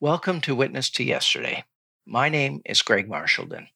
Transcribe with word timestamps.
Welcome 0.00 0.40
to 0.42 0.56
Witness 0.56 0.90
to 0.90 1.04
Yesterday. 1.04 1.64
My 2.04 2.28
name 2.28 2.62
is 2.64 2.82
Greg 2.82 3.08
Marchildon. 3.08 3.68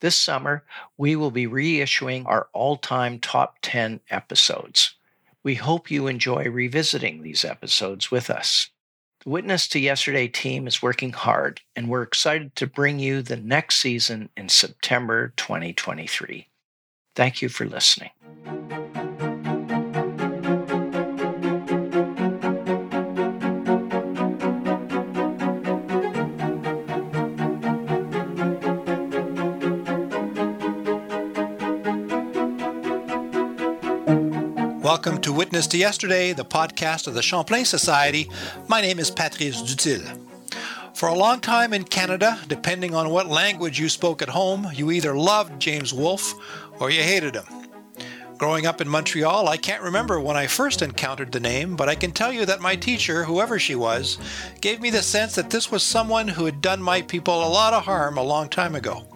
This 0.00 0.16
summer, 0.16 0.64
we 0.96 1.16
will 1.16 1.30
be 1.30 1.46
reissuing 1.46 2.24
our 2.26 2.48
all 2.54 2.78
time 2.78 3.18
top 3.18 3.58
10 3.60 4.00
episodes. 4.08 4.94
We 5.42 5.56
hope 5.56 5.90
you 5.90 6.06
enjoy 6.06 6.44
revisiting 6.44 7.22
these 7.22 7.44
episodes 7.44 8.10
with 8.10 8.30
us. 8.30 8.70
The 9.22 9.28
Witness 9.28 9.68
to 9.68 9.78
Yesterday 9.78 10.28
team 10.28 10.66
is 10.66 10.82
working 10.82 11.12
hard, 11.12 11.60
and 11.76 11.88
we're 11.88 12.02
excited 12.02 12.56
to 12.56 12.66
bring 12.66 12.98
you 12.98 13.20
the 13.20 13.36
next 13.36 13.76
season 13.76 14.30
in 14.34 14.48
September 14.48 15.34
2023. 15.36 16.48
Thank 17.14 17.42
you 17.42 17.50
for 17.50 17.66
listening. 17.66 18.10
Welcome 35.06 35.22
to 35.22 35.32
Witness 35.32 35.68
to 35.68 35.78
Yesterday, 35.78 36.32
the 36.32 36.44
podcast 36.44 37.06
of 37.06 37.14
the 37.14 37.22
Champlain 37.22 37.64
Society. 37.64 38.28
My 38.66 38.80
name 38.80 38.98
is 38.98 39.08
Patrice 39.08 39.62
Dutil. 39.62 40.02
For 40.94 41.08
a 41.08 41.14
long 41.14 41.38
time 41.38 41.72
in 41.72 41.84
Canada, 41.84 42.40
depending 42.48 42.92
on 42.92 43.10
what 43.10 43.28
language 43.28 43.78
you 43.78 43.88
spoke 43.88 44.20
at 44.20 44.28
home, 44.28 44.66
you 44.74 44.90
either 44.90 45.16
loved 45.16 45.60
James 45.60 45.94
Wolfe 45.94 46.34
or 46.80 46.90
you 46.90 47.02
hated 47.02 47.36
him. 47.36 47.44
Growing 48.36 48.66
up 48.66 48.80
in 48.80 48.88
Montreal, 48.88 49.48
I 49.48 49.56
can't 49.56 49.80
remember 49.80 50.18
when 50.18 50.36
I 50.36 50.48
first 50.48 50.82
encountered 50.82 51.30
the 51.30 51.38
name, 51.38 51.76
but 51.76 51.88
I 51.88 51.94
can 51.94 52.10
tell 52.10 52.32
you 52.32 52.44
that 52.44 52.60
my 52.60 52.74
teacher, 52.74 53.22
whoever 53.22 53.60
she 53.60 53.76
was, 53.76 54.18
gave 54.60 54.80
me 54.80 54.90
the 54.90 55.04
sense 55.04 55.36
that 55.36 55.50
this 55.50 55.70
was 55.70 55.84
someone 55.84 56.26
who 56.26 56.46
had 56.46 56.60
done 56.60 56.82
my 56.82 57.00
people 57.00 57.44
a 57.44 57.48
lot 57.48 57.74
of 57.74 57.84
harm 57.84 58.18
a 58.18 58.24
long 58.24 58.48
time 58.48 58.74
ago. 58.74 59.06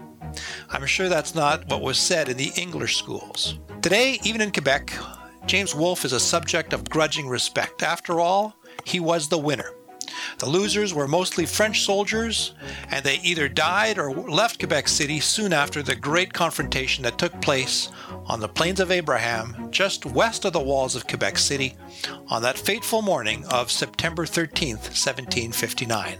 I'm 0.69 0.87
sure 0.87 1.09
that's 1.09 1.34
not 1.34 1.69
what 1.69 1.83
was 1.83 1.98
said 1.98 2.28
in 2.28 2.37
the 2.37 2.53
English 2.55 2.97
schools. 2.97 3.59
Today, 3.83 4.20
even 4.22 4.41
in 4.41 4.53
Quebec, 4.53 4.93
James 5.47 5.75
Wolfe 5.75 6.05
is 6.05 6.13
a 6.13 6.21
subject 6.21 6.73
of 6.73 6.89
grudging 6.89 7.29
respect. 7.29 7.83
After 7.83 8.21
all, 8.21 8.57
he 8.85 9.01
was 9.01 9.29
the 9.29 9.39
winner. 9.39 9.73
The 10.39 10.49
losers 10.49 10.95
were 10.95 11.07
mostly 11.07 11.47
French 11.47 11.83
soldiers, 11.83 12.55
and 12.91 13.05
they 13.05 13.21
either 13.23 13.49
died 13.49 13.99
or 13.99 14.13
left 14.13 14.59
Quebec 14.59 14.89
City 14.89 15.21
soon 15.21 15.53
after 15.53 15.83
the 15.83 15.95
great 15.95 16.33
confrontation 16.33 17.05
that 17.05 17.19
took 17.19 17.41
place 17.41 17.91
on 18.27 18.41
the 18.41 18.49
Plains 18.49 18.81
of 18.81 18.91
Abraham, 18.91 19.71
just 19.71 20.07
west 20.07 20.45
of 20.45 20.53
the 20.53 20.61
walls 20.61 20.97
of 20.97 21.07
Quebec 21.07 21.39
City, 21.39 21.77
on 22.29 22.43
that 22.43 22.59
fateful 22.59 23.03
morning 23.03 23.45
of 23.47 23.71
September 23.71 24.27
13, 24.27 24.77
1759. 24.77 26.19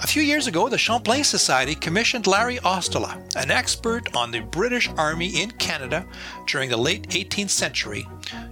A 0.00 0.06
few 0.06 0.22
years 0.22 0.46
ago, 0.46 0.68
the 0.68 0.78
Champlain 0.78 1.24
Society 1.24 1.74
commissioned 1.74 2.28
Larry 2.28 2.58
Ostola, 2.58 3.20
an 3.34 3.50
expert 3.50 4.14
on 4.14 4.30
the 4.30 4.40
British 4.40 4.88
Army 4.96 5.42
in 5.42 5.50
Canada 5.50 6.06
during 6.46 6.70
the 6.70 6.76
late 6.76 7.08
18th 7.08 7.50
century, 7.50 8.06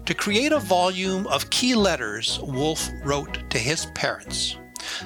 to 0.06 0.12
create 0.14 0.50
a 0.50 0.58
volume 0.58 1.24
of 1.28 1.48
key 1.50 1.76
letters 1.76 2.40
Wolfe 2.42 2.90
wrote 3.04 3.48
to 3.50 3.58
his 3.58 3.86
parents. 3.94 4.56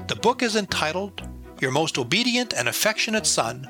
The 0.07 0.17
book 0.17 0.43
is 0.43 0.57
entitled 0.57 1.29
Your 1.61 1.73
Most 1.73 1.99
Obedient 1.99 2.55
and 2.55 2.69
Affectionate 2.69 3.27
Son, 3.27 3.69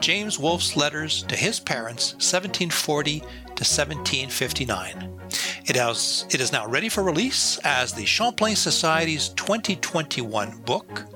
James 0.00 0.38
Wolfe's 0.38 0.76
Letters 0.76 1.24
to 1.24 1.34
His 1.34 1.58
Parents, 1.58 2.12
1740 2.14 3.18
to 3.18 3.26
1759. 3.26 5.20
It, 5.66 5.74
has, 5.74 6.26
it 6.30 6.40
is 6.40 6.52
now 6.52 6.68
ready 6.68 6.88
for 6.88 7.02
release 7.02 7.58
as 7.64 7.92
the 7.92 8.04
Champlain 8.04 8.54
Society's 8.54 9.30
2021 9.30 10.60
book. 10.62 11.11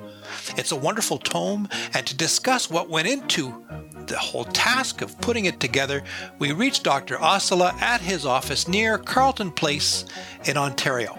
It's 0.56 0.72
a 0.72 0.76
wonderful 0.76 1.18
tome, 1.18 1.68
and 1.94 2.06
to 2.06 2.16
discuss 2.16 2.70
what 2.70 2.88
went 2.88 3.08
into 3.08 3.64
the 4.06 4.18
whole 4.18 4.44
task 4.44 5.02
of 5.02 5.20
putting 5.20 5.46
it 5.46 5.58
together, 5.60 6.02
we 6.38 6.52
reached 6.52 6.84
Dr. 6.84 7.16
Ostola 7.16 7.72
at 7.80 8.00
his 8.00 8.24
office 8.24 8.68
near 8.68 8.98
Carleton 8.98 9.50
Place 9.50 10.04
in 10.44 10.56
Ontario. 10.56 11.18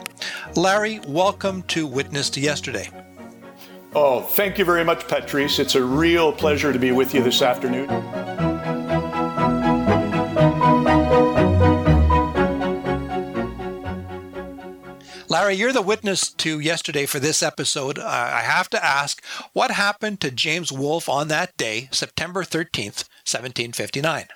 Larry, 0.55 0.99
welcome 1.07 1.63
to 1.63 1.85
Witness 1.85 2.29
to 2.31 2.39
Yesterday. 2.39 2.89
Oh, 3.93 4.21
thank 4.21 4.57
you 4.57 4.65
very 4.65 4.83
much, 4.83 5.07
Patrice. 5.07 5.59
It's 5.59 5.75
a 5.75 5.83
real 5.83 6.31
pleasure 6.31 6.71
to 6.71 6.79
be 6.79 6.91
with 6.91 7.13
you 7.13 7.23
this 7.23 7.41
afternoon. 7.41 8.46
Larry, 15.29 15.55
you're 15.55 15.73
the 15.73 15.81
witness 15.81 16.29
to 16.29 16.57
yesterday 16.57 17.05
for 17.05 17.19
this 17.19 17.43
episode. 17.43 17.99
Uh, 17.99 18.05
I 18.05 18.39
have 18.41 18.69
to 18.69 18.83
ask, 18.83 19.21
what 19.51 19.71
happened 19.71 20.21
to 20.21 20.31
James 20.31 20.71
Wolfe 20.71 21.09
on 21.09 21.27
that 21.27 21.57
day, 21.57 21.89
September 21.91 22.43
13th, 22.43 23.03
1759? 23.27 24.27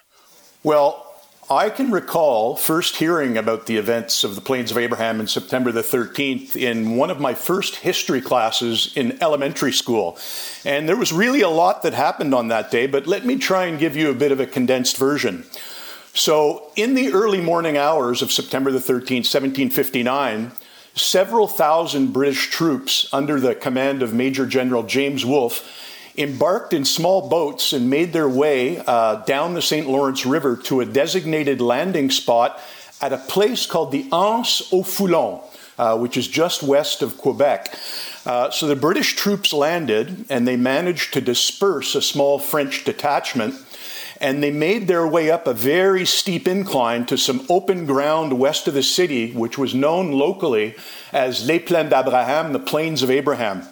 Well, 0.64 1.08
I 1.50 1.70
can 1.70 1.92
recall 1.92 2.58
first 2.58 2.98
hearing 2.98 3.38
about 3.38 3.68
the 3.68 3.78
events 3.78 4.26
of 4.26 4.36
the 4.36 4.42
Plains 4.42 4.70
of 4.70 4.78
Abraham 4.78 5.22
in 5.22 5.28
September 5.28 5.72
the 5.72 5.82
13th 5.82 6.58
in 6.58 6.98
one 6.98 7.10
of 7.10 7.22
my 7.22 7.36
first 7.36 7.78
history 7.78 8.20
classes 8.20 8.92
in 8.94 9.18
elementary 9.24 9.72
school. 9.72 10.18
And 10.66 10.90
there 10.90 10.98
was 10.98 11.14
really 11.14 11.42
a 11.42 11.50
lot 11.50 11.84
that 11.84 11.94
happened 11.94 12.34
on 12.34 12.50
that 12.50 12.70
day, 12.70 12.86
but 12.86 13.08
let 13.08 13.26
me 13.26 13.38
try 13.38 13.66
and 13.66 13.80
give 13.80 13.96
you 13.96 14.10
a 14.10 14.14
bit 14.14 14.34
of 14.34 14.42
a 14.42 14.46
condensed 14.46 14.98
version. 14.98 15.46
So, 16.14 16.70
in 16.76 16.96
the 16.96 17.14
early 17.14 17.40
morning 17.40 17.78
hours 17.78 18.22
of 18.22 18.34
September 18.34 18.70
the 18.70 18.80
13th, 18.80 19.24
1759, 19.32 20.52
several 20.96 21.48
thousand 21.48 22.14
British 22.14 22.50
troops 22.50 23.08
under 23.14 23.40
the 23.40 23.56
command 23.56 24.02
of 24.02 24.14
Major 24.14 24.46
General 24.46 24.84
James 24.84 25.26
Wolfe 25.26 25.68
embarked 26.18 26.74
in 26.74 26.84
small 26.86 27.30
boats 27.30 27.74
and 27.74 27.90
made 27.90 28.14
their 28.14 28.28
way 28.28 28.84
uh, 28.86 29.16
down 29.24 29.54
the 29.54 29.62
St. 29.62 29.88
Lawrence 29.88 30.26
River 30.26 30.58
to 30.58 30.82
a 30.82 30.86
designated 30.86 31.62
landing 31.62 32.12
spot 32.12 32.60
at 33.02 33.14
a 33.14 33.18
place 33.18 33.66
called 33.66 33.92
the 33.92 34.08
Anse 34.12 34.62
au 34.74 34.84
Foulon, 34.84 35.42
uh, 35.78 35.98
which 35.98 36.18
is 36.18 36.28
just 36.28 36.64
west 36.64 37.02
of 37.02 37.18
Quebec. 37.18 37.74
Uh, 38.26 38.52
so 38.52 38.68
the 38.68 38.76
British 38.76 39.16
troops 39.16 39.54
landed 39.54 40.26
and 40.30 40.48
they 40.48 40.58
managed 40.58 41.14
to 41.14 41.22
disperse 41.22 41.96
a 41.96 42.02
small 42.02 42.38
French 42.38 42.84
detachment 42.84 43.56
and 44.22 44.44
they 44.44 44.52
made 44.52 44.88
their 44.88 45.06
way 45.06 45.32
up 45.32 45.48
a 45.48 45.54
very 45.54 46.06
steep 46.06 46.48
incline 46.48 47.08
to 47.08 47.18
some 47.18 47.44
open 47.50 47.88
ground 47.88 48.40
west 48.40 48.68
of 48.68 48.76
the 48.76 48.84
city, 48.84 49.34
which 49.34 49.58
was 49.58 49.74
known 49.74 50.12
locally 50.12 50.76
as 51.12 51.48
Les 51.48 51.58
Plaines 51.58 51.90
d'Abraham, 51.90 52.54
the 52.54 52.60
Plains 52.60 53.02
of 53.02 53.10
Abraham. 53.10 53.68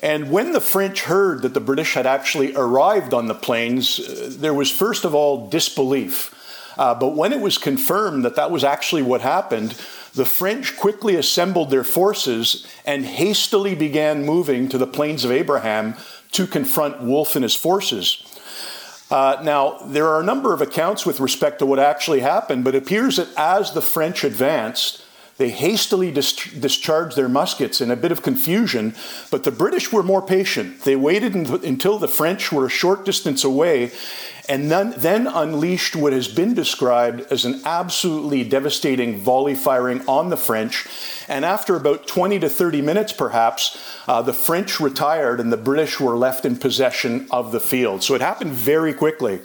And 0.00 0.30
when 0.30 0.52
the 0.52 0.60
French 0.60 1.02
heard 1.02 1.42
that 1.42 1.54
the 1.54 1.60
British 1.60 1.94
had 1.94 2.06
actually 2.06 2.54
arrived 2.54 3.12
on 3.12 3.26
the 3.26 3.34
plains, 3.34 3.98
uh, 3.98 4.28
there 4.30 4.54
was 4.54 4.70
first 4.70 5.04
of 5.04 5.16
all 5.16 5.48
disbelief. 5.48 6.32
Uh, 6.78 6.94
but 6.94 7.16
when 7.16 7.32
it 7.32 7.40
was 7.40 7.58
confirmed 7.58 8.24
that 8.24 8.36
that 8.36 8.52
was 8.52 8.62
actually 8.62 9.02
what 9.02 9.20
happened, 9.20 9.72
the 10.14 10.24
French 10.24 10.76
quickly 10.76 11.16
assembled 11.16 11.70
their 11.70 11.82
forces 11.82 12.64
and 12.84 13.04
hastily 13.04 13.74
began 13.74 14.24
moving 14.24 14.68
to 14.68 14.78
the 14.78 14.86
plains 14.86 15.24
of 15.24 15.32
Abraham 15.32 15.96
to 16.30 16.46
confront 16.46 17.02
Wolfe 17.02 17.34
and 17.34 17.42
his 17.42 17.56
forces. 17.56 18.22
Uh, 19.10 19.40
now, 19.42 19.78
there 19.86 20.06
are 20.08 20.20
a 20.20 20.24
number 20.24 20.52
of 20.52 20.60
accounts 20.60 21.06
with 21.06 21.18
respect 21.18 21.60
to 21.60 21.66
what 21.66 21.78
actually 21.78 22.20
happened, 22.20 22.64
but 22.64 22.74
it 22.74 22.82
appears 22.82 23.16
that 23.16 23.28
as 23.36 23.72
the 23.72 23.80
French 23.80 24.22
advanced, 24.22 25.02
they 25.38 25.50
hastily 25.50 26.10
dis- 26.10 26.50
discharged 26.50 27.16
their 27.16 27.28
muskets 27.28 27.80
in 27.80 27.90
a 27.90 27.96
bit 27.96 28.12
of 28.12 28.22
confusion, 28.22 28.94
but 29.30 29.44
the 29.44 29.50
British 29.50 29.92
were 29.92 30.02
more 30.02 30.22
patient. 30.22 30.82
They 30.82 30.96
waited 30.96 31.34
until 31.34 31.98
the 31.98 32.08
French 32.08 32.52
were 32.52 32.66
a 32.66 32.70
short 32.70 33.04
distance 33.04 33.44
away 33.44 33.92
and 34.48 34.70
then, 34.70 34.94
then 34.96 35.26
unleashed 35.26 35.94
what 35.94 36.14
has 36.14 36.26
been 36.26 36.54
described 36.54 37.20
as 37.30 37.44
an 37.44 37.60
absolutely 37.66 38.44
devastating 38.44 39.18
volley 39.18 39.54
firing 39.54 40.06
on 40.08 40.30
the 40.30 40.38
French. 40.38 40.86
And 41.28 41.44
after 41.44 41.76
about 41.76 42.06
20 42.06 42.38
to 42.40 42.48
30 42.48 42.80
minutes, 42.80 43.12
perhaps, 43.12 43.78
uh, 44.08 44.22
the 44.22 44.32
French 44.32 44.80
retired 44.80 45.38
and 45.38 45.52
the 45.52 45.58
British 45.58 46.00
were 46.00 46.16
left 46.16 46.46
in 46.46 46.56
possession 46.56 47.28
of 47.30 47.52
the 47.52 47.60
field. 47.60 48.02
So 48.02 48.14
it 48.14 48.22
happened 48.22 48.52
very 48.52 48.94
quickly. 48.94 49.40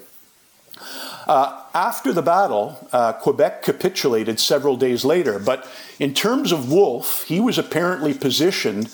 Uh, 1.28 1.63
after 1.74 2.14
the 2.14 2.22
battle, 2.22 2.88
uh, 2.94 3.14
Quebec 3.14 3.64
capitulated 3.64 4.40
several 4.40 4.78
days 4.78 5.04
later, 5.04 5.40
but 5.40 5.68
in 6.00 6.14
terms 6.14 6.52
of 6.52 6.72
Wolfe, 6.72 7.24
he 7.24 7.40
was 7.40 7.58
apparently 7.58 8.14
positioned 8.14 8.90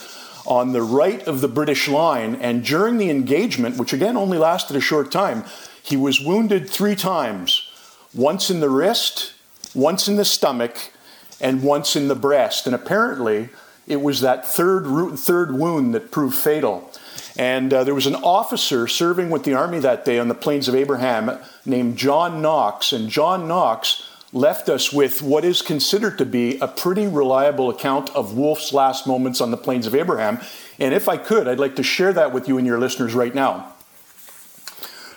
on 0.46 0.72
the 0.72 0.81
right 0.81 1.22
of 1.28 1.42
the 1.42 1.48
British 1.48 1.88
line, 1.88 2.36
and 2.36 2.64
during 2.64 2.98
the 2.98 3.10
engagement, 3.10 3.78
which 3.78 3.94
again 3.94 4.16
only 4.18 4.38
lasted 4.38 4.76
a 4.76 4.81
short 4.81 5.12
time, 5.12 5.44
he 5.84 5.98
was 5.98 6.22
wounded 6.22 6.70
three 6.70 6.96
times 6.96 7.70
once 8.14 8.50
in 8.50 8.60
the 8.60 8.70
wrist, 8.70 9.34
once 9.75 10.08
in 10.08 10.16
the 10.16 10.25
stomach, 10.25 10.92
and 11.40 11.64
once 11.64 11.96
in 11.96 12.08
the 12.08 12.16
breast. 12.16 12.66
And 12.66 12.75
apparently, 12.75 13.50
it 13.88 14.02
was 14.02 14.22
that 14.22 14.46
third, 14.46 15.18
third 15.18 15.54
wound 15.54 15.94
that 15.94 16.12
proved 16.12 16.36
fatal. 16.36 16.92
And 17.39 17.74
uh, 17.74 17.86
there 17.86 17.95
was 17.95 18.06
an 18.06 18.15
officer 18.15 18.86
serving 18.86 19.30
with 19.30 19.45
the 19.45 19.53
army 19.53 19.80
that 19.80 20.03
day 20.03 20.19
on 20.19 20.27
the 20.27 20.36
plains 20.36 20.68
of 20.68 20.75
Abraham 20.75 21.39
named 21.65 21.95
John 21.95 22.41
Knox. 22.41 22.91
And 22.91 23.07
John 23.07 23.47
Knox 23.47 24.06
left 24.33 24.68
us 24.68 24.91
with 24.91 25.21
what 25.21 25.45
is 25.45 25.62
considered 25.62 26.18
to 26.18 26.25
be 26.25 26.59
a 26.59 26.68
pretty 26.68 27.07
reliable 27.07 27.69
account 27.69 28.13
of 28.13 28.36
Wolfe's 28.36 28.74
last 28.74 29.07
moments 29.07 29.39
on 29.39 29.51
the 29.51 29.57
plains 29.57 29.88
of 29.88 29.95
Abraham. 29.95 30.41
And 30.80 30.94
if 30.94 31.07
I 31.07 31.15
could, 31.15 31.47
I'd 31.47 31.62
like 31.62 31.77
to 31.77 31.83
share 31.83 32.12
that 32.12 32.33
with 32.33 32.50
you 32.50 32.57
and 32.57 32.68
your 32.68 32.77
listeners 32.77 33.13
right 33.13 33.33
now. 33.33 33.71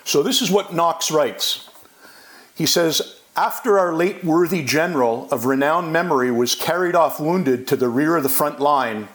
So, 0.05 0.23
this 0.23 0.41
is 0.41 0.49
what 0.49 0.73
Knox 0.73 1.11
writes. 1.11 1.69
He 2.55 2.65
says, 2.65 3.19
After 3.35 3.77
our 3.77 3.93
late 3.93 4.23
worthy 4.23 4.63
general 4.63 5.27
of 5.29 5.43
renowned 5.43 5.91
memory 5.91 6.31
was 6.31 6.55
carried 6.55 6.95
off 6.95 7.19
wounded 7.19 7.67
to 7.67 7.75
the 7.75 7.89
rear 7.89 8.15
of 8.15 8.23
the 8.23 8.29
front 8.29 8.61
line, 8.61 9.09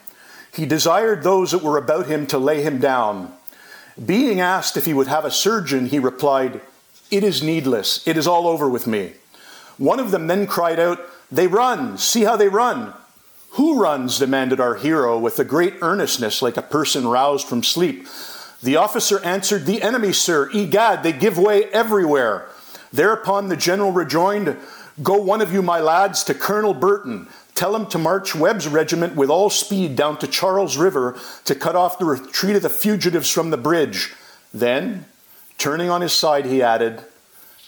he 0.53 0.67
desired 0.67 1.23
those 1.23 1.51
that 1.51 1.63
were 1.63 1.79
about 1.79 2.07
him 2.07 2.27
to 2.29 2.39
lay 2.39 2.63
him 2.63 2.79
down. 2.79 3.33
Being 4.05 4.41
asked 4.41 4.77
if 4.77 4.85
he 4.85 4.95
would 4.95 5.09
have 5.09 5.25
a 5.25 5.31
surgeon, 5.31 5.87
he 5.87 5.99
replied, 5.99 6.61
It 7.11 7.25
is 7.25 7.43
needless. 7.43 8.07
It 8.07 8.17
is 8.17 8.27
all 8.27 8.47
over 8.47 8.69
with 8.69 8.87
me. 8.87 9.13
One 9.77 10.01
of 10.01 10.11
them 10.11 10.27
then 10.27 10.47
cried 10.47 10.79
out, 10.79 11.01
They 11.31 11.47
run! 11.47 11.99
See 11.99 12.25
how 12.25 12.37
they 12.37 12.49
run! 12.49 12.95
Who 13.53 13.81
runs? 13.81 14.19
demanded 14.19 14.61
our 14.61 14.75
hero 14.75 15.19
with 15.19 15.39
a 15.39 15.45
great 15.45 15.75
earnestness, 15.81 16.43
like 16.43 16.57
a 16.57 16.63
person 16.63 17.09
roused 17.09 17.47
from 17.47 17.63
sleep. 17.63 18.07
The 18.63 18.77
officer 18.77 19.25
answered, 19.25 19.67
The 19.67 19.83
enemy, 19.83 20.13
sir. 20.13 20.51
Egad, 20.53 21.03
they 21.03 21.13
give 21.13 21.39
way 21.39 21.65
everywhere. 21.67 22.49
Thereupon 22.93 23.49
the 23.49 23.57
general 23.57 23.93
rejoined, 23.93 24.57
Go 25.03 25.15
one 25.15 25.41
of 25.41 25.53
you, 25.53 25.63
my 25.63 25.81
lads, 25.81 26.25
to 26.25 26.35
Colonel 26.35 26.75
Burton. 26.75 27.29
Tell 27.59 27.75
him 27.75 27.87
to 27.87 27.99
march 27.99 28.37
Webb's 28.37 28.69
regiment 28.69 29.17
with 29.17 29.31
all 29.31 29.51
speed 29.51 29.97
down 29.97 30.17
to 30.19 30.29
Charles 30.29 30.77
River 30.77 31.19
to 31.45 31.57
cut 31.57 31.75
off 31.75 31.99
the 31.99 32.05
retreat 32.05 32.55
of 32.55 32.63
the 32.63 32.71
fugitives 32.71 33.33
from 33.33 33.51
the 33.51 33.57
bridge. 33.57 34.15
Then, 34.55 35.07
turning 35.59 35.91
on 35.91 36.01
his 36.01 36.13
side, 36.13 36.47
he 36.47 36.63
added, 36.63 37.03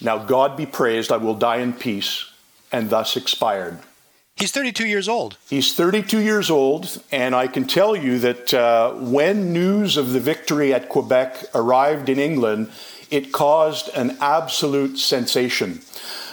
Now 0.00 0.18
God 0.18 0.56
be 0.56 0.64
praised, 0.64 1.10
I 1.10 1.16
will 1.16 1.34
die 1.34 1.56
in 1.56 1.72
peace, 1.72 2.30
and 2.70 2.88
thus 2.88 3.16
expired. 3.16 3.80
He's 4.36 4.52
32 4.52 4.86
years 4.86 5.08
old. 5.08 5.36
He's 5.48 5.74
32 5.74 6.20
years 6.20 6.50
old, 6.50 7.02
and 7.10 7.34
I 7.34 7.48
can 7.48 7.66
tell 7.66 7.96
you 7.96 8.20
that 8.20 8.54
uh, 8.54 8.92
when 8.92 9.52
news 9.52 9.96
of 9.96 10.12
the 10.12 10.20
victory 10.20 10.72
at 10.72 10.88
Quebec 10.88 11.46
arrived 11.52 12.08
in 12.08 12.20
England, 12.20 12.70
it 13.10 13.32
caused 13.32 13.88
an 13.96 14.18
absolute 14.20 14.98
sensation. 15.00 15.80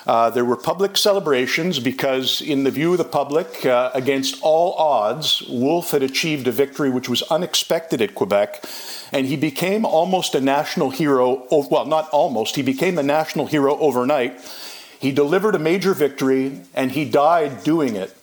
Uh, 0.08 0.30
there 0.30 0.46
were 0.46 0.56
public 0.56 0.96
celebrations 0.96 1.80
because, 1.80 2.42
in 2.42 2.64
the 2.64 2.72
view 2.72 2.94
of 2.94 2.98
the 2.98 3.04
public, 3.04 3.66
uh, 3.66 3.92
against 3.94 4.42
all 4.42 4.74
odds, 4.76 5.44
Wolfe 5.50 5.92
had 5.92 6.02
achieved 6.02 6.48
a 6.48 6.52
victory 6.52 6.90
which 6.90 7.10
was 7.10 7.24
unexpected 7.24 8.02
at 8.02 8.16
Quebec, 8.16 8.64
and 9.12 9.28
he 9.28 9.36
became 9.36 9.86
almost 9.86 10.34
a 10.34 10.40
national 10.40 10.92
hero. 10.92 11.46
Well, 11.52 11.86
not 11.86 12.10
almost, 12.12 12.56
he 12.56 12.62
became 12.62 12.98
a 12.98 13.04
national 13.04 13.48
hero 13.48 13.78
overnight. 13.80 14.40
He 14.98 15.12
delivered 15.12 15.56
a 15.56 15.60
major 15.60 15.94
victory, 15.94 16.62
and 16.74 16.94
he 16.94 17.04
died 17.04 17.66
doing 17.66 17.98
it. 17.98 18.16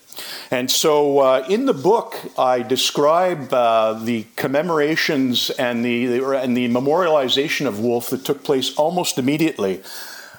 And 0.50 0.70
so 0.70 1.18
uh, 1.18 1.46
in 1.50 1.66
the 1.66 1.74
book, 1.74 2.16
I 2.38 2.62
describe 2.62 3.52
uh, 3.52 3.92
the 3.94 4.24
commemorations 4.36 5.50
and 5.50 5.84
the, 5.84 6.24
and 6.36 6.56
the 6.56 6.68
memorialization 6.68 7.66
of 7.66 7.80
Wolfe 7.80 8.08
that 8.10 8.24
took 8.24 8.42
place 8.42 8.74
almost 8.76 9.18
immediately. 9.18 9.82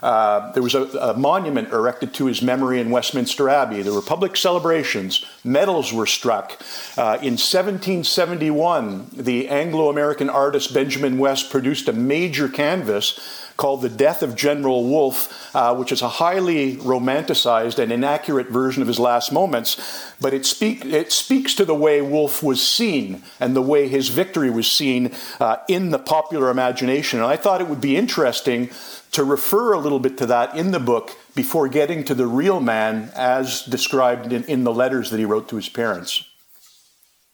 Uh, 0.02 0.52
there 0.52 0.64
was 0.64 0.76
a, 0.76 0.84
a, 0.84 1.14
monument 1.18 1.72
erected 1.72 2.14
to 2.14 2.26
his 2.26 2.42
memory 2.42 2.80
in 2.80 2.92
Westminster 2.92 3.50
Abbey. 3.50 3.82
There 3.82 3.94
were 3.94 4.02
public 4.02 4.36
celebrations. 4.38 5.26
Medals 5.44 5.94
were 5.94 6.06
struck. 6.06 6.62
Uh, 6.98 7.18
in 7.22 7.38
1771, 7.38 9.08
the 9.14 9.48
Anglo 9.48 9.90
American 9.90 10.30
artist 10.30 10.74
Benjamin 10.74 11.18
West 11.18 11.50
produced 11.50 11.88
a 11.88 11.94
major 11.94 12.50
canvas 12.50 13.20
called 13.58 13.82
The 13.82 13.90
Death 13.90 14.22
of 14.22 14.36
General 14.36 14.84
Wolfe, 14.84 15.56
uh, 15.56 15.74
which 15.76 15.92
is 15.92 16.02
a 16.02 16.10
highly 16.10 16.76
romanticized 16.78 17.80
and 17.80 17.92
inaccurate 17.92 18.50
version 18.50 18.82
of 18.82 18.88
his 18.88 19.00
last 19.00 19.32
moments, 19.32 20.14
but 20.20 20.34
it, 20.34 20.46
speak, 20.46 20.84
it 20.84 21.12
speaks 21.12 21.54
to 21.56 21.66
the 21.66 21.76
way 21.76 22.02
Wolfe 22.02 22.44
was 22.44 22.66
seen 22.66 23.24
and 23.40 23.56
the 23.56 23.62
way 23.62 23.88
his 23.88 24.10
victory 24.10 24.50
was 24.50 24.70
seen 24.70 25.14
uh, 25.40 25.58
in 25.70 25.92
the 25.92 26.00
popular 26.00 26.50
imagination. 26.50 27.20
And 27.20 27.28
I 27.28 27.38
thought 27.38 27.62
it 27.62 27.70
would 27.70 27.82
be 27.82 27.96
interesting 27.96 28.70
to 29.16 29.24
refer 29.24 29.74
a 29.74 29.80
little 29.80 30.00
bit 30.00 30.18
to 30.18 30.26
that 30.28 30.56
in 30.56 30.72
the 30.72 30.80
book 30.80 31.18
before 31.36 31.68
getting 31.68 32.04
to 32.04 32.14
the 32.14 32.28
real 32.28 32.60
man 32.60 33.12
as 33.16 33.64
described 33.64 34.32
in, 34.32 34.44
in 34.46 34.64
the 34.64 34.74
letters 34.74 35.10
that 35.10 35.18
he 35.18 35.26
wrote 35.26 35.50
to 35.50 35.56
his 35.56 35.70
parents. 35.70 36.24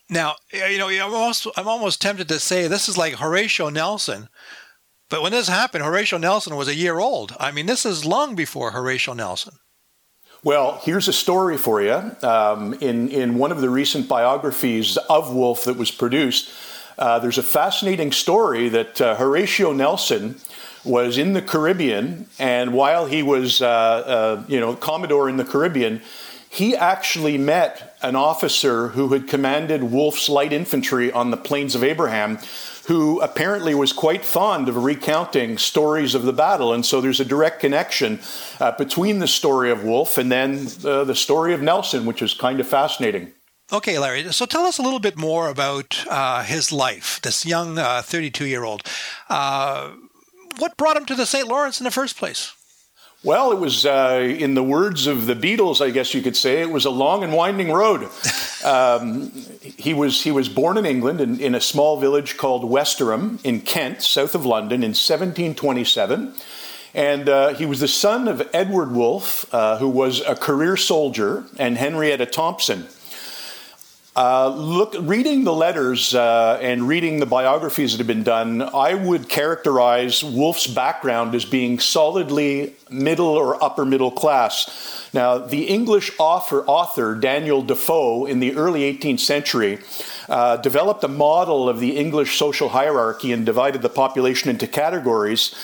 Now, 0.10 0.36
you 0.51 0.78
know, 0.78 0.89
I'm 0.89 1.13
almost, 1.13 1.48
I'm 1.56 1.68
almost 1.68 2.01
tempted 2.01 2.28
to 2.28 2.39
say 2.39 2.68
this 2.68 2.89
is 2.89 2.98
like 2.98 3.16
Horatio 3.16 3.69
Nelson, 3.69 4.30
but 5.10 5.22
when 5.22 5.31
this 5.31 5.48
happened, 5.48 5.83
Horatio 5.83 6.18
Nelson 6.19 6.56
was 6.56 6.68
a 6.68 6.75
year 6.75 7.00
old. 7.00 7.36
I 7.39 7.51
mean, 7.51 7.66
this 7.66 7.86
is 7.86 8.06
long 8.06 8.36
before 8.36 8.72
Horatio 8.72 9.13
Nelson. 9.13 9.54
Well, 10.44 10.81
here's 10.83 11.07
a 11.07 11.13
story 11.13 11.57
for 11.57 11.81
you. 11.81 12.16
Um, 12.24 12.74
in, 12.75 13.10
in 13.10 13.38
one 13.38 13.51
of 13.51 13.62
the 13.62 13.69
recent 13.69 14.07
biographies 14.07 14.98
of 14.98 15.33
Wolfe 15.33 15.66
that 15.66 15.78
was 15.78 15.92
produced, 15.92 16.51
uh, 16.98 17.19
there's 17.19 17.38
a 17.38 17.44
fascinating 17.44 18.12
story 18.12 18.69
that 18.69 19.00
uh, 19.00 19.16
Horatio 19.16 19.72
Nelson 19.72 20.39
was 20.83 21.18
in 21.18 21.33
the 21.33 21.42
Caribbean, 21.42 22.28
and 22.39 22.74
while 22.74 23.06
he 23.06 23.24
was, 23.24 23.62
uh, 23.62 23.68
uh 23.68 24.44
you 24.48 24.60
know, 24.60 24.75
Commodore 24.75 25.30
in 25.30 25.38
the 25.38 25.45
Caribbean, 25.45 26.01
he 26.50 26.75
actually 26.75 27.38
met 27.38 27.98
an 28.01 28.16
officer 28.18 28.89
who 28.89 29.07
had 29.10 29.28
commanded 29.28 29.83
Wolfe's 29.83 30.28
light 30.28 30.51
infantry 30.51 31.10
on 31.10 31.31
the 31.31 31.38
plains 31.38 31.75
of 31.75 31.83
Abraham, 31.83 32.39
who 32.88 33.22
apparently 33.22 33.74
was 33.74 33.94
quite 33.94 34.25
fond 34.25 34.68
of 34.68 34.75
recounting 34.75 35.57
stories 35.57 36.13
of 36.13 36.24
the 36.24 36.33
battle. 36.33 36.74
And 36.74 36.86
so 36.86 37.00
there's 37.00 37.22
a 37.22 37.25
direct 37.25 37.62
connection 37.62 38.19
uh, 38.60 38.74
between 38.74 39.19
the 39.19 39.28
story 39.28 39.72
of 39.72 39.86
Wolfe 39.86 40.18
and 40.18 40.30
then 40.30 40.68
uh, 40.83 41.06
the 41.06 41.16
story 41.16 41.54
of 41.54 41.62
Nelson, 41.62 42.06
which 42.06 42.22
is 42.22 42.33
kind 42.33 42.60
of 42.60 42.68
fascinating. 42.68 43.31
Okay, 43.72 43.98
Larry. 43.98 44.24
So 44.33 44.45
tell 44.45 44.66
us 44.66 44.78
a 44.78 44.81
little 44.81 45.00
bit 45.00 45.18
more 45.18 45.48
about 45.48 46.04
uh, 46.10 46.44
his 46.44 46.74
life, 46.74 47.22
this 47.22 47.45
young 47.45 47.78
32 47.78 48.44
uh, 48.44 48.48
year 48.48 48.66
old. 48.66 48.83
What 50.57 50.77
brought 50.77 50.98
him 50.98 51.06
to 51.06 51.15
the 51.15 51.25
St. 51.25 51.48
Lawrence 51.48 51.80
in 51.80 51.83
the 51.83 51.92
first 51.92 52.18
place? 52.18 52.53
Well, 53.24 53.51
it 53.51 53.59
was, 53.59 53.86
uh, 53.86 54.36
in 54.36 54.56
the 54.56 54.63
words 54.63 55.06
of 55.06 55.27
the 55.27 55.36
Beatles, 55.36 55.80
I 55.80 55.92
guess 55.92 56.15
you 56.15 56.24
could 56.24 56.36
say, 56.36 56.62
it 56.62 56.71
was 56.71 56.86
a 56.86 56.89
long 56.89 57.24
and 57.24 57.33
winding 57.33 57.71
road. 57.71 58.09
Um, 58.63 59.31
he, 59.63 59.95
was, 59.95 60.21
he 60.21 60.30
was 60.30 60.48
born 60.48 60.77
in 60.77 60.86
England 60.86 61.19
in, 61.19 61.39
in, 61.39 61.56
a 61.56 61.59
small 61.59 62.00
village 62.00 62.38
called 62.38 62.63
Westerham 62.63 63.39
in 63.44 63.62
Kent, 63.62 64.03
south 64.03 64.36
of 64.36 64.45
London, 64.45 64.83
in 64.83 64.89
1727. 64.89 66.31
And 66.94 67.27
uh, 67.27 67.56
he 67.56 67.65
was 67.65 67.80
the 67.80 67.88
son 67.88 68.27
of 68.27 68.47
Edward 68.54 68.92
Wolfe, 68.92 69.51
uh, 69.51 69.80
who 69.80 69.89
was 69.89 70.21
a 70.21 70.36
career 70.36 70.77
soldier, 70.77 71.45
and 71.57 71.75
Henrietta 71.75 72.27
Thompson. 72.27 72.86
Uh, 74.13 74.53
look, 74.53 74.93
reading 74.99 75.45
the 75.45 75.53
letters 75.53 76.13
uh, 76.13 76.59
and 76.61 76.85
reading 76.85 77.21
the 77.21 77.25
biographies 77.25 77.93
that 77.93 77.99
have 77.99 78.07
been 78.07 78.23
done, 78.23 78.61
I 78.61 78.94
would 78.94 79.30
characterize 79.30 80.21
Wolfe's 80.21 80.68
background 80.68 81.33
as 81.33 81.45
being 81.45 81.80
solidly 81.80 82.75
middle 82.89 83.30
or 83.30 83.63
upper 83.63 83.85
middle 83.85 84.11
class. 84.11 85.09
Now, 85.13 85.37
the 85.37 85.63
English 85.69 86.11
author, 86.19 86.65
author 86.65 87.15
Daniel 87.15 87.61
Defoe 87.61 88.25
in 88.25 88.41
the 88.41 88.53
early 88.57 88.81
18th 88.81 89.21
century 89.21 89.80
uh, 90.27 90.57
developed 90.57 91.06
a 91.06 91.07
model 91.07 91.69
of 91.69 91.80
the 91.80 91.95
English 91.95 92.37
social 92.37 92.68
hierarchy 92.68 93.31
and 93.31 93.45
divided 93.45 93.81
the 93.81 93.89
population 93.89 94.49
into 94.49 94.68
categories. 94.68 95.56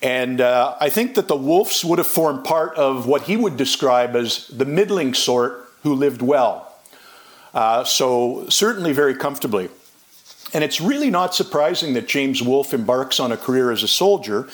And 0.00 0.40
uh, 0.40 0.74
I 0.80 0.88
think 0.88 1.16
that 1.16 1.28
the 1.28 1.36
Wolfes 1.36 1.84
would 1.84 1.98
have 1.98 2.06
formed 2.06 2.44
part 2.44 2.74
of 2.76 3.06
what 3.06 3.22
he 3.22 3.36
would 3.36 3.58
describe 3.58 4.16
as 4.16 4.48
the 4.48 4.64
middling 4.64 5.12
sort 5.12 5.70
who 5.82 5.94
lived 5.94 6.22
well. 6.22 6.69
Uh, 7.52 7.84
so, 7.84 8.46
certainly 8.48 8.92
very 8.92 9.14
comfortably. 9.14 9.68
And 10.52 10.64
it's 10.64 10.80
really 10.80 11.10
not 11.10 11.34
surprising 11.34 11.94
that 11.94 12.08
James 12.08 12.42
Wolfe 12.42 12.74
embarks 12.74 13.20
on 13.20 13.32
a 13.32 13.36
career 13.36 13.70
as 13.70 13.82
a 13.82 13.88
soldier. 13.88 14.48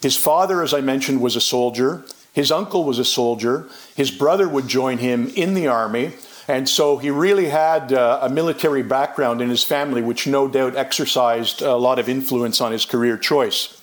His 0.00 0.16
father, 0.16 0.62
as 0.62 0.72
I 0.72 0.80
mentioned, 0.80 1.20
was 1.20 1.36
a 1.36 1.40
soldier. 1.40 2.04
His 2.32 2.50
uncle 2.50 2.84
was 2.84 2.98
a 2.98 3.04
soldier. 3.04 3.68
His 3.96 4.10
brother 4.10 4.48
would 4.48 4.68
join 4.68 4.98
him 4.98 5.28
in 5.36 5.54
the 5.54 5.66
army. 5.66 6.12
And 6.48 6.68
so 6.68 6.96
he 6.96 7.10
really 7.10 7.48
had 7.48 7.92
uh, 7.92 8.20
a 8.22 8.28
military 8.28 8.82
background 8.82 9.40
in 9.40 9.48
his 9.48 9.62
family, 9.62 10.02
which 10.02 10.26
no 10.26 10.48
doubt 10.48 10.76
exercised 10.76 11.62
a 11.62 11.76
lot 11.76 11.98
of 11.98 12.08
influence 12.08 12.60
on 12.60 12.72
his 12.72 12.84
career 12.84 13.16
choice. 13.16 13.78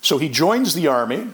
So 0.00 0.18
he 0.18 0.28
joins 0.28 0.74
the 0.74 0.86
army. 0.88 1.28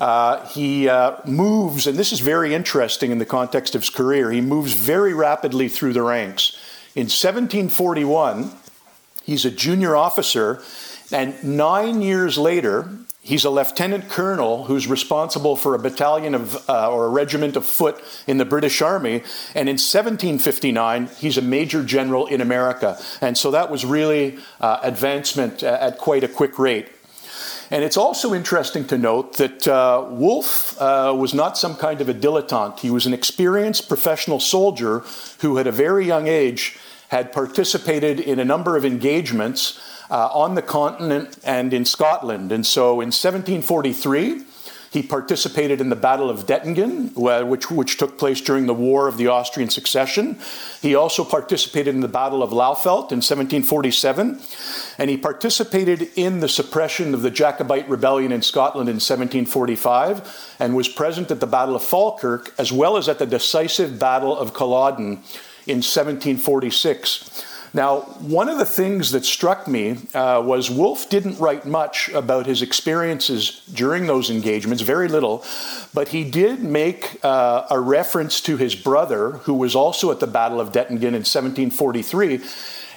Uh, 0.00 0.46
he 0.48 0.88
uh, 0.88 1.16
moves, 1.26 1.86
and 1.86 1.96
this 1.96 2.12
is 2.12 2.20
very 2.20 2.54
interesting 2.54 3.10
in 3.10 3.18
the 3.18 3.26
context 3.26 3.74
of 3.74 3.82
his 3.82 3.90
career, 3.90 4.30
he 4.30 4.40
moves 4.40 4.72
very 4.72 5.14
rapidly 5.14 5.68
through 5.68 5.92
the 5.92 6.02
ranks. 6.02 6.56
In 6.94 7.04
1741, 7.04 8.50
he's 9.22 9.44
a 9.44 9.50
junior 9.50 9.94
officer, 9.94 10.62
and 11.12 11.42
nine 11.44 12.02
years 12.02 12.36
later, 12.36 12.88
he's 13.22 13.44
a 13.44 13.50
lieutenant 13.50 14.08
colonel 14.08 14.64
who's 14.64 14.86
responsible 14.86 15.56
for 15.56 15.74
a 15.74 15.78
battalion 15.78 16.34
of 16.34 16.68
uh, 16.68 16.90
or 16.90 17.06
a 17.06 17.08
regiment 17.08 17.56
of 17.56 17.64
foot 17.64 18.02
in 18.26 18.38
the 18.38 18.44
British 18.44 18.82
Army. 18.82 19.22
And 19.54 19.68
in 19.68 19.78
1759, 19.78 21.06
he's 21.18 21.38
a 21.38 21.42
major 21.42 21.84
general 21.84 22.26
in 22.26 22.40
America. 22.40 22.98
And 23.20 23.38
so 23.38 23.52
that 23.52 23.70
was 23.70 23.84
really 23.84 24.38
uh, 24.60 24.80
advancement 24.82 25.62
at 25.62 25.98
quite 25.98 26.24
a 26.24 26.28
quick 26.28 26.58
rate. 26.58 26.88
And 27.72 27.82
it's 27.82 27.96
also 27.96 28.34
interesting 28.34 28.86
to 28.88 28.98
note 28.98 29.38
that 29.38 29.66
uh, 29.66 30.04
Wolfe 30.10 30.78
uh, 30.78 31.14
was 31.16 31.32
not 31.32 31.56
some 31.56 31.74
kind 31.74 32.02
of 32.02 32.08
a 32.10 32.12
dilettante. 32.12 32.80
He 32.80 32.90
was 32.90 33.06
an 33.06 33.14
experienced 33.14 33.88
professional 33.88 34.40
soldier 34.40 34.98
who, 35.38 35.58
at 35.58 35.66
a 35.66 35.72
very 35.72 36.06
young 36.06 36.28
age, 36.28 36.76
had 37.08 37.32
participated 37.32 38.20
in 38.20 38.38
a 38.38 38.44
number 38.44 38.76
of 38.76 38.84
engagements 38.84 39.80
uh, 40.10 40.28
on 40.34 40.54
the 40.54 40.60
continent 40.60 41.38
and 41.44 41.72
in 41.72 41.86
Scotland. 41.86 42.52
And 42.52 42.66
so 42.66 43.00
in 43.00 43.08
1743, 43.08 44.42
he 44.92 45.02
participated 45.02 45.80
in 45.80 45.88
the 45.88 45.96
Battle 45.96 46.28
of 46.28 46.46
Dettingen, 46.46 47.14
which, 47.48 47.70
which 47.70 47.96
took 47.96 48.18
place 48.18 48.42
during 48.42 48.66
the 48.66 48.74
War 48.74 49.08
of 49.08 49.16
the 49.16 49.26
Austrian 49.26 49.70
Succession. 49.70 50.38
He 50.82 50.94
also 50.94 51.24
participated 51.24 51.94
in 51.94 52.02
the 52.02 52.08
Battle 52.08 52.42
of 52.42 52.50
Laufeldt 52.50 53.10
in 53.10 53.22
1747, 53.22 54.38
and 54.98 55.10
he 55.10 55.16
participated 55.16 56.10
in 56.14 56.40
the 56.40 56.48
suppression 56.48 57.14
of 57.14 57.22
the 57.22 57.30
Jacobite 57.30 57.88
rebellion 57.88 58.32
in 58.32 58.42
Scotland 58.42 58.90
in 58.90 58.96
1745, 58.96 60.56
and 60.58 60.76
was 60.76 60.88
present 60.88 61.30
at 61.30 61.40
the 61.40 61.46
Battle 61.46 61.74
of 61.74 61.82
Falkirk, 61.82 62.52
as 62.58 62.70
well 62.70 62.98
as 62.98 63.08
at 63.08 63.18
the 63.18 63.26
decisive 63.26 63.98
Battle 63.98 64.36
of 64.36 64.52
Culloden 64.52 65.22
in 65.66 65.78
1746. 65.78 67.51
Now, 67.74 68.00
one 68.20 68.50
of 68.50 68.58
the 68.58 68.66
things 68.66 69.12
that 69.12 69.24
struck 69.24 69.66
me 69.66 69.96
uh, 70.12 70.42
was 70.44 70.70
Wolfe 70.70 71.08
didn't 71.08 71.38
write 71.38 71.64
much 71.64 72.10
about 72.10 72.44
his 72.44 72.60
experiences 72.60 73.62
during 73.72 74.06
those 74.06 74.28
engagements, 74.28 74.82
very 74.82 75.08
little, 75.08 75.42
but 75.94 76.08
he 76.08 76.22
did 76.22 76.62
make 76.62 77.18
uh, 77.24 77.66
a 77.70 77.80
reference 77.80 78.42
to 78.42 78.58
his 78.58 78.74
brother, 78.74 79.32
who 79.44 79.54
was 79.54 79.74
also 79.74 80.10
at 80.10 80.20
the 80.20 80.26
Battle 80.26 80.60
of 80.60 80.70
Dettingen 80.70 81.14
in 81.14 81.24
1743. 81.24 82.40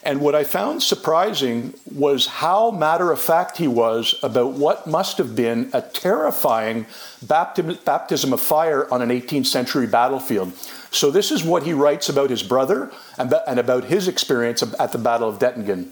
And 0.03 0.21
what 0.21 0.35
I 0.35 0.43
found 0.43 0.83
surprising 0.83 1.73
was 1.95 2.27
how 2.27 2.69
matter 2.69 3.11
of 3.11 3.19
fact 3.19 3.57
he 3.57 3.67
was 3.67 4.13
about 4.21 4.51
what 4.51 4.85
must 4.85 5.17
have 5.17 5.35
been 5.35 5.69
a 5.73 5.81
terrifying 5.81 6.85
baptism 7.23 8.33
of 8.33 8.41
fire 8.41 8.93
on 8.93 9.01
an 9.01 9.09
18th 9.09 9.47
century 9.47 9.87
battlefield. 9.87 10.53
So, 10.95 11.11
this 11.11 11.29
is 11.29 11.43
what 11.43 11.63
he 11.63 11.73
writes 11.73 12.07
about 12.07 12.29
his 12.29 12.41
brother 12.41 12.89
and 13.17 13.59
about 13.59 13.83
his 13.85 14.07
experience 14.07 14.63
at 14.79 14.93
the 14.93 14.97
Battle 14.97 15.27
of 15.27 15.39
Dettingen. 15.39 15.89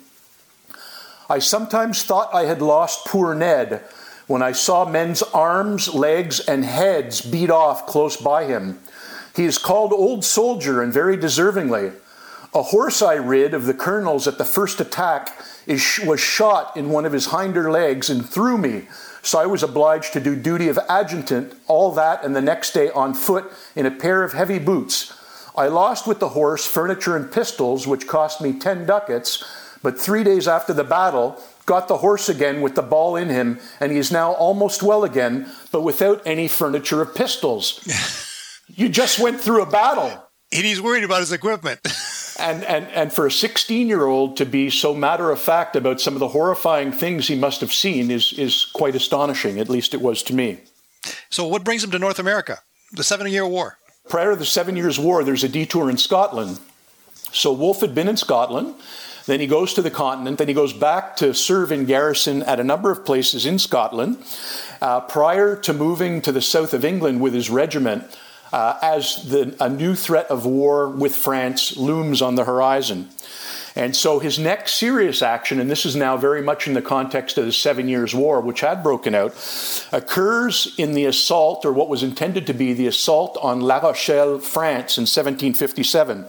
I 1.29 1.39
sometimes 1.39 2.03
thought 2.03 2.33
I 2.33 2.45
had 2.45 2.62
lost 2.62 3.05
poor 3.05 3.36
Ned 3.36 3.83
when 4.27 4.41
I 4.41 4.53
saw 4.53 4.86
men's 4.86 5.22
arms, 5.22 5.93
legs, 5.93 6.39
and 6.39 6.63
heads 6.63 7.19
beat 7.19 7.50
off 7.50 7.86
close 7.86 8.15
by 8.15 8.45
him. 8.45 8.79
He 9.36 9.43
is 9.43 9.57
called 9.57 9.91
Old 9.91 10.24
Soldier, 10.24 10.81
and 10.81 10.93
very 10.93 11.17
deservingly. 11.17 11.93
A 12.53 12.63
horse 12.63 13.01
I 13.01 13.15
rid 13.15 13.53
of 13.53 13.65
the 13.65 13.74
colonel's 13.74 14.25
at 14.25 14.38
the 14.38 14.45
first 14.45 14.79
attack 14.79 15.38
is, 15.67 16.00
was 16.05 16.22
shot 16.22 16.77
in 16.77 16.91
one 16.91 17.05
of 17.05 17.12
his 17.12 17.31
hinder 17.31 17.69
legs 17.69 18.10
and 18.10 18.27
threw 18.27 18.57
me, 18.57 18.88
so 19.24 19.39
I 19.39 19.46
was 19.46 19.63
obliged 19.63 20.13
to 20.13 20.20
do 20.20 20.36
duty 20.36 20.68
of 20.68 20.77
adjutant, 20.89 21.53
all 21.68 21.92
that, 21.94 22.24
and 22.24 22.36
the 22.36 22.42
next 22.42 22.74
day 22.74 22.92
on 22.92 23.13
foot 23.13 23.51
in 23.75 23.86
a 23.86 23.92
pair 23.92 24.24
of 24.24 24.34
heavy 24.34 24.60
boots. 24.60 25.18
I 25.56 25.68
lost 25.68 26.06
with 26.06 26.20
the 26.20 26.30
horse 26.30 26.65
furniture 26.65 27.15
and 27.15 27.32
pistols, 27.32 27.88
which 27.88 28.08
cost 28.08 28.42
me 28.42 28.60
ten 28.60 28.86
ducats, 28.86 29.44
but 29.82 30.00
three 30.00 30.24
days 30.24 30.48
after 30.48 30.74
the 30.74 30.84
battle, 30.84 31.42
got 31.65 31.88
the 31.88 31.98
horse 31.98 32.27
again 32.27 32.62
with 32.62 32.75
the 32.75 32.82
ball 32.82 33.15
in 33.15 33.30
him, 33.30 33.60
and 33.80 33.92
he 33.92 33.98
is 33.98 34.12
now 34.12 34.34
almost 34.34 34.84
well 34.84 35.03
again, 35.03 35.50
but 35.72 35.82
without 35.82 36.22
any 36.25 36.48
furniture 36.48 37.01
of 37.01 37.15
pistols. 37.15 37.80
you 38.68 38.89
just 38.89 39.20
went 39.20 39.39
through 39.39 39.62
a 39.62 39.70
battle. 39.70 40.27
And 40.51 40.65
he's 40.65 40.82
worried 40.82 41.03
about 41.03 41.22
his 41.22 41.32
equipment. 41.32 41.80
and, 42.44 42.64
and, 42.66 42.88
and 42.90 43.14
for 43.14 43.26
a 43.26 43.32
16 43.32 43.88
year 43.88 44.06
old 44.06 44.36
to 44.38 44.46
be 44.46 44.70
so 44.70 44.94
matter 44.94 45.32
of 45.32 45.40
fact 45.40 45.76
about 45.76 46.02
some 46.02 46.14
of 46.14 46.20
the 46.20 46.28
horrifying 46.28 46.92
things 46.92 47.28
he 47.28 47.36
must 47.36 47.62
have 47.62 47.72
seen 47.72 48.12
is, 48.12 48.34
is 48.34 48.66
quite 48.66 48.96
astonishing. 48.96 49.60
At 49.60 49.70
least 49.70 49.94
it 49.94 50.02
was 50.02 50.22
to 50.24 50.36
me. 50.36 50.58
So, 51.30 51.48
what 51.48 51.64
brings 51.64 51.84
him 51.84 51.92
to 51.92 52.00
North 52.00 52.20
America? 52.20 52.60
The 52.92 53.04
Seven 53.04 53.28
Year 53.28 53.48
War. 53.48 53.78
Prior 54.10 54.32
to 54.32 54.36
the 54.36 54.46
Seven 54.46 54.76
Years' 54.76 55.00
War, 55.00 55.24
there's 55.24 55.44
a 55.44 55.50
detour 55.50 55.90
in 55.90 55.98
Scotland. 55.98 56.60
So, 57.32 57.54
Wolfe 57.54 57.82
had 57.82 57.96
been 57.96 58.08
in 58.08 58.18
Scotland. 58.18 58.76
Then 59.26 59.40
he 59.40 59.48
goes 59.48 59.74
to 59.76 59.82
the 59.82 59.90
continent. 59.90 60.38
Then 60.38 60.50
he 60.50 60.54
goes 60.54 60.74
back 60.74 61.16
to 61.18 61.34
serve 61.34 61.72
in 61.72 61.86
garrison 61.86 62.44
at 62.44 62.60
a 62.60 62.64
number 62.64 62.92
of 62.92 63.06
places 63.06 63.46
in 63.46 63.58
Scotland. 63.58 64.18
Uh, 64.82 65.00
prior 65.00 65.56
to 65.56 65.74
moving 65.74 66.22
to 66.22 66.32
the 66.34 66.42
south 66.42 66.74
of 66.74 66.84
England 66.84 67.22
with 67.22 67.34
his 67.34 67.50
regiment, 67.50 68.04
uh, 68.53 68.77
as 68.83 69.27
the, 69.29 69.55
a 69.60 69.67
new 69.67 69.95
threat 69.95 70.27
of 70.27 70.45
war 70.45 70.88
with 70.88 71.15
France 71.15 71.75
looms 71.75 72.22
on 72.22 72.36
the 72.36 72.45
horizon. 72.45 73.10
And 73.75 73.95
so 73.95 74.19
his 74.19 74.38
next 74.38 74.74
serious 74.74 75.24
action, 75.24 75.60
and 75.60 75.72
this 75.72 75.88
is 75.88 75.95
now 75.95 76.15
very 76.15 76.43
much 76.43 76.67
in 76.67 76.75
the 76.75 76.81
context 76.81 77.39
of 77.39 77.45
the 77.45 77.51
Seven 77.51 77.88
Years' 77.88 78.13
War, 78.13 78.39
which 78.39 78.60
had 78.60 78.83
broken 78.83 79.15
out, 79.15 79.31
occurs 79.91 80.75
in 80.77 80.93
the 80.93 81.05
assault, 81.05 81.65
or 81.65 81.74
what 81.74 81.89
was 81.89 82.03
intended 82.03 82.45
to 82.45 82.53
be 82.53 82.74
the 82.74 82.86
assault 82.86 83.36
on 83.41 83.62
La 83.62 83.79
Rochelle, 83.79 84.38
France 84.38 85.00
in 85.00 85.03
1757. 85.03 86.25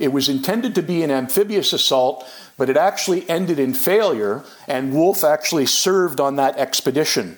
It 0.00 0.12
was 0.12 0.28
intended 0.28 0.74
to 0.74 0.82
be 0.82 1.04
an 1.04 1.12
amphibious 1.12 1.72
assault, 1.72 2.28
but 2.56 2.68
it 2.68 2.76
actually 2.76 3.28
ended 3.30 3.60
in 3.60 3.74
failure, 3.74 4.42
and 4.66 4.92
Wolfe 4.92 5.22
actually 5.22 5.66
served 5.66 6.18
on 6.18 6.34
that 6.36 6.58
expedition. 6.58 7.36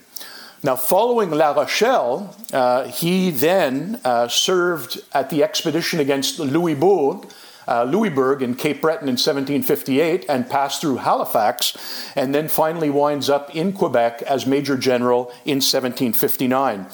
Now, 0.64 0.76
following 0.76 1.30
La 1.32 1.50
Rochelle, 1.50 2.36
uh, 2.52 2.84
he 2.86 3.30
then 3.30 4.00
uh, 4.04 4.28
served 4.28 5.00
at 5.12 5.28
the 5.28 5.42
expedition 5.42 5.98
against 5.98 6.38
Louisbourg, 6.38 7.28
uh, 7.66 7.82
Louisbourg 7.82 8.42
in 8.42 8.54
Cape 8.54 8.80
Breton 8.80 9.08
in 9.08 9.14
1758 9.14 10.24
and 10.28 10.48
passed 10.48 10.80
through 10.80 10.98
Halifax, 10.98 11.76
and 12.14 12.32
then 12.32 12.46
finally 12.46 12.90
winds 12.90 13.28
up 13.28 13.52
in 13.56 13.72
Quebec 13.72 14.22
as 14.22 14.46
Major 14.46 14.76
General 14.76 15.32
in 15.44 15.58
1759. 15.58 16.86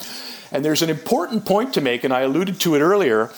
And 0.50 0.64
there's 0.64 0.80
an 0.80 0.88
important 0.88 1.44
point 1.44 1.74
to 1.74 1.82
make, 1.82 2.04
and 2.04 2.14
I 2.14 2.22
alluded 2.22 2.58
to 2.60 2.74
it 2.74 2.80
earlier. 2.80 3.30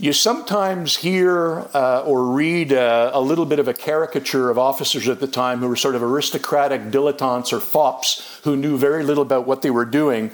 You 0.00 0.12
sometimes 0.12 0.96
hear 0.96 1.66
uh, 1.74 2.04
or 2.06 2.26
read 2.26 2.72
uh, 2.72 3.10
a 3.12 3.20
little 3.20 3.44
bit 3.44 3.58
of 3.58 3.66
a 3.66 3.74
caricature 3.74 4.48
of 4.48 4.56
officers 4.56 5.08
at 5.08 5.18
the 5.18 5.26
time 5.26 5.58
who 5.58 5.66
were 5.66 5.74
sort 5.74 5.96
of 5.96 6.04
aristocratic 6.04 6.82
dilettantes 6.92 7.52
or 7.52 7.58
fops 7.58 8.40
who 8.44 8.56
knew 8.56 8.78
very 8.78 9.02
little 9.02 9.24
about 9.24 9.44
what 9.44 9.62
they 9.62 9.70
were 9.70 9.84
doing. 9.84 10.30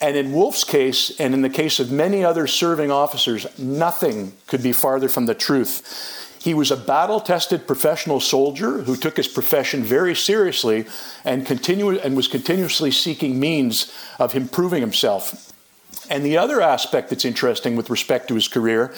And 0.00 0.16
in 0.16 0.32
Wolfe's 0.32 0.64
case, 0.64 1.20
and 1.20 1.34
in 1.34 1.42
the 1.42 1.50
case 1.50 1.78
of 1.78 1.92
many 1.92 2.24
other 2.24 2.46
serving 2.46 2.90
officers, 2.90 3.46
nothing 3.58 4.32
could 4.46 4.62
be 4.62 4.72
farther 4.72 5.10
from 5.10 5.26
the 5.26 5.34
truth. 5.34 6.38
He 6.40 6.54
was 6.54 6.70
a 6.70 6.76
battle 6.76 7.20
tested 7.20 7.66
professional 7.66 8.18
soldier 8.18 8.80
who 8.80 8.96
took 8.96 9.18
his 9.18 9.28
profession 9.28 9.84
very 9.84 10.14
seriously 10.14 10.86
and, 11.26 11.48
and 11.50 12.16
was 12.16 12.28
continuously 12.28 12.90
seeking 12.90 13.38
means 13.38 13.92
of 14.18 14.34
improving 14.34 14.80
himself. 14.80 15.51
And 16.12 16.26
the 16.26 16.36
other 16.36 16.60
aspect 16.60 17.08
that's 17.08 17.24
interesting 17.24 17.74
with 17.74 17.88
respect 17.88 18.28
to 18.28 18.34
his 18.34 18.46
career 18.46 18.92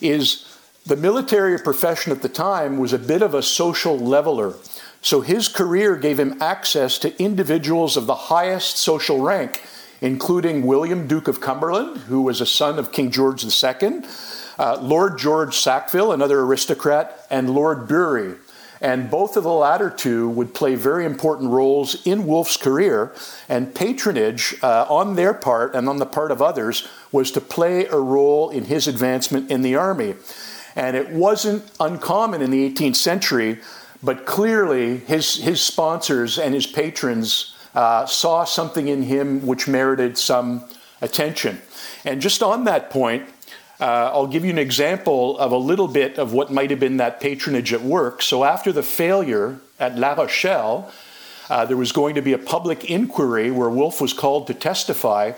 is 0.00 0.50
the 0.86 0.96
military 0.96 1.58
profession 1.58 2.10
at 2.10 2.22
the 2.22 2.28
time 2.30 2.78
was 2.78 2.94
a 2.94 2.98
bit 2.98 3.20
of 3.20 3.34
a 3.34 3.42
social 3.42 3.98
leveler. 3.98 4.54
So 5.02 5.20
his 5.20 5.46
career 5.46 5.94
gave 5.94 6.18
him 6.18 6.40
access 6.40 6.96
to 7.00 7.22
individuals 7.22 7.98
of 7.98 8.06
the 8.06 8.14
highest 8.14 8.78
social 8.78 9.20
rank, 9.20 9.60
including 10.00 10.66
William, 10.66 11.06
Duke 11.06 11.28
of 11.28 11.42
Cumberland, 11.42 11.98
who 12.08 12.22
was 12.22 12.40
a 12.40 12.46
son 12.46 12.78
of 12.78 12.92
King 12.92 13.10
George 13.10 13.44
II, 13.44 14.00
uh, 14.58 14.78
Lord 14.80 15.18
George 15.18 15.58
Sackville, 15.58 16.12
another 16.12 16.40
aristocrat, 16.40 17.26
and 17.30 17.50
Lord 17.50 17.86
Bury, 17.86 18.36
and 18.84 19.10
both 19.10 19.38
of 19.38 19.44
the 19.44 19.52
latter 19.52 19.88
two 19.88 20.28
would 20.28 20.52
play 20.52 20.74
very 20.74 21.06
important 21.06 21.50
roles 21.50 22.06
in 22.06 22.26
Wolfe's 22.26 22.58
career. 22.58 23.14
And 23.48 23.74
patronage 23.74 24.56
uh, 24.62 24.84
on 24.90 25.16
their 25.16 25.32
part 25.32 25.74
and 25.74 25.88
on 25.88 25.96
the 25.96 26.04
part 26.06 26.30
of 26.30 26.42
others 26.42 26.86
was 27.10 27.30
to 27.30 27.40
play 27.40 27.86
a 27.86 27.96
role 27.96 28.50
in 28.50 28.66
his 28.66 28.86
advancement 28.86 29.50
in 29.50 29.62
the 29.62 29.74
army. 29.74 30.16
And 30.76 30.98
it 30.98 31.08
wasn't 31.08 31.64
uncommon 31.80 32.42
in 32.42 32.50
the 32.50 32.70
18th 32.70 32.96
century, 32.96 33.58
but 34.02 34.26
clearly 34.26 34.98
his, 34.98 35.36
his 35.36 35.62
sponsors 35.62 36.38
and 36.38 36.52
his 36.52 36.66
patrons 36.66 37.54
uh, 37.74 38.04
saw 38.04 38.44
something 38.44 38.88
in 38.88 39.04
him 39.04 39.46
which 39.46 39.66
merited 39.66 40.18
some 40.18 40.62
attention. 41.00 41.62
And 42.04 42.20
just 42.20 42.42
on 42.42 42.64
that 42.64 42.90
point, 42.90 43.24
uh, 43.84 44.10
I'll 44.14 44.26
give 44.26 44.46
you 44.46 44.50
an 44.50 44.56
example 44.56 45.38
of 45.38 45.52
a 45.52 45.58
little 45.58 45.88
bit 45.88 46.18
of 46.18 46.32
what 46.32 46.50
might 46.50 46.70
have 46.70 46.80
been 46.80 46.96
that 46.96 47.20
patronage 47.20 47.70
at 47.74 47.82
work. 47.82 48.22
So, 48.22 48.42
after 48.42 48.72
the 48.72 48.82
failure 48.82 49.58
at 49.78 49.98
La 49.98 50.14
Rochelle, 50.14 50.90
uh, 51.50 51.66
there 51.66 51.76
was 51.76 51.92
going 51.92 52.14
to 52.14 52.22
be 52.22 52.32
a 52.32 52.38
public 52.38 52.86
inquiry 52.86 53.50
where 53.50 53.68
Wolfe 53.68 54.00
was 54.00 54.14
called 54.14 54.46
to 54.46 54.54
testify, 54.54 55.32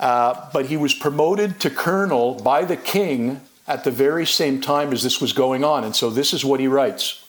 uh, 0.00 0.50
but 0.52 0.66
he 0.66 0.76
was 0.76 0.92
promoted 0.92 1.60
to 1.60 1.70
colonel 1.70 2.34
by 2.34 2.64
the 2.64 2.76
king 2.76 3.42
at 3.68 3.84
the 3.84 3.92
very 3.92 4.26
same 4.26 4.60
time 4.60 4.92
as 4.92 5.04
this 5.04 5.20
was 5.20 5.32
going 5.32 5.62
on. 5.62 5.84
And 5.84 5.94
so, 5.94 6.10
this 6.10 6.32
is 6.32 6.44
what 6.44 6.58
he 6.58 6.66
writes. 6.66 7.24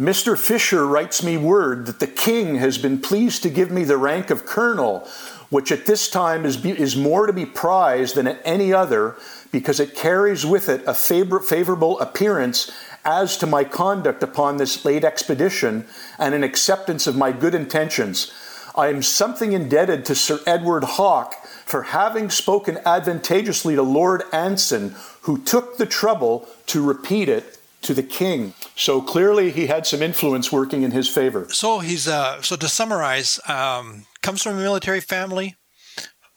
Mr. 0.00 0.36
Fisher 0.36 0.84
writes 0.84 1.22
me 1.22 1.36
word 1.36 1.86
that 1.86 2.00
the 2.00 2.08
king 2.08 2.56
has 2.56 2.76
been 2.76 3.00
pleased 3.00 3.44
to 3.44 3.50
give 3.50 3.70
me 3.70 3.84
the 3.84 3.98
rank 3.98 4.30
of 4.30 4.46
colonel 4.46 5.06
which 5.50 5.70
at 5.70 5.86
this 5.86 6.08
time 6.08 6.46
is, 6.46 6.64
is 6.64 6.96
more 6.96 7.26
to 7.26 7.32
be 7.32 7.44
prized 7.44 8.14
than 8.14 8.26
at 8.26 8.40
any 8.44 8.72
other 8.72 9.16
because 9.52 9.80
it 9.80 9.94
carries 9.94 10.46
with 10.46 10.68
it 10.68 10.82
a 10.86 10.94
favor, 10.94 11.40
favorable 11.40 11.98
appearance 12.00 12.70
as 13.04 13.36
to 13.36 13.46
my 13.46 13.64
conduct 13.64 14.22
upon 14.22 14.56
this 14.56 14.84
late 14.84 15.04
expedition 15.04 15.86
and 16.18 16.34
an 16.34 16.44
acceptance 16.44 17.06
of 17.06 17.16
my 17.16 17.32
good 17.32 17.54
intentions. 17.54 18.32
I 18.76 18.88
am 18.88 19.02
something 19.02 19.52
indebted 19.52 20.04
to 20.06 20.14
Sir 20.14 20.40
Edward 20.46 20.84
Hawke 20.84 21.34
for 21.64 21.82
having 21.82 22.30
spoken 22.30 22.78
advantageously 22.84 23.74
to 23.74 23.82
Lord 23.82 24.22
Anson, 24.32 24.94
who 25.22 25.38
took 25.38 25.76
the 25.76 25.86
trouble 25.86 26.48
to 26.66 26.84
repeat 26.84 27.28
it 27.28 27.58
to 27.82 27.94
the 27.94 28.02
king. 28.02 28.52
So 28.76 29.00
clearly, 29.00 29.50
he 29.50 29.66
had 29.66 29.86
some 29.86 30.02
influence 30.02 30.52
working 30.52 30.82
in 30.82 30.90
his 30.90 31.08
favor. 31.08 31.48
So 31.50 31.78
he's 31.78 32.06
uh, 32.06 32.42
so 32.42 32.56
to 32.56 32.68
summarize, 32.68 33.40
um, 33.48 34.06
comes 34.22 34.42
from 34.42 34.58
a 34.58 34.60
military 34.60 35.00
family, 35.00 35.56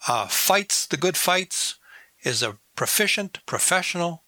uh, 0.07 0.27
fights 0.27 0.85
the 0.85 0.97
good 0.97 1.17
fights, 1.17 1.75
is 2.23 2.41
a 2.41 2.57
proficient 2.75 3.39
professional, 3.45 4.23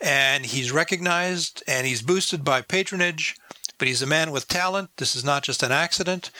and 0.00 0.46
he's 0.46 0.72
recognized 0.72 1.62
and 1.66 1.86
he's 1.86 2.02
boosted 2.02 2.44
by 2.44 2.60
patronage. 2.62 3.36
But 3.78 3.88
he's 3.88 4.02
a 4.02 4.06
man 4.06 4.30
with 4.30 4.46
talent. 4.46 4.90
This 4.98 5.16
is 5.16 5.24
not 5.24 5.42
just 5.42 5.62
an 5.62 5.72
accident. 5.72 6.30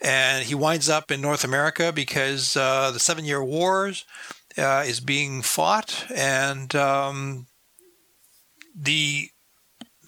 And 0.00 0.44
he 0.44 0.54
winds 0.54 0.88
up 0.88 1.10
in 1.10 1.20
North 1.20 1.42
America 1.42 1.92
because 1.92 2.56
uh, 2.56 2.92
the 2.92 3.00
Seven 3.00 3.24
Year 3.24 3.42
Wars 3.42 4.04
uh, 4.56 4.84
is 4.86 5.00
being 5.00 5.42
fought, 5.42 6.04
and 6.14 6.74
um, 6.76 7.46
the 8.74 9.30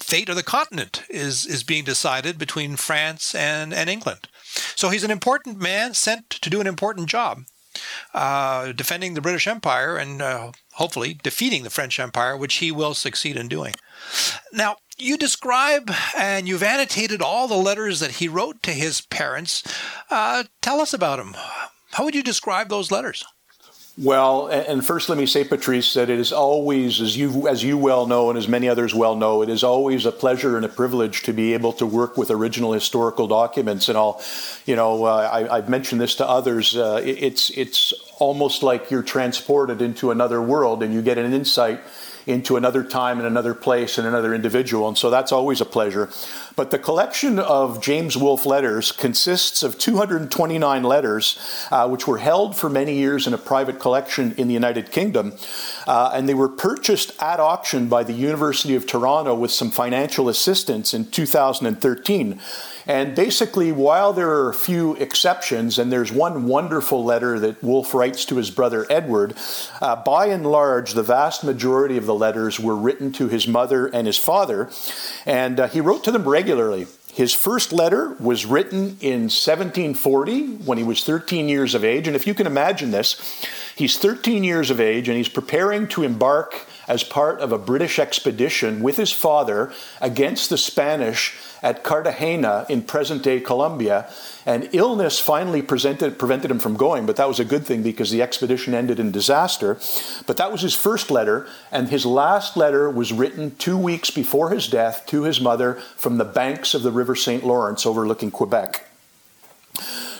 fate 0.04 0.28
of 0.28 0.36
the 0.36 0.42
continent 0.42 1.02
is 1.08 1.46
is 1.46 1.64
being 1.64 1.84
decided 1.84 2.38
between 2.38 2.76
France 2.76 3.34
and, 3.34 3.72
and 3.72 3.88
England. 3.88 4.28
So 4.76 4.90
he's 4.90 5.04
an 5.04 5.10
important 5.10 5.58
man 5.60 5.94
sent 5.94 6.30
to 6.30 6.50
do 6.50 6.60
an 6.60 6.66
important 6.66 7.08
job, 7.08 7.38
uh, 8.12 8.72
defending 8.72 9.14
the 9.14 9.22
British 9.22 9.46
Empire 9.46 9.96
and 9.96 10.20
uh, 10.20 10.52
hopefully 10.74 11.18
defeating 11.22 11.64
the 11.64 11.70
French 11.70 11.98
Empire, 11.98 12.36
which 12.36 12.56
he 12.56 12.70
will 12.70 12.94
succeed 12.94 13.36
in 13.36 13.48
doing. 13.48 13.74
Now, 14.52 14.76
you 14.98 15.16
describe 15.16 15.90
and 16.16 16.46
you've 16.46 16.62
annotated 16.62 17.22
all 17.22 17.48
the 17.48 17.66
letters 17.68 18.00
that 18.00 18.12
he 18.12 18.28
wrote 18.28 18.62
to 18.62 18.72
his 18.72 19.00
parents. 19.00 19.62
Uh, 20.10 20.44
tell 20.60 20.80
us 20.80 20.94
about 20.94 21.18
them. 21.18 21.34
How 21.92 22.04
would 22.04 22.14
you 22.14 22.22
describe 22.22 22.68
those 22.68 22.90
letters? 22.90 23.24
Well, 23.96 24.48
and 24.48 24.84
first 24.84 25.08
let 25.08 25.16
me 25.16 25.26
say, 25.26 25.44
Patrice, 25.44 25.94
that 25.94 26.10
it 26.10 26.18
is 26.18 26.32
always, 26.32 27.00
as 27.00 27.16
you 27.16 27.46
as 27.46 27.62
you 27.62 27.78
well 27.78 28.08
know, 28.08 28.28
and 28.28 28.36
as 28.36 28.48
many 28.48 28.68
others 28.68 28.92
well 28.92 29.14
know, 29.14 29.40
it 29.40 29.48
is 29.48 29.62
always 29.62 30.04
a 30.04 30.10
pleasure 30.10 30.56
and 30.56 30.66
a 30.66 30.68
privilege 30.68 31.22
to 31.22 31.32
be 31.32 31.54
able 31.54 31.72
to 31.74 31.86
work 31.86 32.16
with 32.16 32.32
original 32.32 32.72
historical 32.72 33.28
documents. 33.28 33.88
And 33.88 33.96
I'll, 33.96 34.20
you 34.66 34.74
know, 34.74 35.04
uh, 35.04 35.46
I, 35.48 35.56
have 35.56 35.68
mentioned 35.68 36.00
this 36.00 36.16
to 36.16 36.28
others. 36.28 36.76
Uh, 36.76 37.02
it's 37.04 37.50
it's 37.50 37.92
almost 38.18 38.64
like 38.64 38.90
you're 38.90 39.04
transported 39.04 39.80
into 39.80 40.10
another 40.10 40.42
world, 40.42 40.82
and 40.82 40.92
you 40.92 41.00
get 41.00 41.16
an 41.16 41.32
insight 41.32 41.80
into 42.26 42.56
another 42.56 42.82
time 42.82 43.18
and 43.18 43.26
another 43.26 43.54
place 43.54 43.98
and 43.98 44.06
another 44.06 44.34
individual. 44.34 44.88
And 44.88 44.96
so 44.96 45.10
that's 45.10 45.32
always 45.32 45.60
a 45.60 45.64
pleasure. 45.64 46.08
But 46.56 46.70
the 46.70 46.78
collection 46.78 47.38
of 47.38 47.82
James 47.82 48.16
Wolfe 48.16 48.46
letters 48.46 48.92
consists 48.92 49.62
of 49.62 49.78
229 49.78 50.82
letters, 50.82 51.38
uh, 51.70 51.88
which 51.88 52.06
were 52.06 52.18
held 52.18 52.56
for 52.56 52.70
many 52.70 52.96
years 52.96 53.26
in 53.26 53.34
a 53.34 53.38
private 53.38 53.78
collection 53.78 54.34
in 54.36 54.48
the 54.48 54.54
United 54.54 54.90
Kingdom. 54.90 55.34
Uh, 55.86 56.12
and 56.14 56.28
they 56.28 56.34
were 56.34 56.48
purchased 56.48 57.12
at 57.20 57.40
auction 57.40 57.88
by 57.88 58.04
the 58.04 58.12
University 58.12 58.74
of 58.74 58.86
Toronto 58.86 59.34
with 59.34 59.50
some 59.50 59.70
financial 59.70 60.28
assistance 60.28 60.94
in 60.94 61.10
2013. 61.10 62.40
And 62.86 63.14
basically, 63.14 63.72
while 63.72 64.12
there 64.12 64.30
are 64.30 64.50
a 64.50 64.54
few 64.54 64.94
exceptions, 64.96 65.78
and 65.78 65.90
there's 65.90 66.12
one 66.12 66.46
wonderful 66.46 67.04
letter 67.04 67.38
that 67.40 67.62
Wolfe 67.62 67.94
writes 67.94 68.24
to 68.26 68.36
his 68.36 68.50
brother 68.50 68.86
Edward, 68.90 69.34
uh, 69.80 69.96
by 69.96 70.26
and 70.26 70.46
large, 70.46 70.92
the 70.92 71.02
vast 71.02 71.44
majority 71.44 71.96
of 71.96 72.06
the 72.06 72.14
letters 72.14 72.60
were 72.60 72.76
written 72.76 73.12
to 73.12 73.28
his 73.28 73.48
mother 73.48 73.86
and 73.86 74.06
his 74.06 74.18
father, 74.18 74.70
and 75.24 75.60
uh, 75.60 75.68
he 75.68 75.80
wrote 75.80 76.04
to 76.04 76.10
them 76.10 76.28
regularly. 76.28 76.86
His 77.14 77.32
first 77.32 77.72
letter 77.72 78.16
was 78.18 78.44
written 78.44 78.98
in 79.00 79.30
1740 79.30 80.56
when 80.64 80.78
he 80.78 80.84
was 80.84 81.04
13 81.04 81.48
years 81.48 81.76
of 81.76 81.84
age. 81.84 82.08
And 82.08 82.16
if 82.16 82.26
you 82.26 82.34
can 82.34 82.48
imagine 82.48 82.90
this, 82.90 83.46
he's 83.76 83.96
13 83.96 84.42
years 84.42 84.68
of 84.68 84.80
age 84.80 85.08
and 85.08 85.16
he's 85.16 85.28
preparing 85.28 85.86
to 85.88 86.02
embark 86.02 86.66
as 86.88 87.04
part 87.04 87.38
of 87.40 87.52
a 87.52 87.58
British 87.58 88.00
expedition 88.00 88.82
with 88.82 88.96
his 88.96 89.12
father 89.12 89.72
against 90.00 90.50
the 90.50 90.58
Spanish 90.58 91.36
at 91.64 91.82
Cartagena 91.82 92.66
in 92.68 92.82
present 92.82 93.22
day 93.22 93.40
Colombia. 93.40 94.08
And 94.44 94.68
illness 94.72 95.18
finally 95.18 95.62
prevented 95.62 96.50
him 96.50 96.58
from 96.58 96.76
going, 96.76 97.06
but 97.06 97.16
that 97.16 97.26
was 97.26 97.40
a 97.40 97.44
good 97.44 97.64
thing 97.64 97.82
because 97.82 98.10
the 98.10 98.20
expedition 98.20 98.74
ended 98.74 99.00
in 99.00 99.10
disaster. 99.10 99.78
But 100.26 100.36
that 100.36 100.52
was 100.52 100.60
his 100.60 100.74
first 100.74 101.10
letter, 101.10 101.48
and 101.72 101.88
his 101.88 102.04
last 102.04 102.56
letter 102.58 102.90
was 102.90 103.14
written 103.14 103.56
two 103.56 103.78
weeks 103.78 104.10
before 104.10 104.50
his 104.50 104.68
death 104.68 105.06
to 105.06 105.22
his 105.22 105.40
mother 105.40 105.74
from 105.96 106.18
the 106.18 106.24
banks 106.24 106.74
of 106.74 106.82
the 106.82 106.92
River 106.92 107.16
St. 107.16 107.44
Lawrence 107.44 107.86
overlooking 107.86 108.30
Quebec. 108.30 108.86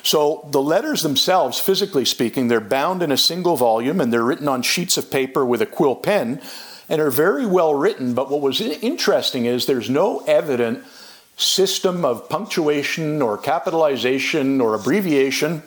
So 0.03 0.49
the 0.51 0.63
letters 0.63 1.03
themselves, 1.03 1.61
physically 1.61 2.07
speaking, 2.07 2.49
they're 2.49 2.61
bound 2.61 3.03
in 3.03 3.13
a 3.13 3.17
single 3.17 3.57
volume 3.57 4.01
and 4.01 4.11
they're 4.11 4.25
written 4.25 4.49
on 4.49 4.63
sheets 4.63 4.97
of 4.97 5.11
paper 5.11 5.45
with 5.45 5.61
a 5.61 5.67
quill 5.67 5.95
pen 5.97 6.41
and 6.89 7.01
are 7.01 7.11
very 7.11 7.47
well 7.47 7.75
written. 7.75 8.15
But 8.15 8.31
what 8.31 8.41
was 8.41 8.61
interesting 8.61 9.47
is 9.47 9.67
there's 9.67 9.89
no 9.89 10.21
evident 10.27 10.85
system 11.37 12.05
of 12.05 12.29
punctuation 12.29 13.21
or 13.21 13.37
capitalization 13.37 14.61
or 14.61 14.75
abbreviation 14.75 15.63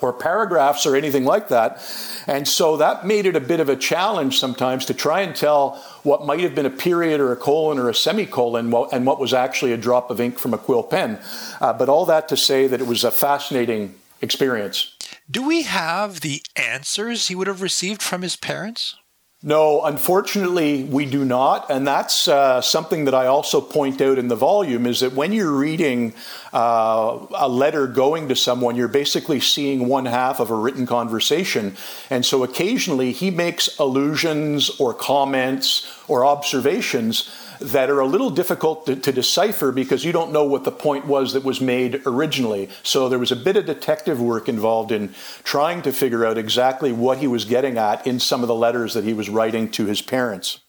or 0.00 0.12
paragraphs 0.12 0.86
or 0.86 0.96
anything 0.96 1.24
like 1.24 1.48
that. 1.48 1.82
And 2.26 2.46
so 2.46 2.76
that 2.76 3.06
made 3.06 3.26
it 3.26 3.36
a 3.36 3.40
bit 3.40 3.60
of 3.60 3.68
a 3.68 3.76
challenge 3.76 4.38
sometimes 4.38 4.84
to 4.86 4.94
try 4.94 5.22
and 5.22 5.34
tell 5.34 5.82
what 6.02 6.24
might 6.24 6.40
have 6.40 6.54
been 6.54 6.66
a 6.66 6.70
period 6.70 7.20
or 7.20 7.32
a 7.32 7.36
colon 7.36 7.78
or 7.78 7.88
a 7.88 7.94
semicolon 7.94 8.72
and 8.92 9.06
what 9.06 9.18
was 9.18 9.32
actually 9.32 9.72
a 9.72 9.76
drop 9.76 10.10
of 10.10 10.20
ink 10.20 10.38
from 10.38 10.54
a 10.54 10.58
quill 10.58 10.82
pen. 10.82 11.18
Uh, 11.60 11.72
but 11.72 11.88
all 11.88 12.06
that 12.06 12.28
to 12.28 12.36
say 12.36 12.66
that 12.66 12.80
it 12.80 12.86
was 12.86 13.04
a 13.04 13.10
fascinating 13.10 13.94
experience. 14.20 14.94
Do 15.30 15.46
we 15.46 15.62
have 15.62 16.20
the 16.20 16.42
answers 16.56 17.28
he 17.28 17.34
would 17.34 17.46
have 17.46 17.62
received 17.62 18.02
from 18.02 18.22
his 18.22 18.36
parents? 18.36 18.96
No, 19.40 19.84
unfortunately, 19.84 20.82
we 20.82 21.06
do 21.06 21.24
not. 21.24 21.70
And 21.70 21.86
that's 21.86 22.26
uh, 22.26 22.60
something 22.60 23.04
that 23.04 23.14
I 23.14 23.26
also 23.26 23.60
point 23.60 24.00
out 24.00 24.18
in 24.18 24.26
the 24.26 24.34
volume 24.34 24.84
is 24.84 24.98
that 24.98 25.12
when 25.12 25.32
you're 25.32 25.52
reading 25.52 26.12
uh, 26.52 27.24
a 27.36 27.48
letter 27.48 27.86
going 27.86 28.26
to 28.30 28.34
someone, 28.34 28.74
you're 28.74 28.88
basically 28.88 29.38
seeing 29.38 29.86
one 29.86 30.06
half 30.06 30.40
of 30.40 30.50
a 30.50 30.56
written 30.56 30.86
conversation. 30.86 31.76
And 32.10 32.26
so 32.26 32.42
occasionally 32.42 33.12
he 33.12 33.30
makes 33.30 33.78
allusions 33.78 34.70
or 34.80 34.92
comments 34.92 35.86
or 36.08 36.24
observations 36.24 37.32
that 37.60 37.90
are 37.90 38.00
a 38.00 38.06
little 38.06 38.30
difficult 38.30 38.86
to, 38.86 38.96
to, 38.96 39.12
decipher 39.12 39.72
because 39.72 40.04
you 40.04 40.12
don't 40.12 40.32
know 40.32 40.44
what 40.44 40.64
the 40.64 40.70
point 40.72 41.06
was 41.06 41.32
that 41.32 41.44
was 41.44 41.60
made 41.60 42.02
originally. 42.06 42.68
So 42.82 43.08
there 43.08 43.18
was 43.18 43.32
a 43.32 43.36
bit 43.36 43.56
of 43.56 43.66
detective 43.66 44.20
work 44.20 44.48
involved 44.48 44.92
in 44.92 45.14
trying 45.42 45.82
to 45.82 45.92
figure 45.92 46.24
out 46.24 46.38
exactly 46.38 46.92
what 46.92 47.18
he 47.18 47.26
was 47.26 47.44
getting 47.44 47.78
at 47.78 48.06
in 48.06 48.20
some 48.20 48.42
of 48.42 48.48
the 48.48 48.54
letters 48.54 48.94
that 48.94 49.04
he 49.04 49.12
was 49.12 49.28
writing 49.28 49.70
to 49.72 49.86
his 49.86 50.02
parents. 50.02 50.60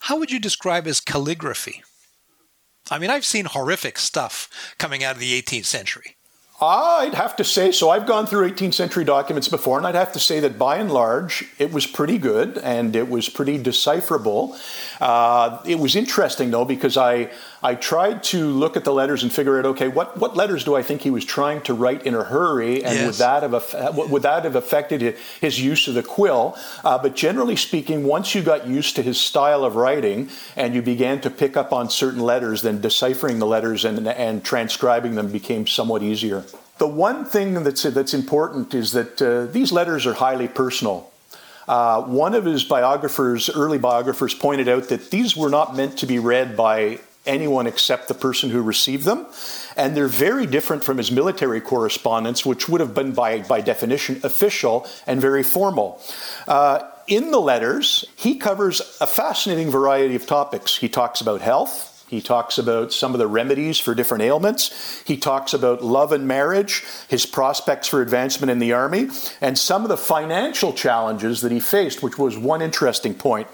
How 0.00 0.18
would 0.18 0.30
you 0.30 0.38
describe 0.38 0.86
his 0.86 1.00
calligraphy? 1.00 1.82
I 2.90 2.98
mean, 2.98 3.10
I've 3.10 3.26
seen 3.26 3.46
horrific 3.46 3.98
stuff 3.98 4.48
coming 4.78 5.02
out 5.02 5.14
of 5.14 5.20
the 5.20 5.40
18th 5.40 5.64
century. 5.64 6.15
I'd 6.58 7.12
have 7.12 7.36
to 7.36 7.44
say 7.44 7.70
so. 7.70 7.90
I've 7.90 8.06
gone 8.06 8.26
through 8.26 8.50
18th 8.50 8.72
century 8.72 9.04
documents 9.04 9.46
before, 9.46 9.76
and 9.76 9.86
I'd 9.86 9.94
have 9.94 10.14
to 10.14 10.18
say 10.18 10.40
that 10.40 10.58
by 10.58 10.78
and 10.78 10.90
large, 10.90 11.44
it 11.58 11.70
was 11.70 11.86
pretty 11.86 12.16
good 12.16 12.56
and 12.56 12.96
it 12.96 13.10
was 13.10 13.28
pretty 13.28 13.58
decipherable. 13.58 14.56
Uh, 14.98 15.60
it 15.66 15.78
was 15.78 15.94
interesting 15.94 16.50
though 16.50 16.64
because 16.64 16.96
I 16.96 17.30
I 17.66 17.74
tried 17.74 18.22
to 18.24 18.46
look 18.46 18.76
at 18.76 18.84
the 18.84 18.92
letters 18.92 19.24
and 19.24 19.32
figure 19.32 19.58
out 19.58 19.66
okay 19.66 19.88
what 19.88 20.16
what 20.16 20.36
letters 20.36 20.62
do 20.62 20.76
I 20.76 20.82
think 20.82 21.02
he 21.02 21.10
was 21.10 21.24
trying 21.24 21.62
to 21.62 21.74
write 21.74 22.06
in 22.06 22.14
a 22.14 22.22
hurry, 22.22 22.84
and 22.84 22.94
yes. 22.94 23.06
would 23.06 23.14
that 23.16 23.42
have 23.42 24.10
would 24.12 24.22
that 24.22 24.44
have 24.44 24.54
affected 24.54 25.16
his 25.40 25.60
use 25.60 25.88
of 25.88 25.94
the 25.94 26.04
quill? 26.04 26.56
Uh, 26.84 26.96
but 26.96 27.16
generally 27.16 27.56
speaking, 27.56 28.04
once 28.04 28.36
you 28.36 28.42
got 28.42 28.68
used 28.68 28.94
to 28.94 29.02
his 29.02 29.18
style 29.18 29.64
of 29.64 29.74
writing 29.74 30.28
and 30.54 30.76
you 30.76 30.82
began 30.82 31.20
to 31.22 31.28
pick 31.28 31.56
up 31.56 31.72
on 31.72 31.90
certain 31.90 32.20
letters, 32.20 32.62
then 32.62 32.80
deciphering 32.80 33.40
the 33.40 33.46
letters 33.46 33.84
and 33.84 34.06
and 34.06 34.44
transcribing 34.44 35.16
them 35.16 35.32
became 35.32 35.66
somewhat 35.66 36.04
easier. 36.04 36.44
The 36.78 36.86
one 36.86 37.24
thing 37.24 37.64
that's, 37.64 37.82
that's 37.82 38.14
important 38.14 38.74
is 38.74 38.92
that 38.92 39.20
uh, 39.20 39.46
these 39.46 39.72
letters 39.72 40.06
are 40.06 40.14
highly 40.14 40.46
personal. 40.46 41.10
Uh, 41.66 42.02
one 42.02 42.34
of 42.34 42.44
his 42.44 42.62
biographers, 42.62 43.50
early 43.50 43.78
biographers, 43.78 44.34
pointed 44.34 44.68
out 44.68 44.84
that 44.90 45.10
these 45.10 45.36
were 45.36 45.50
not 45.50 45.74
meant 45.74 45.98
to 45.98 46.06
be 46.06 46.20
read 46.20 46.56
by 46.56 47.00
anyone 47.26 47.66
except 47.66 48.08
the 48.08 48.14
person 48.14 48.50
who 48.50 48.62
received 48.62 49.04
them. 49.04 49.26
And 49.76 49.96
they're 49.96 50.08
very 50.08 50.46
different 50.46 50.84
from 50.84 50.98
his 50.98 51.10
military 51.10 51.60
correspondence, 51.60 52.46
which 52.46 52.68
would 52.68 52.80
have 52.80 52.94
been, 52.94 53.12
by, 53.12 53.40
by 53.40 53.60
definition, 53.60 54.20
official 54.22 54.86
and 55.06 55.20
very 55.20 55.42
formal. 55.42 56.00
Uh, 56.48 56.88
in 57.06 57.30
the 57.30 57.40
letters, 57.40 58.04
he 58.16 58.36
covers 58.36 58.80
a 59.00 59.06
fascinating 59.06 59.70
variety 59.70 60.14
of 60.14 60.26
topics. 60.26 60.76
He 60.76 60.88
talks 60.88 61.20
about 61.20 61.40
health, 61.40 61.96
he 62.08 62.20
talks 62.20 62.56
about 62.56 62.92
some 62.92 63.14
of 63.14 63.18
the 63.18 63.26
remedies 63.26 63.80
for 63.80 63.92
different 63.94 64.22
ailments. 64.22 65.02
He 65.04 65.16
talks 65.16 65.52
about 65.52 65.82
love 65.82 66.12
and 66.12 66.28
marriage, 66.28 66.84
his 67.08 67.26
prospects 67.26 67.88
for 67.88 68.00
advancement 68.00 68.50
in 68.50 68.60
the 68.60 68.72
army, 68.72 69.08
and 69.40 69.58
some 69.58 69.82
of 69.82 69.88
the 69.88 69.96
financial 69.96 70.72
challenges 70.72 71.40
that 71.40 71.50
he 71.50 71.58
faced, 71.58 72.04
which 72.04 72.16
was 72.16 72.38
one 72.38 72.62
interesting 72.62 73.14
point. 73.14 73.48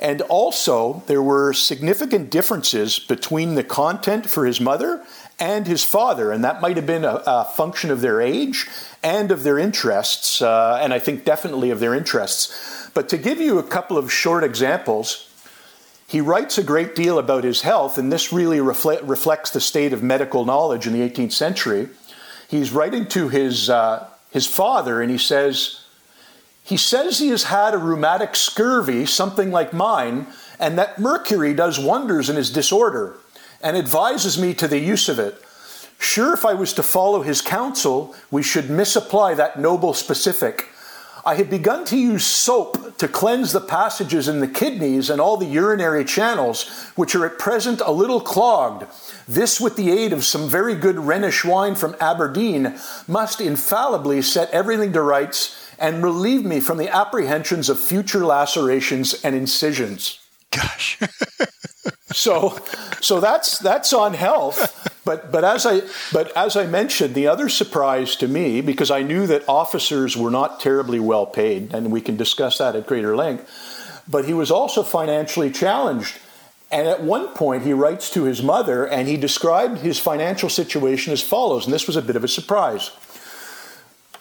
And 0.00 0.22
also, 0.22 1.02
there 1.06 1.22
were 1.22 1.52
significant 1.52 2.30
differences 2.30 2.98
between 2.98 3.54
the 3.54 3.62
content 3.62 4.28
for 4.28 4.46
his 4.46 4.58
mother 4.58 5.04
and 5.38 5.66
his 5.66 5.84
father, 5.84 6.32
and 6.32 6.42
that 6.42 6.62
might 6.62 6.76
have 6.76 6.86
been 6.86 7.04
a, 7.04 7.22
a 7.26 7.44
function 7.44 7.90
of 7.90 8.00
their 8.00 8.20
age 8.20 8.66
and 9.02 9.30
of 9.30 9.42
their 9.42 9.58
interests, 9.58 10.40
uh, 10.40 10.78
and 10.80 10.94
I 10.94 10.98
think 10.98 11.26
definitely 11.26 11.70
of 11.70 11.80
their 11.80 11.94
interests. 11.94 12.88
But 12.94 13.10
to 13.10 13.18
give 13.18 13.40
you 13.40 13.58
a 13.58 13.62
couple 13.62 13.98
of 13.98 14.10
short 14.10 14.42
examples, 14.42 15.28
he 16.06 16.22
writes 16.22 16.56
a 16.56 16.62
great 16.62 16.96
deal 16.96 17.18
about 17.18 17.44
his 17.44 17.60
health, 17.60 17.98
and 17.98 18.10
this 18.10 18.32
really 18.32 18.58
refle- 18.58 19.06
reflects 19.06 19.50
the 19.50 19.60
state 19.60 19.92
of 19.92 20.02
medical 20.02 20.46
knowledge 20.46 20.86
in 20.86 20.94
the 20.94 21.08
18th 21.08 21.32
century. 21.32 21.88
He's 22.48 22.72
writing 22.72 23.06
to 23.08 23.28
his, 23.28 23.68
uh, 23.68 24.08
his 24.30 24.46
father, 24.46 25.02
and 25.02 25.10
he 25.10 25.18
says, 25.18 25.79
he 26.70 26.76
says 26.76 27.18
he 27.18 27.30
has 27.30 27.42
had 27.42 27.74
a 27.74 27.78
rheumatic 27.78 28.36
scurvy, 28.36 29.04
something 29.04 29.50
like 29.50 29.72
mine, 29.72 30.28
and 30.60 30.78
that 30.78 31.00
mercury 31.00 31.52
does 31.52 31.80
wonders 31.80 32.30
in 32.30 32.36
his 32.36 32.48
disorder, 32.48 33.16
and 33.60 33.76
advises 33.76 34.38
me 34.38 34.54
to 34.54 34.68
the 34.68 34.78
use 34.78 35.08
of 35.08 35.18
it. 35.18 35.34
Sure, 35.98 36.32
if 36.32 36.44
I 36.44 36.54
was 36.54 36.72
to 36.74 36.84
follow 36.84 37.22
his 37.22 37.42
counsel, 37.42 38.14
we 38.30 38.44
should 38.44 38.70
misapply 38.70 39.34
that 39.34 39.58
noble 39.58 39.94
specific. 39.94 40.68
I 41.26 41.34
had 41.34 41.50
begun 41.50 41.84
to 41.86 41.98
use 41.98 42.24
soap 42.24 42.98
to 42.98 43.08
cleanse 43.08 43.50
the 43.50 43.60
passages 43.60 44.28
in 44.28 44.38
the 44.38 44.46
kidneys 44.46 45.10
and 45.10 45.20
all 45.20 45.36
the 45.36 45.46
urinary 45.46 46.04
channels, 46.04 46.68
which 46.94 47.16
are 47.16 47.26
at 47.26 47.36
present 47.36 47.82
a 47.84 47.90
little 47.90 48.20
clogged. 48.20 48.86
This, 49.26 49.60
with 49.60 49.74
the 49.74 49.90
aid 49.90 50.12
of 50.12 50.24
some 50.24 50.48
very 50.48 50.76
good 50.76 51.00
Rhenish 51.00 51.44
wine 51.44 51.74
from 51.74 51.96
Aberdeen, 52.00 52.78
must 53.08 53.40
infallibly 53.40 54.22
set 54.22 54.50
everything 54.50 54.92
to 54.92 55.02
rights 55.02 55.56
and 55.80 56.04
relieve 56.04 56.44
me 56.44 56.60
from 56.60 56.76
the 56.78 56.94
apprehensions 56.94 57.68
of 57.68 57.80
future 57.80 58.24
lacerations 58.24 59.14
and 59.24 59.34
incisions. 59.34 60.20
Gosh. 60.50 60.98
so, 62.12 62.58
so 63.00 63.20
that's 63.20 63.58
that's 63.58 63.92
on 63.92 64.14
health. 64.14 65.00
But 65.04 65.32
but 65.32 65.44
as 65.44 65.64
I 65.64 65.82
but 66.12 66.36
as 66.36 66.56
I 66.56 66.66
mentioned, 66.66 67.14
the 67.14 67.26
other 67.26 67.48
surprise 67.48 68.14
to 68.16 68.28
me, 68.28 68.60
because 68.60 68.90
I 68.90 69.02
knew 69.02 69.26
that 69.26 69.48
officers 69.48 70.16
were 70.16 70.30
not 70.30 70.60
terribly 70.60 71.00
well 71.00 71.26
paid, 71.26 71.72
and 71.72 71.90
we 71.90 72.00
can 72.00 72.16
discuss 72.16 72.58
that 72.58 72.76
at 72.76 72.86
greater 72.86 73.16
length. 73.16 73.48
But 74.06 74.26
he 74.26 74.34
was 74.34 74.50
also 74.50 74.82
financially 74.82 75.50
challenged. 75.50 76.18
And 76.72 76.86
at 76.86 77.02
one 77.02 77.28
point, 77.34 77.64
he 77.64 77.72
writes 77.72 78.10
to 78.10 78.24
his 78.24 78.44
mother 78.44 78.86
and 78.86 79.08
he 79.08 79.16
described 79.16 79.78
his 79.78 79.98
financial 79.98 80.48
situation 80.48 81.12
as 81.12 81.20
follows, 81.20 81.64
and 81.64 81.74
this 81.74 81.88
was 81.88 81.96
a 81.96 82.02
bit 82.02 82.14
of 82.14 82.22
a 82.22 82.28
surprise. 82.28 82.92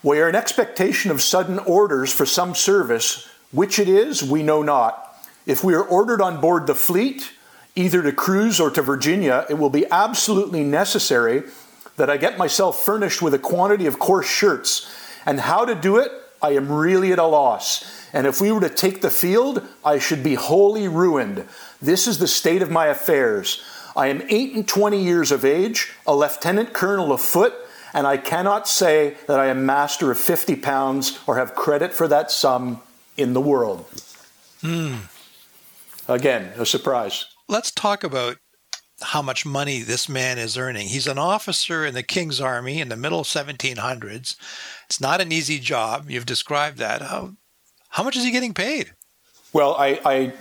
We 0.01 0.21
are 0.21 0.29
in 0.29 0.35
expectation 0.35 1.11
of 1.11 1.21
sudden 1.21 1.59
orders 1.59 2.13
for 2.13 2.25
some 2.25 2.55
service, 2.55 3.27
which 3.51 3.79
it 3.79 3.89
is, 3.89 4.23
we 4.23 4.43
know 4.43 4.63
not. 4.63 5.05
If 5.45 5.63
we 5.63 5.73
are 5.73 5.83
ordered 5.83 6.21
on 6.21 6.39
board 6.39 6.67
the 6.67 6.75
fleet, 6.75 7.31
either 7.75 8.01
to 8.03 8.11
cruise 8.13 8.59
or 8.59 8.69
to 8.71 8.81
Virginia, 8.81 9.45
it 9.49 9.55
will 9.55 9.69
be 9.69 9.85
absolutely 9.91 10.63
necessary 10.63 11.43
that 11.97 12.09
I 12.09 12.15
get 12.15 12.37
myself 12.37 12.81
furnished 12.83 13.21
with 13.21 13.33
a 13.33 13.39
quantity 13.39 13.85
of 13.87 13.99
coarse 13.99 14.27
shirts. 14.29 14.89
And 15.25 15.41
how 15.41 15.65
to 15.65 15.75
do 15.75 15.97
it, 15.97 16.11
I 16.41 16.51
am 16.51 16.71
really 16.71 17.11
at 17.11 17.19
a 17.19 17.25
loss. 17.25 18.07
And 18.13 18.25
if 18.25 18.39
we 18.39 18.53
were 18.53 18.61
to 18.61 18.69
take 18.69 19.01
the 19.01 19.09
field, 19.09 19.67
I 19.83 19.99
should 19.99 20.23
be 20.23 20.35
wholly 20.35 20.87
ruined. 20.87 21.45
This 21.81 22.07
is 22.07 22.19
the 22.19 22.27
state 22.27 22.61
of 22.61 22.71
my 22.71 22.85
affairs. 22.85 23.61
I 23.97 24.07
am 24.07 24.23
eight 24.29 24.53
and 24.53 24.65
twenty 24.65 25.03
years 25.03 25.31
of 25.31 25.43
age, 25.43 25.91
a 26.07 26.15
lieutenant 26.15 26.73
colonel 26.73 27.11
of 27.11 27.21
foot, 27.21 27.53
and 27.93 28.07
I 28.07 28.17
cannot 28.17 28.67
say 28.67 29.15
that 29.27 29.39
I 29.39 29.47
am 29.47 29.65
master 29.65 30.11
of 30.11 30.19
fifty 30.19 30.55
pounds 30.55 31.19
or 31.27 31.37
have 31.37 31.55
credit 31.55 31.93
for 31.93 32.07
that 32.07 32.31
sum 32.31 32.81
in 33.17 33.33
the 33.33 33.41
world. 33.41 33.85
Hmm. 34.61 34.95
Again, 36.07 36.53
a 36.57 36.65
surprise 36.65 37.25
let's 37.49 37.71
talk 37.71 38.03
about 38.03 38.37
how 39.01 39.21
much 39.21 39.45
money 39.45 39.81
this 39.81 40.07
man 40.07 40.37
is 40.37 40.57
earning. 40.57 40.87
He's 40.87 41.07
an 41.07 41.17
officer 41.17 41.85
in 41.85 41.93
the 41.93 42.03
King's 42.03 42.39
Army 42.39 42.79
in 42.79 42.89
the 42.89 42.95
middle 42.95 43.23
1700s. 43.23 44.35
It's 44.85 45.01
not 45.01 45.21
an 45.21 45.31
easy 45.31 45.59
job. 45.59 46.09
You've 46.09 46.25
described 46.25 46.77
that. 46.77 47.01
How, 47.01 47.33
how 47.89 48.03
much 48.03 48.15
is 48.15 48.23
he 48.23 48.31
getting 48.31 48.53
paid? 48.53 48.93
Well, 49.51 49.75
I, 49.75 49.99
I 50.05 50.33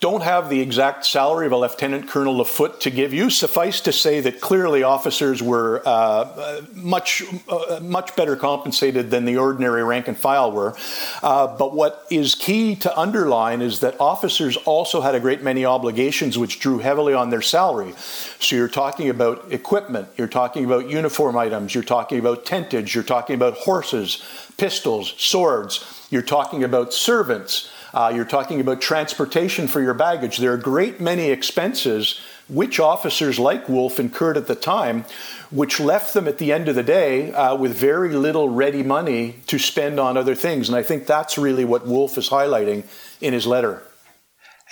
don't 0.00 0.22
have 0.22 0.50
the 0.50 0.60
exact 0.60 1.06
salary 1.06 1.46
of 1.46 1.52
a 1.52 1.56
lieutenant 1.56 2.06
colonel 2.08 2.38
of 2.40 2.48
foot 2.48 2.82
to 2.82 2.90
give 2.90 3.14
you. 3.14 3.30
Suffice 3.30 3.80
to 3.80 3.92
say 3.92 4.20
that 4.20 4.42
clearly 4.42 4.82
officers 4.82 5.42
were 5.42 5.82
uh, 5.86 5.90
uh, 5.90 6.60
much 6.74 7.22
uh, 7.48 7.80
much 7.82 8.14
better 8.14 8.36
compensated 8.36 9.10
than 9.10 9.24
the 9.24 9.38
ordinary 9.38 9.82
rank 9.82 10.06
and 10.06 10.16
file 10.16 10.52
were. 10.52 10.76
Uh, 11.22 11.46
but 11.56 11.74
what 11.74 12.06
is 12.10 12.34
key 12.34 12.76
to 12.76 12.98
underline 12.98 13.62
is 13.62 13.80
that 13.80 13.98
officers 13.98 14.58
also 14.58 15.00
had 15.00 15.14
a 15.14 15.20
great 15.20 15.42
many 15.42 15.64
obligations 15.64 16.36
which 16.36 16.60
drew 16.60 16.78
heavily 16.78 17.14
on 17.14 17.30
their 17.30 17.42
salary. 17.42 17.94
So 18.38 18.54
you're 18.54 18.68
talking 18.68 19.08
about 19.08 19.50
equipment, 19.50 20.08
you're 20.18 20.28
talking 20.28 20.66
about 20.66 20.90
uniform 20.90 21.38
items, 21.38 21.74
you're 21.74 21.82
talking 21.82 22.18
about 22.18 22.44
tentage, 22.44 22.94
you're 22.94 23.02
talking 23.02 23.34
about 23.34 23.54
horses, 23.54 24.22
pistols, 24.58 25.14
swords, 25.16 26.06
you're 26.10 26.20
talking 26.20 26.64
about 26.64 26.92
servants. 26.92 27.70
Uh, 27.96 28.12
you're 28.14 28.26
talking 28.26 28.60
about 28.60 28.78
transportation 28.78 29.66
for 29.66 29.80
your 29.80 29.94
baggage. 29.94 30.36
There 30.36 30.50
are 30.50 30.56
a 30.56 30.60
great 30.60 31.00
many 31.00 31.30
expenses 31.30 32.20
which 32.46 32.78
officers 32.78 33.38
like 33.38 33.70
Wolfe 33.70 33.98
incurred 33.98 34.36
at 34.36 34.48
the 34.48 34.54
time, 34.54 35.06
which 35.50 35.80
left 35.80 36.12
them 36.12 36.28
at 36.28 36.36
the 36.36 36.52
end 36.52 36.68
of 36.68 36.74
the 36.74 36.82
day 36.82 37.32
uh, 37.32 37.56
with 37.56 37.74
very 37.74 38.12
little 38.12 38.50
ready 38.50 38.82
money 38.82 39.36
to 39.46 39.58
spend 39.58 39.98
on 39.98 40.18
other 40.18 40.34
things. 40.34 40.68
And 40.68 40.76
I 40.76 40.82
think 40.82 41.06
that's 41.06 41.38
really 41.38 41.64
what 41.64 41.86
Wolfe 41.86 42.18
is 42.18 42.28
highlighting 42.28 42.84
in 43.22 43.32
his 43.32 43.46
letter. 43.46 43.82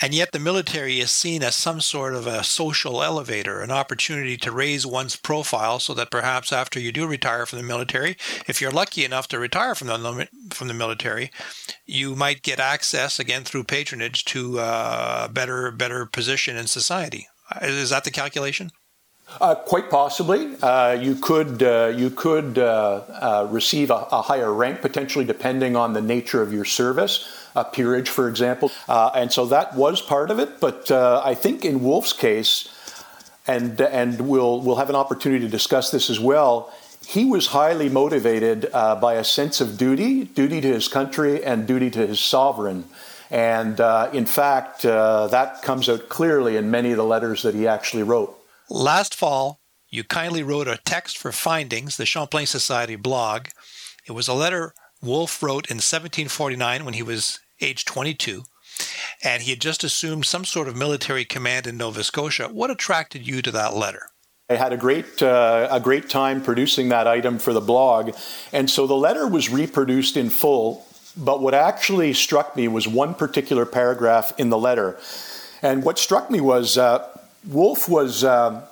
And 0.00 0.12
yet, 0.12 0.32
the 0.32 0.40
military 0.40 0.98
is 0.98 1.10
seen 1.10 1.42
as 1.44 1.54
some 1.54 1.80
sort 1.80 2.14
of 2.14 2.26
a 2.26 2.42
social 2.42 3.02
elevator, 3.02 3.60
an 3.60 3.70
opportunity 3.70 4.36
to 4.38 4.50
raise 4.50 4.84
one's 4.84 5.14
profile 5.14 5.78
so 5.78 5.94
that 5.94 6.10
perhaps 6.10 6.52
after 6.52 6.80
you 6.80 6.90
do 6.90 7.06
retire 7.06 7.46
from 7.46 7.58
the 7.58 7.64
military, 7.64 8.16
if 8.48 8.60
you're 8.60 8.72
lucky 8.72 9.04
enough 9.04 9.28
to 9.28 9.38
retire 9.38 9.74
from 9.74 9.86
the, 9.86 10.28
from 10.50 10.68
the 10.68 10.74
military, 10.74 11.30
you 11.86 12.16
might 12.16 12.42
get 12.42 12.58
access, 12.58 13.20
again 13.20 13.44
through 13.44 13.64
patronage, 13.64 14.24
to 14.26 14.58
a 14.58 15.30
better, 15.32 15.70
better 15.70 16.06
position 16.06 16.56
in 16.56 16.66
society. 16.66 17.28
Is 17.62 17.90
that 17.90 18.04
the 18.04 18.10
calculation? 18.10 18.72
Uh, 19.40 19.54
quite 19.54 19.90
possibly, 19.90 20.54
uh, 20.62 20.92
you 20.92 21.14
could 21.14 21.62
uh, 21.62 21.90
you 21.96 22.10
could 22.10 22.58
uh, 22.58 23.00
uh, 23.08 23.48
receive 23.50 23.90
a, 23.90 24.06
a, 24.12 24.20
higher 24.20 24.52
rank 24.52 24.80
potentially, 24.82 25.24
depending 25.24 25.76
on 25.76 25.94
the 25.94 26.00
nature 26.00 26.42
of 26.42 26.52
your 26.52 26.64
service 26.64 27.26
a 27.54 27.64
peerage, 27.64 28.08
for 28.08 28.28
example. 28.28 28.70
Uh, 28.88 29.10
and 29.14 29.32
so 29.32 29.46
that 29.46 29.74
was 29.76 30.00
part 30.00 30.30
of 30.30 30.38
it. 30.38 30.60
But 30.60 30.90
uh, 30.90 31.22
I 31.24 31.34
think 31.34 31.64
in 31.64 31.82
Wolfe's 31.82 32.12
case, 32.12 32.68
and, 33.46 33.80
and 33.80 34.28
we'll, 34.28 34.60
we'll 34.60 34.76
have 34.76 34.90
an 34.90 34.96
opportunity 34.96 35.44
to 35.44 35.50
discuss 35.50 35.90
this 35.90 36.10
as 36.10 36.18
well, 36.18 36.72
he 37.06 37.24
was 37.24 37.48
highly 37.48 37.88
motivated 37.88 38.70
uh, 38.72 38.96
by 38.96 39.14
a 39.14 39.24
sense 39.24 39.60
of 39.60 39.76
duty, 39.76 40.24
duty 40.24 40.60
to 40.60 40.68
his 40.68 40.88
country 40.88 41.44
and 41.44 41.66
duty 41.66 41.90
to 41.90 42.06
his 42.06 42.18
sovereign. 42.18 42.84
And 43.30 43.80
uh, 43.80 44.10
in 44.12 44.26
fact, 44.26 44.84
uh, 44.84 45.26
that 45.28 45.62
comes 45.62 45.88
out 45.88 46.08
clearly 46.08 46.56
in 46.56 46.70
many 46.70 46.92
of 46.92 46.96
the 46.96 47.04
letters 47.04 47.42
that 47.42 47.54
he 47.54 47.66
actually 47.66 48.02
wrote. 48.02 48.36
Last 48.70 49.14
fall, 49.14 49.60
you 49.90 50.04
kindly 50.04 50.42
wrote 50.42 50.68
a 50.68 50.78
text 50.84 51.18
for 51.18 51.30
Findings, 51.30 51.96
the 51.96 52.06
Champlain 52.06 52.46
Society 52.46 52.96
blog. 52.96 53.48
It 54.06 54.12
was 54.12 54.28
a 54.28 54.34
letter 54.34 54.74
Wolfe 55.02 55.42
wrote 55.42 55.70
in 55.70 55.76
1749 55.76 56.84
when 56.84 56.94
he 56.94 57.02
was 57.02 57.40
age 57.60 57.84
22, 57.84 58.42
and 59.22 59.42
he 59.42 59.50
had 59.50 59.60
just 59.60 59.84
assumed 59.84 60.26
some 60.26 60.44
sort 60.44 60.68
of 60.68 60.76
military 60.76 61.24
command 61.24 61.66
in 61.66 61.76
Nova 61.76 62.02
Scotia. 62.04 62.48
What 62.48 62.70
attracted 62.70 63.26
you 63.26 63.42
to 63.42 63.50
that 63.52 63.74
letter? 63.74 64.08
I 64.50 64.56
had 64.56 64.74
a 64.74 64.76
great 64.76 65.22
uh, 65.22 65.68
a 65.70 65.80
great 65.80 66.10
time 66.10 66.42
producing 66.42 66.90
that 66.90 67.06
item 67.06 67.38
for 67.38 67.54
the 67.54 67.62
blog, 67.62 68.14
and 68.52 68.68
so 68.68 68.86
the 68.86 68.94
letter 68.94 69.26
was 69.26 69.48
reproduced 69.48 70.18
in 70.18 70.28
full. 70.28 70.86
But 71.16 71.40
what 71.40 71.54
actually 71.54 72.12
struck 72.12 72.54
me 72.54 72.68
was 72.68 72.86
one 72.86 73.14
particular 73.14 73.64
paragraph 73.64 74.32
in 74.36 74.50
the 74.50 74.58
letter, 74.58 74.98
and 75.62 75.82
what 75.82 75.98
struck 75.98 76.30
me 76.30 76.40
was 76.40 76.76
uh, 76.76 77.08
Wolfe 77.46 77.88
was. 77.88 78.24
Uh, 78.24 78.66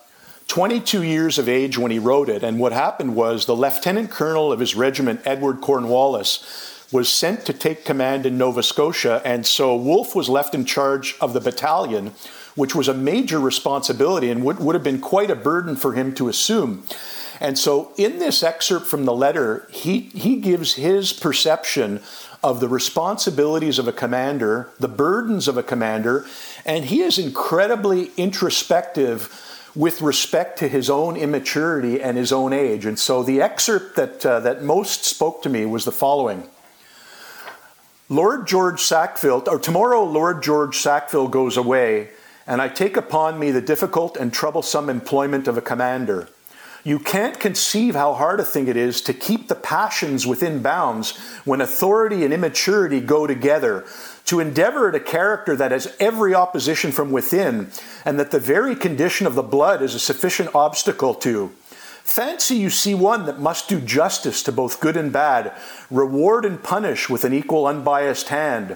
22 0.48 1.02
years 1.02 1.38
of 1.38 1.48
age 1.48 1.78
when 1.78 1.90
he 1.90 1.98
wrote 1.98 2.28
it, 2.28 2.42
and 2.42 2.58
what 2.58 2.72
happened 2.72 3.16
was 3.16 3.46
the 3.46 3.56
lieutenant 3.56 4.10
colonel 4.10 4.52
of 4.52 4.60
his 4.60 4.74
regiment, 4.74 5.18
Edward 5.24 5.62
Cornwallis, 5.62 6.71
was 6.92 7.08
sent 7.08 7.46
to 7.46 7.52
take 7.54 7.86
command 7.86 8.26
in 8.26 8.36
Nova 8.36 8.62
Scotia, 8.62 9.22
and 9.24 9.46
so 9.46 9.74
Wolfe 9.74 10.14
was 10.14 10.28
left 10.28 10.54
in 10.54 10.66
charge 10.66 11.16
of 11.20 11.32
the 11.32 11.40
battalion, 11.40 12.12
which 12.54 12.74
was 12.74 12.86
a 12.86 12.94
major 12.94 13.40
responsibility 13.40 14.30
and 14.30 14.44
would, 14.44 14.60
would 14.60 14.74
have 14.74 14.84
been 14.84 15.00
quite 15.00 15.30
a 15.30 15.34
burden 15.34 15.74
for 15.74 15.94
him 15.94 16.14
to 16.14 16.28
assume. 16.28 16.84
And 17.40 17.58
so, 17.58 17.92
in 17.96 18.18
this 18.18 18.42
excerpt 18.42 18.86
from 18.86 19.04
the 19.04 19.14
letter, 19.14 19.66
he, 19.70 20.00
he 20.00 20.36
gives 20.36 20.74
his 20.74 21.12
perception 21.12 22.00
of 22.42 22.60
the 22.60 22.68
responsibilities 22.68 23.78
of 23.78 23.88
a 23.88 23.92
commander, 23.92 24.70
the 24.78 24.86
burdens 24.86 25.48
of 25.48 25.56
a 25.56 25.62
commander, 25.62 26.26
and 26.64 26.84
he 26.84 27.00
is 27.00 27.18
incredibly 27.18 28.10
introspective 28.16 29.48
with 29.74 30.02
respect 30.02 30.58
to 30.58 30.68
his 30.68 30.90
own 30.90 31.16
immaturity 31.16 32.02
and 32.02 32.18
his 32.18 32.32
own 32.32 32.52
age. 32.52 32.84
And 32.84 32.98
so, 32.98 33.22
the 33.22 33.40
excerpt 33.40 33.96
that, 33.96 34.24
uh, 34.26 34.40
that 34.40 34.62
most 34.62 35.04
spoke 35.04 35.42
to 35.42 35.48
me 35.48 35.64
was 35.64 35.84
the 35.84 35.90
following 35.90 36.48
Lord 38.12 38.46
George 38.46 38.82
Sackville, 38.82 39.42
or 39.46 39.58
tomorrow, 39.58 40.04
Lord 40.04 40.42
George 40.42 40.76
Sackville 40.76 41.28
goes 41.28 41.56
away, 41.56 42.10
and 42.46 42.60
I 42.60 42.68
take 42.68 42.98
upon 42.98 43.38
me 43.38 43.50
the 43.50 43.62
difficult 43.62 44.18
and 44.18 44.30
troublesome 44.30 44.90
employment 44.90 45.48
of 45.48 45.56
a 45.56 45.62
commander. 45.62 46.28
You 46.84 46.98
can't 46.98 47.40
conceive 47.40 47.94
how 47.94 48.12
hard 48.12 48.38
a 48.38 48.44
thing 48.44 48.68
it 48.68 48.76
is 48.76 49.00
to 49.02 49.14
keep 49.14 49.48
the 49.48 49.54
passions 49.54 50.26
within 50.26 50.60
bounds 50.60 51.16
when 51.46 51.62
authority 51.62 52.22
and 52.22 52.34
immaturity 52.34 53.00
go 53.00 53.26
together, 53.26 53.86
to 54.26 54.40
endeavor 54.40 54.90
at 54.90 54.94
a 54.94 55.00
character 55.00 55.56
that 55.56 55.72
has 55.72 55.96
every 55.98 56.34
opposition 56.34 56.92
from 56.92 57.12
within, 57.12 57.70
and 58.04 58.20
that 58.20 58.30
the 58.30 58.38
very 58.38 58.76
condition 58.76 59.26
of 59.26 59.34
the 59.34 59.42
blood 59.42 59.80
is 59.80 59.94
a 59.94 59.98
sufficient 59.98 60.54
obstacle 60.54 61.14
to. 61.14 61.50
Fancy 62.04 62.56
you 62.56 62.68
see 62.68 62.94
one 62.94 63.26
that 63.26 63.40
must 63.40 63.68
do 63.68 63.80
justice 63.80 64.42
to 64.42 64.52
both 64.52 64.80
good 64.80 64.96
and 64.96 65.12
bad, 65.12 65.52
reward 65.90 66.44
and 66.44 66.62
punish 66.62 67.08
with 67.08 67.24
an 67.24 67.32
equal 67.32 67.66
unbiased 67.66 68.28
hand, 68.28 68.72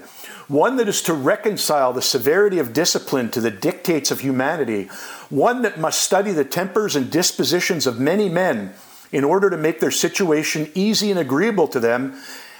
one 0.48 0.76
that 0.76 0.88
is 0.88 1.02
to 1.02 1.12
reconcile 1.12 1.92
the 1.92 2.00
severity 2.00 2.58
of 2.58 2.72
discipline 2.72 3.30
to 3.30 3.40
the 3.40 3.50
dictates 3.50 4.10
of 4.10 4.20
humanity, 4.20 4.84
one 5.28 5.62
that 5.62 5.78
must 5.78 6.00
study 6.00 6.30
the 6.30 6.44
tempers 6.44 6.94
and 6.94 7.10
dispositions 7.10 7.86
of 7.86 7.98
many 7.98 8.28
men 8.28 8.72
in 9.10 9.24
order 9.24 9.50
to 9.50 9.56
make 9.56 9.80
their 9.80 9.90
situation 9.90 10.70
easy 10.74 11.10
and 11.10 11.18
agreeable 11.18 11.66
to 11.68 11.80
them, 11.80 12.14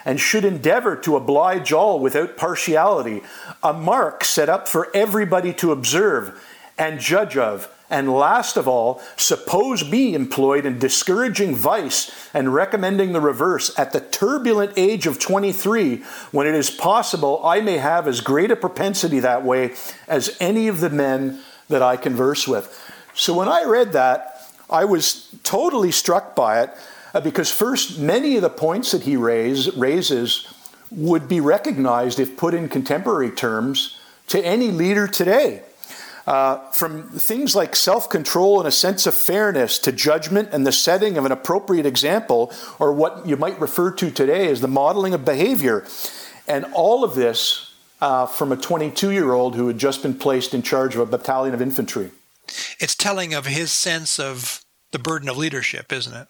and 0.05 0.21
should 0.21 0.45
endeavor 0.45 0.97
to 0.97 1.17
oblige 1.17 1.73
all 1.73 1.99
without 1.99 2.37
partiality, 2.37 3.23
a 3.63 3.73
mark 3.73 4.25
set 4.25 4.49
up 4.49 4.69
for 4.69 4.89
everybody 4.95 5.53
to 5.53 5.73
observe 5.73 6.41
and 6.79 7.01
judge 7.01 7.37
of 7.37 7.69
and 7.89 8.13
last 8.13 8.57
of 8.57 8.67
all, 8.67 9.01
suppose 9.17 9.83
be 9.83 10.15
employed 10.15 10.67
in 10.67 10.79
discouraging 10.79 11.55
vice 11.55 12.29
and 12.35 12.53
recommending 12.53 13.13
the 13.13 13.21
reverse 13.21 13.77
at 13.79 13.93
the 13.93 14.01
turbulent 14.01 14.73
age 14.77 15.07
of 15.07 15.21
23, 15.21 16.03
when 16.33 16.47
it 16.47 16.55
is 16.55 16.71
possible 16.71 17.41
I 17.45 17.61
may 17.61 17.79
have 17.79 18.09
as 18.09 18.21
great 18.21 18.51
a 18.51 18.57
propensity 18.57 19.21
that 19.21 19.45
way 19.45 19.75
as 20.09 20.37
any 20.41 20.67
of 20.67 20.81
the 20.81 20.91
men 20.91 21.41
that 21.69 21.83
I 21.83 21.97
converse 21.97 22.49
with. 22.49 22.83
So 23.15 23.35
when 23.35 23.49
I 23.49 23.65
read 23.65 23.93
that, 23.93 24.51
I 24.69 24.85
was 24.85 25.29
totally 25.45 25.93
struck 25.93 26.35
by 26.35 26.63
it 26.63 26.71
uh, 27.15 27.21
because, 27.21 27.51
first, 27.53 27.99
many 27.99 28.37
of 28.37 28.43
the 28.43 28.51
points 28.51 28.91
that 28.91 29.05
he 29.05 29.17
raise, 29.17 29.75
raises 29.77 30.53
would 30.91 31.29
be 31.29 31.41
recognized 31.41 32.19
if 32.19 32.37
put 32.37 32.53
in 32.53 32.69
contemporary 32.69 33.31
terms 33.31 33.99
to 34.29 34.45
any 34.45 34.71
leader 34.71 35.07
today. 35.07 35.63
Uh, 36.27 36.59
from 36.73 37.09
things 37.11 37.55
like 37.55 37.77
self 37.77 38.11
control 38.11 38.59
and 38.59 38.67
a 38.67 38.73
sense 38.73 39.07
of 39.07 39.15
fairness 39.15 39.79
to 39.79 39.93
judgment 39.93 40.49
and 40.53 40.67
the 40.67 40.73
setting 40.73 41.17
of 41.17 41.25
an 41.25 41.31
appropriate 41.31 41.87
example, 41.87 42.53
or 42.81 42.93
what 42.93 43.25
you 43.27 43.37
might 43.37 43.61
refer 43.61 43.93
to 43.93 44.11
today 44.11 44.49
as 44.49 44.61
the 44.61 44.69
modeling 44.69 45.15
of 45.15 45.25
behavior. 45.25 45.87
And 46.49 46.65
all 46.75 47.05
of 47.05 47.15
this 47.15 47.75
uh, 48.01 48.27
from 48.27 48.53
a 48.53 48.57
22 48.57 49.11
year 49.11 49.33
old 49.33 49.55
who 49.55 49.69
had 49.69 49.79
just 49.79 50.03
been 50.03 50.15
placed 50.15 50.53
in 50.53 50.63
charge 50.63 50.95
of 50.95 51.01
a 51.01 51.07
battalion 51.07 51.55
of 51.55 51.63
infantry. 51.63 52.11
It's 52.79 52.95
telling 52.95 53.35
of 53.35 53.47
his 53.47 53.71
sense 53.71 54.19
of 54.19 54.65
the 54.93 54.99
burden 54.99 55.29
of 55.29 55.37
leadership, 55.37 55.93
isn't 55.93 56.15
it? 56.15 56.29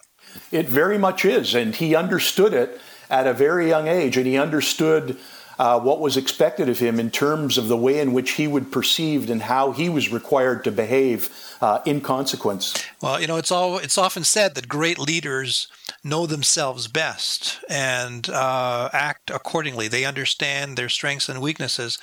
It 0.51 0.69
very 0.69 0.99
much 0.99 1.25
is. 1.25 1.55
And 1.55 1.75
he 1.75 1.95
understood 1.95 2.53
it 2.53 2.81
at 3.11 3.27
a 3.27 3.33
very 3.33 3.69
young 3.69 3.89
age. 3.89 4.17
And 4.17 4.27
he 4.27 4.37
understood 4.37 5.17
uh, 5.59 5.81
what 5.81 6.01
was 6.01 6.17
expected 6.17 6.69
of 6.69 6.79
him 6.79 7.01
in 7.01 7.11
terms 7.11 7.57
of 7.57 7.69
the 7.69 7.77
way 7.77 7.99
in 7.99 8.13
which 8.13 8.33
he 8.33 8.47
would 8.47 8.71
perceived 8.71 9.31
and 9.31 9.43
how 9.43 9.73
he 9.73 9.89
was 9.89 10.13
required 10.13 10.63
to 10.65 10.71
behave 10.71 11.31
uh, 11.61 11.81
in 11.87 12.01
consequence. 12.01 12.75
Well, 13.01 13.21
you 13.21 13.27
know, 13.27 13.37
it's 13.37 13.51
all 13.51 13.79
it's 13.79 13.99
often 13.99 14.25
said 14.25 14.55
that 14.55 14.69
great 14.69 14.99
leaders 14.99 15.69
know 16.05 16.27
themselves 16.27 16.89
best 16.89 17.59
and 17.69 18.29
uh, 18.29 18.91
act 18.93 19.31
accordingly. 19.31 19.89
They 19.89 20.05
understand 20.05 20.77
their 20.77 20.89
strengths 20.89 21.29
and 21.29 21.41
weaknesses. 21.41 21.99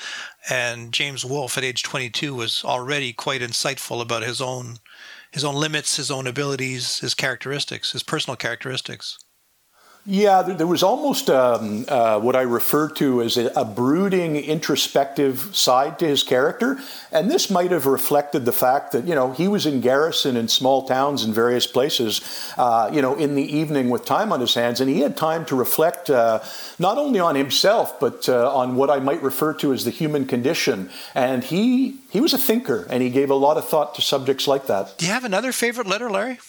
And 0.49 0.91
James 0.91 1.23
Wolfe, 1.23 1.57
at 1.57 1.63
age 1.63 1.83
22, 1.83 2.35
was 2.35 2.63
already 2.65 3.13
quite 3.13 3.41
insightful 3.41 4.01
about 4.01 4.23
his 4.23 4.41
own 4.41 4.79
his 5.31 5.43
own 5.43 5.55
limits, 5.55 5.97
his 5.97 6.11
own 6.11 6.27
abilities, 6.27 6.99
his 6.99 7.15
characteristics, 7.15 7.93
his 7.93 8.03
personal 8.03 8.35
characteristics. 8.37 9.17
Yeah, 10.05 10.41
there, 10.41 10.67
was 10.67 10.83
almost 10.83 11.29
um, 11.29 11.85
uh, 11.87 12.19
what 12.19 12.35
I 12.35 12.41
refer 12.41 12.89
to 12.89 13.21
as 13.21 13.37
a, 13.37 13.47
a, 13.55 13.63
brooding, 13.63 14.35
introspective 14.35 15.55
side 15.55 15.97
to 15.99 16.07
his 16.07 16.23
character. 16.23 16.77
And 17.13 17.31
this 17.31 17.49
might 17.49 17.71
have 17.71 17.85
reflected 17.85 18.43
the 18.43 18.51
fact 18.51 18.91
that, 18.91 19.07
you 19.07 19.15
know, 19.15 19.31
he 19.31 19.47
was 19.47 19.65
in 19.65 19.79
garrison 19.79 20.35
in 20.35 20.49
small 20.49 20.85
towns 20.85 21.23
in 21.23 21.33
various 21.33 21.65
places, 21.65 22.19
uh, 22.57 22.89
you 22.91 23.01
know, 23.01 23.15
in 23.15 23.35
the 23.35 23.43
evening 23.43 23.89
with 23.89 24.03
time 24.03 24.33
on 24.33 24.41
his 24.41 24.53
hands. 24.53 24.81
And 24.81 24.89
he 24.89 24.99
had 24.99 25.15
time 25.15 25.45
to 25.45 25.55
reflect 25.55 26.09
uh, 26.09 26.41
not 26.77 26.97
only 26.97 27.21
on 27.21 27.35
himself, 27.35 27.97
but 28.01 28.27
uh, 28.27 28.53
on 28.53 28.75
what 28.75 28.89
I 28.89 28.99
might 28.99 29.23
refer 29.23 29.53
to 29.53 29.71
as 29.71 29.85
the 29.85 29.91
human 29.91 30.25
condition. 30.25 30.89
And 31.15 31.45
he, 31.45 31.99
he 32.09 32.19
was 32.19 32.33
a 32.33 32.37
thinker 32.37 32.85
and 32.89 33.01
he 33.01 33.09
gave 33.09 33.29
a 33.29 33.35
lot 33.35 33.55
of 33.55 33.69
thought 33.69 33.95
to 33.95 34.01
subjects 34.01 34.49
like 34.49 34.67
that. 34.67 34.97
Do 34.97 35.05
you 35.05 35.13
have 35.13 35.23
another 35.23 35.53
favorite 35.53 35.87
letter, 35.87 36.09
Larry? 36.09 36.39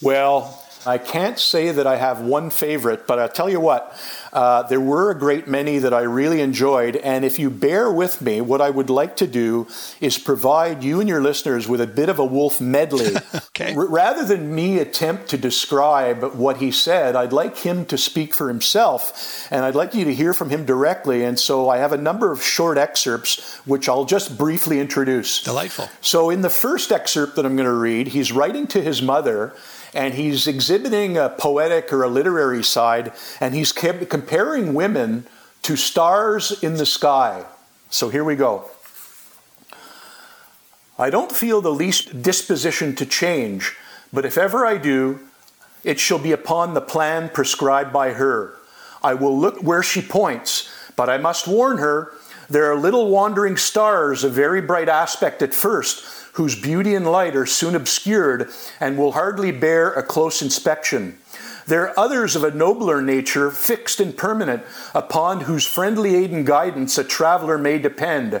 Well, 0.00 0.61
I 0.86 0.98
can't 0.98 1.38
say 1.38 1.70
that 1.70 1.86
I 1.86 1.96
have 1.96 2.20
one 2.20 2.50
favorite, 2.50 3.06
but 3.06 3.18
I'll 3.18 3.28
tell 3.28 3.48
you 3.48 3.60
what, 3.60 3.96
uh, 4.32 4.62
there 4.64 4.80
were 4.80 5.10
a 5.10 5.18
great 5.18 5.46
many 5.46 5.78
that 5.78 5.94
I 5.94 6.00
really 6.00 6.40
enjoyed. 6.40 6.96
And 6.96 7.24
if 7.24 7.38
you 7.38 7.50
bear 7.50 7.92
with 7.92 8.20
me, 8.20 8.40
what 8.40 8.60
I 8.60 8.70
would 8.70 8.90
like 8.90 9.16
to 9.16 9.26
do 9.26 9.68
is 10.00 10.18
provide 10.18 10.82
you 10.82 11.00
and 11.00 11.08
your 11.08 11.20
listeners 11.20 11.68
with 11.68 11.80
a 11.80 11.86
bit 11.86 12.08
of 12.08 12.18
a 12.18 12.24
Wolfe 12.24 12.60
medley. 12.60 13.14
okay. 13.34 13.74
R- 13.74 13.86
rather 13.86 14.24
than 14.24 14.54
me 14.54 14.78
attempt 14.78 15.28
to 15.30 15.38
describe 15.38 16.34
what 16.34 16.56
he 16.56 16.70
said, 16.70 17.14
I'd 17.14 17.32
like 17.32 17.58
him 17.58 17.84
to 17.86 17.98
speak 17.98 18.34
for 18.34 18.48
himself, 18.48 19.46
and 19.50 19.64
I'd 19.64 19.74
like 19.74 19.94
you 19.94 20.04
to 20.04 20.14
hear 20.14 20.34
from 20.34 20.50
him 20.50 20.64
directly. 20.64 21.24
And 21.24 21.38
so 21.38 21.68
I 21.68 21.78
have 21.78 21.92
a 21.92 21.98
number 21.98 22.32
of 22.32 22.42
short 22.42 22.78
excerpts, 22.78 23.56
which 23.66 23.88
I'll 23.88 24.04
just 24.04 24.36
briefly 24.36 24.80
introduce. 24.80 25.42
Delightful. 25.42 25.88
So 26.00 26.30
in 26.30 26.40
the 26.40 26.50
first 26.50 26.90
excerpt 26.90 27.36
that 27.36 27.46
I'm 27.46 27.56
going 27.56 27.68
to 27.68 27.72
read, 27.72 28.08
he's 28.08 28.32
writing 28.32 28.66
to 28.68 28.82
his 28.82 29.02
mother 29.02 29.54
and 29.94 30.14
he's 30.14 30.46
exhibiting 30.46 31.16
a 31.16 31.28
poetic 31.28 31.92
or 31.92 32.02
a 32.02 32.08
literary 32.08 32.64
side, 32.64 33.12
and 33.40 33.54
he's 33.54 33.72
comparing 33.72 34.74
women 34.74 35.26
to 35.62 35.76
stars 35.76 36.62
in 36.62 36.74
the 36.74 36.86
sky. 36.86 37.44
So 37.90 38.08
here 38.08 38.24
we 38.24 38.36
go. 38.36 38.70
I 40.98 41.10
don't 41.10 41.32
feel 41.32 41.60
the 41.60 41.72
least 41.72 42.22
disposition 42.22 42.94
to 42.96 43.06
change, 43.06 43.76
but 44.12 44.24
if 44.24 44.38
ever 44.38 44.64
I 44.64 44.78
do, 44.78 45.20
it 45.84 45.98
shall 45.98 46.18
be 46.18 46.32
upon 46.32 46.74
the 46.74 46.80
plan 46.80 47.28
prescribed 47.28 47.92
by 47.92 48.12
her. 48.12 48.56
I 49.02 49.14
will 49.14 49.36
look 49.36 49.62
where 49.62 49.82
she 49.82 50.00
points, 50.00 50.72
but 50.96 51.10
I 51.10 51.18
must 51.18 51.48
warn 51.48 51.78
her 51.78 52.12
there 52.48 52.70
are 52.70 52.76
little 52.76 53.08
wandering 53.08 53.56
stars 53.56 54.24
of 54.24 54.32
very 54.32 54.60
bright 54.60 54.88
aspect 54.88 55.42
at 55.42 55.54
first, 55.54 56.04
whose 56.32 56.60
beauty 56.60 56.94
and 56.94 57.06
light 57.06 57.36
are 57.36 57.46
soon 57.46 57.74
obscured 57.74 58.50
and 58.80 58.96
will 58.96 59.12
hardly 59.12 59.52
bear 59.52 59.92
a 59.92 60.02
close 60.02 60.42
inspection. 60.42 61.18
There 61.66 61.88
are 61.88 61.98
others 61.98 62.34
of 62.34 62.42
a 62.42 62.50
nobler 62.50 63.00
nature, 63.00 63.50
fixed 63.50 64.00
and 64.00 64.16
permanent, 64.16 64.64
upon 64.94 65.42
whose 65.42 65.66
friendly 65.66 66.16
aid 66.16 66.32
and 66.32 66.46
guidance 66.46 66.98
a 66.98 67.04
traveler 67.04 67.56
may 67.56 67.78
depend. 67.78 68.40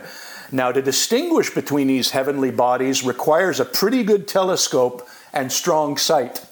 Now, 0.50 0.72
to 0.72 0.82
distinguish 0.82 1.54
between 1.54 1.86
these 1.86 2.10
heavenly 2.10 2.50
bodies 2.50 3.04
requires 3.04 3.60
a 3.60 3.64
pretty 3.64 4.02
good 4.02 4.26
telescope 4.26 5.08
and 5.32 5.50
strong 5.50 5.96
sight. 5.96 6.44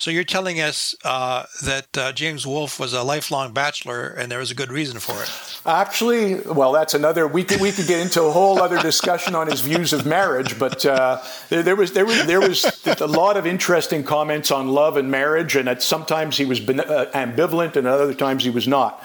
So 0.00 0.10
you're 0.10 0.24
telling 0.24 0.62
us 0.62 0.94
uh, 1.04 1.44
that 1.62 1.98
uh, 1.98 2.12
James 2.12 2.46
Wolfe 2.46 2.80
was 2.80 2.94
a 2.94 3.02
lifelong 3.02 3.52
bachelor, 3.52 4.06
and 4.06 4.32
there 4.32 4.38
was 4.38 4.50
a 4.50 4.54
good 4.54 4.72
reason 4.72 4.98
for 4.98 5.12
it. 5.22 5.30
Actually, 5.66 6.36
well, 6.40 6.72
that's 6.72 6.94
another. 6.94 7.28
We 7.28 7.44
could 7.44 7.60
we 7.60 7.70
could 7.70 7.86
get 7.86 8.00
into 8.00 8.22
a 8.22 8.30
whole 8.30 8.62
other 8.62 8.80
discussion 8.80 9.34
on 9.34 9.46
his 9.46 9.60
views 9.60 9.92
of 9.92 10.06
marriage, 10.06 10.58
but 10.58 10.86
uh, 10.86 11.22
there, 11.50 11.62
there, 11.62 11.76
was 11.76 11.92
there 11.92 12.06
was 12.06 12.24
there 12.24 12.40
was 12.40 12.64
a 12.98 13.06
lot 13.06 13.36
of 13.36 13.46
interesting 13.46 14.02
comments 14.02 14.50
on 14.50 14.68
love 14.68 14.96
and 14.96 15.10
marriage, 15.10 15.54
and 15.54 15.68
at 15.68 15.82
sometimes 15.82 16.38
he 16.38 16.46
was 16.46 16.60
uh, 16.60 17.10
ambivalent, 17.12 17.76
and 17.76 17.86
other 17.86 18.14
times 18.14 18.42
he 18.42 18.48
was 18.48 18.66
not. 18.66 19.04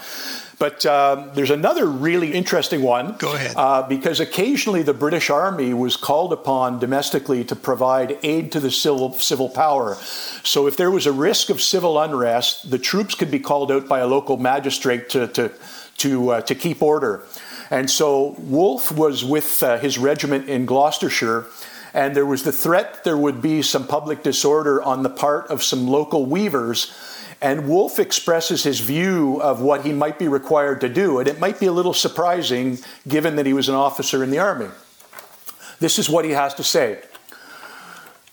But 0.58 0.86
um, 0.86 1.30
there's 1.34 1.50
another 1.50 1.86
really 1.86 2.32
interesting 2.32 2.82
one. 2.82 3.16
Go 3.18 3.34
ahead. 3.34 3.54
Uh, 3.56 3.86
because 3.86 4.20
occasionally 4.20 4.82
the 4.82 4.94
British 4.94 5.28
Army 5.28 5.74
was 5.74 5.96
called 5.96 6.32
upon 6.32 6.78
domestically 6.78 7.44
to 7.44 7.56
provide 7.56 8.18
aid 8.22 8.52
to 8.52 8.60
the 8.60 8.70
civil, 8.70 9.12
civil 9.12 9.50
power. 9.50 9.96
So 10.44 10.66
if 10.66 10.76
there 10.76 10.90
was 10.90 11.06
a 11.06 11.12
risk 11.12 11.50
of 11.50 11.60
civil 11.60 12.00
unrest, 12.00 12.70
the 12.70 12.78
troops 12.78 13.14
could 13.14 13.30
be 13.30 13.38
called 13.38 13.70
out 13.70 13.86
by 13.86 13.98
a 13.98 14.06
local 14.06 14.38
magistrate 14.38 15.10
to, 15.10 15.28
to, 15.28 15.52
to, 15.98 16.30
uh, 16.30 16.40
to 16.42 16.54
keep 16.54 16.80
order. 16.80 17.22
And 17.70 17.90
so 17.90 18.34
Wolfe 18.38 18.90
was 18.92 19.24
with 19.24 19.62
uh, 19.62 19.78
his 19.78 19.98
regiment 19.98 20.48
in 20.48 20.64
Gloucestershire 20.64 21.46
and 21.96 22.14
there 22.14 22.26
was 22.26 22.42
the 22.42 22.52
threat 22.52 23.04
there 23.04 23.16
would 23.16 23.40
be 23.40 23.62
some 23.62 23.86
public 23.86 24.22
disorder 24.22 24.82
on 24.82 25.02
the 25.02 25.08
part 25.08 25.46
of 25.46 25.62
some 25.62 25.88
local 25.88 26.26
weavers 26.26 26.94
and 27.46 27.68
Wolfe 27.68 28.00
expresses 28.00 28.64
his 28.64 28.80
view 28.80 29.40
of 29.40 29.60
what 29.60 29.84
he 29.84 29.92
might 29.92 30.18
be 30.18 30.26
required 30.26 30.80
to 30.80 30.88
do, 30.88 31.20
and 31.20 31.28
it 31.28 31.38
might 31.38 31.60
be 31.60 31.66
a 31.66 31.72
little 31.72 31.94
surprising 31.94 32.78
given 33.06 33.36
that 33.36 33.46
he 33.46 33.52
was 33.52 33.68
an 33.68 33.76
officer 33.76 34.24
in 34.24 34.32
the 34.32 34.38
army. 34.40 34.66
This 35.78 35.96
is 35.96 36.10
what 36.10 36.24
he 36.24 36.32
has 36.32 36.54
to 36.54 36.64
say. 36.64 37.04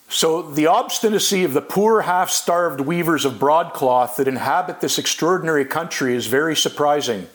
So, 0.10 0.42
the 0.42 0.66
obstinacy 0.66 1.44
of 1.44 1.54
the 1.54 1.62
poor, 1.62 2.02
half 2.02 2.32
starved 2.32 2.82
weavers 2.82 3.24
of 3.24 3.38
broadcloth 3.38 4.16
that 4.16 4.28
inhabit 4.28 4.82
this 4.82 4.98
extraordinary 4.98 5.66
country 5.66 6.16
is 6.16 6.26
very 6.26 6.56
surprising. 6.56 7.28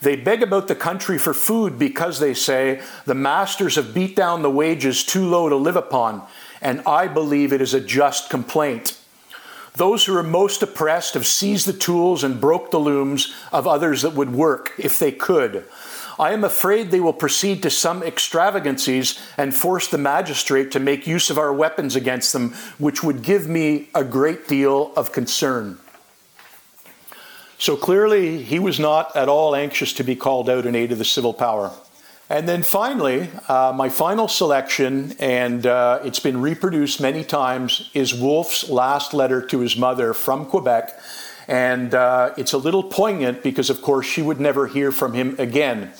They 0.00 0.16
beg 0.16 0.42
about 0.42 0.66
the 0.66 0.74
country 0.74 1.18
for 1.18 1.32
food 1.32 1.78
because 1.78 2.18
they 2.18 2.34
say 2.34 2.82
the 3.04 3.14
masters 3.14 3.76
have 3.76 3.94
beat 3.94 4.16
down 4.16 4.42
the 4.42 4.50
wages 4.50 5.04
too 5.04 5.28
low 5.28 5.48
to 5.48 5.54
live 5.54 5.76
upon, 5.76 6.26
and 6.60 6.82
I 6.84 7.06
believe 7.06 7.52
it 7.52 7.60
is 7.60 7.74
a 7.74 7.80
just 7.80 8.28
complaint. 8.28 8.98
Those 9.74 10.04
who 10.04 10.16
are 10.16 10.22
most 10.22 10.62
oppressed 10.62 11.14
have 11.14 11.26
seized 11.26 11.66
the 11.66 11.72
tools 11.72 12.22
and 12.22 12.40
broke 12.40 12.70
the 12.70 12.78
looms 12.78 13.34
of 13.52 13.66
others 13.66 14.02
that 14.02 14.12
would 14.12 14.32
work 14.32 14.72
if 14.78 14.98
they 14.98 15.12
could. 15.12 15.64
I 16.18 16.32
am 16.32 16.44
afraid 16.44 16.90
they 16.90 17.00
will 17.00 17.14
proceed 17.14 17.62
to 17.62 17.70
some 17.70 18.02
extravagancies 18.02 19.18
and 19.38 19.54
force 19.54 19.88
the 19.88 19.96
magistrate 19.96 20.70
to 20.72 20.80
make 20.80 21.06
use 21.06 21.30
of 21.30 21.38
our 21.38 21.52
weapons 21.52 21.96
against 21.96 22.34
them, 22.34 22.52
which 22.78 23.02
would 23.02 23.22
give 23.22 23.48
me 23.48 23.88
a 23.94 24.04
great 24.04 24.46
deal 24.46 24.92
of 24.94 25.10
concern. 25.10 25.78
So 27.58 27.76
clearly, 27.76 28.42
he 28.42 28.58
was 28.58 28.78
not 28.78 29.16
at 29.16 29.28
all 29.28 29.54
anxious 29.56 29.92
to 29.94 30.04
be 30.04 30.16
called 30.16 30.50
out 30.50 30.66
in 30.66 30.74
aid 30.74 30.92
of 30.92 30.98
the 30.98 31.04
civil 31.04 31.32
power. 31.32 31.72
And 32.32 32.48
then 32.48 32.62
finally, 32.62 33.28
uh, 33.46 33.74
my 33.76 33.90
final 33.90 34.26
selection, 34.26 35.14
and 35.18 35.66
uh, 35.66 36.00
it's 36.02 36.18
been 36.18 36.40
reproduced 36.40 36.98
many 36.98 37.24
times, 37.24 37.90
is 37.92 38.14
Wolfe's 38.14 38.70
last 38.70 39.12
letter 39.12 39.46
to 39.48 39.58
his 39.58 39.76
mother 39.76 40.14
from 40.14 40.46
Quebec. 40.46 40.98
And 41.46 41.94
uh, 41.94 42.32
it's 42.38 42.54
a 42.54 42.56
little 42.56 42.84
poignant 42.84 43.42
because, 43.42 43.68
of 43.68 43.82
course, 43.82 44.06
she 44.06 44.22
would 44.22 44.40
never 44.40 44.66
hear 44.66 44.92
from 44.92 45.12
him 45.12 45.36
again. 45.38 45.92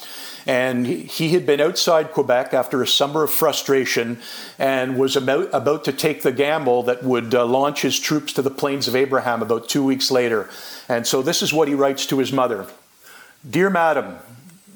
And 0.46 0.86
he 0.86 1.28
had 1.34 1.44
been 1.44 1.60
outside 1.60 2.12
Quebec 2.12 2.54
after 2.54 2.80
a 2.80 2.86
summer 2.86 3.24
of 3.24 3.30
frustration 3.30 4.18
and 4.58 4.96
was 4.96 5.16
about, 5.16 5.50
about 5.52 5.84
to 5.84 5.92
take 5.92 6.22
the 6.22 6.32
gamble 6.32 6.82
that 6.84 7.04
would 7.04 7.34
uh, 7.34 7.44
launch 7.44 7.82
his 7.82 8.00
troops 8.00 8.32
to 8.32 8.40
the 8.40 8.50
Plains 8.50 8.88
of 8.88 8.96
Abraham 8.96 9.42
about 9.42 9.68
two 9.68 9.84
weeks 9.84 10.10
later. 10.10 10.48
And 10.88 11.06
so 11.06 11.20
this 11.20 11.42
is 11.42 11.52
what 11.52 11.68
he 11.68 11.74
writes 11.74 12.06
to 12.06 12.18
his 12.18 12.32
mother 12.32 12.68
Dear 13.48 13.68
Madam, 13.68 14.16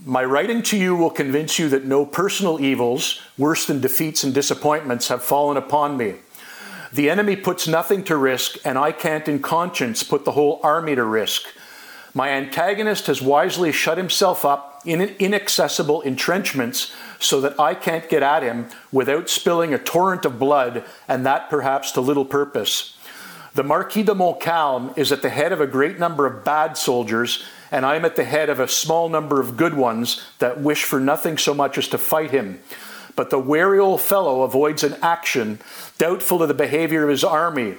my 0.06 0.24
writing 0.24 0.62
to 0.62 0.78
you 0.78 0.94
will 0.94 1.10
convince 1.10 1.58
you 1.58 1.68
that 1.68 1.84
no 1.84 2.06
personal 2.06 2.60
evils, 2.60 3.20
worse 3.36 3.66
than 3.66 3.80
defeats 3.80 4.22
and 4.22 4.32
disappointments, 4.32 5.08
have 5.08 5.20
fallen 5.20 5.56
upon 5.56 5.96
me. 5.96 6.14
The 6.92 7.10
enemy 7.10 7.34
puts 7.34 7.66
nothing 7.66 8.04
to 8.04 8.16
risk, 8.16 8.56
and 8.64 8.78
I 8.78 8.92
can't 8.92 9.26
in 9.26 9.42
conscience 9.42 10.04
put 10.04 10.24
the 10.24 10.30
whole 10.30 10.60
army 10.62 10.94
to 10.94 11.02
risk. 11.02 11.42
My 12.14 12.28
antagonist 12.28 13.08
has 13.08 13.20
wisely 13.20 13.72
shut 13.72 13.98
himself 13.98 14.44
up 14.44 14.80
in 14.84 15.00
inaccessible 15.00 16.02
entrenchments 16.02 16.94
so 17.18 17.40
that 17.40 17.58
I 17.58 17.74
can't 17.74 18.08
get 18.08 18.22
at 18.22 18.44
him 18.44 18.68
without 18.92 19.28
spilling 19.28 19.74
a 19.74 19.78
torrent 19.78 20.24
of 20.24 20.38
blood, 20.38 20.84
and 21.08 21.26
that 21.26 21.50
perhaps 21.50 21.90
to 21.92 22.00
little 22.00 22.24
purpose. 22.24 22.96
The 23.54 23.64
Marquis 23.64 24.04
de 24.04 24.14
Montcalm 24.14 24.94
is 24.96 25.10
at 25.10 25.22
the 25.22 25.30
head 25.30 25.50
of 25.50 25.60
a 25.60 25.66
great 25.66 25.98
number 25.98 26.26
of 26.26 26.44
bad 26.44 26.78
soldiers 26.78 27.42
and 27.70 27.84
I 27.84 27.96
am 27.96 28.04
at 28.04 28.16
the 28.16 28.24
head 28.24 28.48
of 28.48 28.60
a 28.60 28.68
small 28.68 29.08
number 29.08 29.40
of 29.40 29.56
good 29.56 29.74
ones 29.74 30.24
that 30.38 30.60
wish 30.60 30.84
for 30.84 31.00
nothing 31.00 31.38
so 31.38 31.54
much 31.54 31.78
as 31.78 31.88
to 31.88 31.98
fight 31.98 32.30
him. 32.30 32.60
But 33.14 33.30
the 33.30 33.38
wary 33.38 33.78
old 33.78 34.02
fellow 34.02 34.42
avoids 34.42 34.84
an 34.84 34.96
action, 35.02 35.58
doubtful 35.98 36.42
of 36.42 36.48
the 36.48 36.54
behavior 36.54 37.02
of 37.02 37.10
his 37.10 37.24
army. 37.24 37.76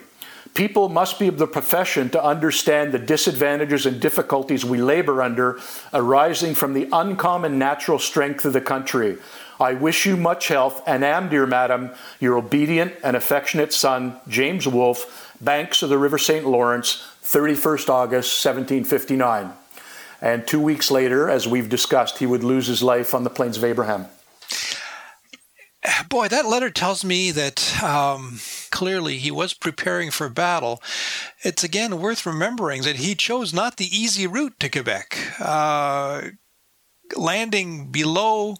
People 0.54 0.89
must 0.89 1.19
be 1.19 1.28
of 1.28 1.38
the 1.38 1.45
profession 1.45 2.10
to 2.10 2.23
understand 2.23 2.91
the 2.91 3.00
disadvantages 3.00 3.86
and 3.86 4.02
difficulties 4.02 4.65
we 4.65 4.82
labor 4.82 5.21
under 5.21 5.60
arising 5.93 6.56
from 6.56 6.73
the 6.73 6.89
uncommon 6.91 7.60
natural 7.60 8.00
strength 8.00 8.43
of 8.43 8.54
the 8.54 8.62
country. 8.62 9.17
I 9.60 9.73
wish 9.73 10.08
you 10.08 10.17
much 10.17 10.47
health 10.47 10.82
and 10.88 11.04
am, 11.04 11.30
dear 11.30 11.45
madam, 11.45 11.91
your 12.19 12.38
obedient 12.38 12.93
and 13.04 13.15
affectionate 13.15 13.73
son, 13.73 14.19
James 14.28 14.67
Wolfe, 14.67 15.36
banks 15.41 15.84
of 15.84 15.89
the 15.89 15.97
River 15.97 16.17
St. 16.17 16.45
Lawrence, 16.47 17.08
31st 17.23 17.89
August, 17.89 18.43
1759. 18.43 19.54
And 20.21 20.47
two 20.47 20.60
weeks 20.60 20.89
later, 20.89 21.30
as 21.30 21.47
we've 21.47 21.69
discussed, 21.69 22.17
he 22.17 22.25
would 22.25 22.43
lose 22.43 22.67
his 22.67 22.82
life 22.82 23.13
on 23.13 23.23
the 23.23 23.30
plains 23.30 23.58
of 23.58 23.63
Abraham. 23.63 24.08
Boy, 26.10 26.27
that 26.27 26.45
letter 26.45 26.69
tells 26.69 27.06
me 27.06 27.32
that 27.32 27.82
um, 27.84 28.39
clearly 28.71 29.17
he 29.17 29.32
was 29.32 29.53
preparing 29.53 30.12
for 30.12 30.27
battle. 30.27 30.82
It's 31.43 31.63
again 31.63 31.99
worth 31.99 32.25
remembering 32.25 32.82
that 32.82 32.97
he 32.97 33.15
chose 33.15 33.53
not 33.53 33.77
the 33.77 33.86
easy 33.86 34.27
route 34.27 34.60
to 34.60 34.69
Quebec. 34.69 35.17
Uh, 35.39 36.21
landing 37.15 37.91
below 37.91 38.56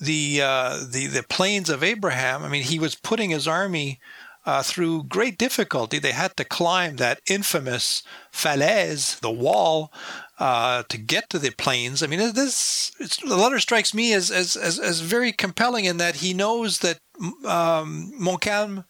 the, 0.00 0.40
uh, 0.42 0.84
the 0.90 1.06
the 1.06 1.22
plains 1.22 1.70
of 1.70 1.82
Abraham, 1.82 2.42
I 2.42 2.48
mean, 2.48 2.64
he 2.64 2.78
was 2.78 2.94
putting 2.94 3.30
his 3.30 3.46
army 3.46 4.00
uh, 4.46 4.62
through 4.62 5.02
great 5.04 5.36
difficulty. 5.36 5.98
They 5.98 6.12
had 6.12 6.36
to 6.36 6.44
climb 6.44 6.96
that 6.96 7.20
infamous 7.28 8.02
falaise, 8.32 9.18
the 9.20 9.30
wall, 9.30 9.92
uh, 10.38 10.84
to 10.88 10.96
get 10.96 11.28
to 11.30 11.38
the 11.38 11.50
plains. 11.50 12.02
I 12.02 12.06
mean, 12.06 12.20
this 12.32 12.92
the 13.26 13.36
letter 13.36 13.58
strikes 13.58 13.92
me 13.92 14.12
as, 14.12 14.30
as 14.30 14.56
as, 14.56 14.78
as 14.78 15.00
very 15.00 15.32
compelling 15.32 15.84
in 15.84 15.96
that 15.96 16.16
he 16.16 16.32
knows 16.32 16.78
that 16.78 17.00
um, 17.44 18.12
Montcalm 18.18 18.84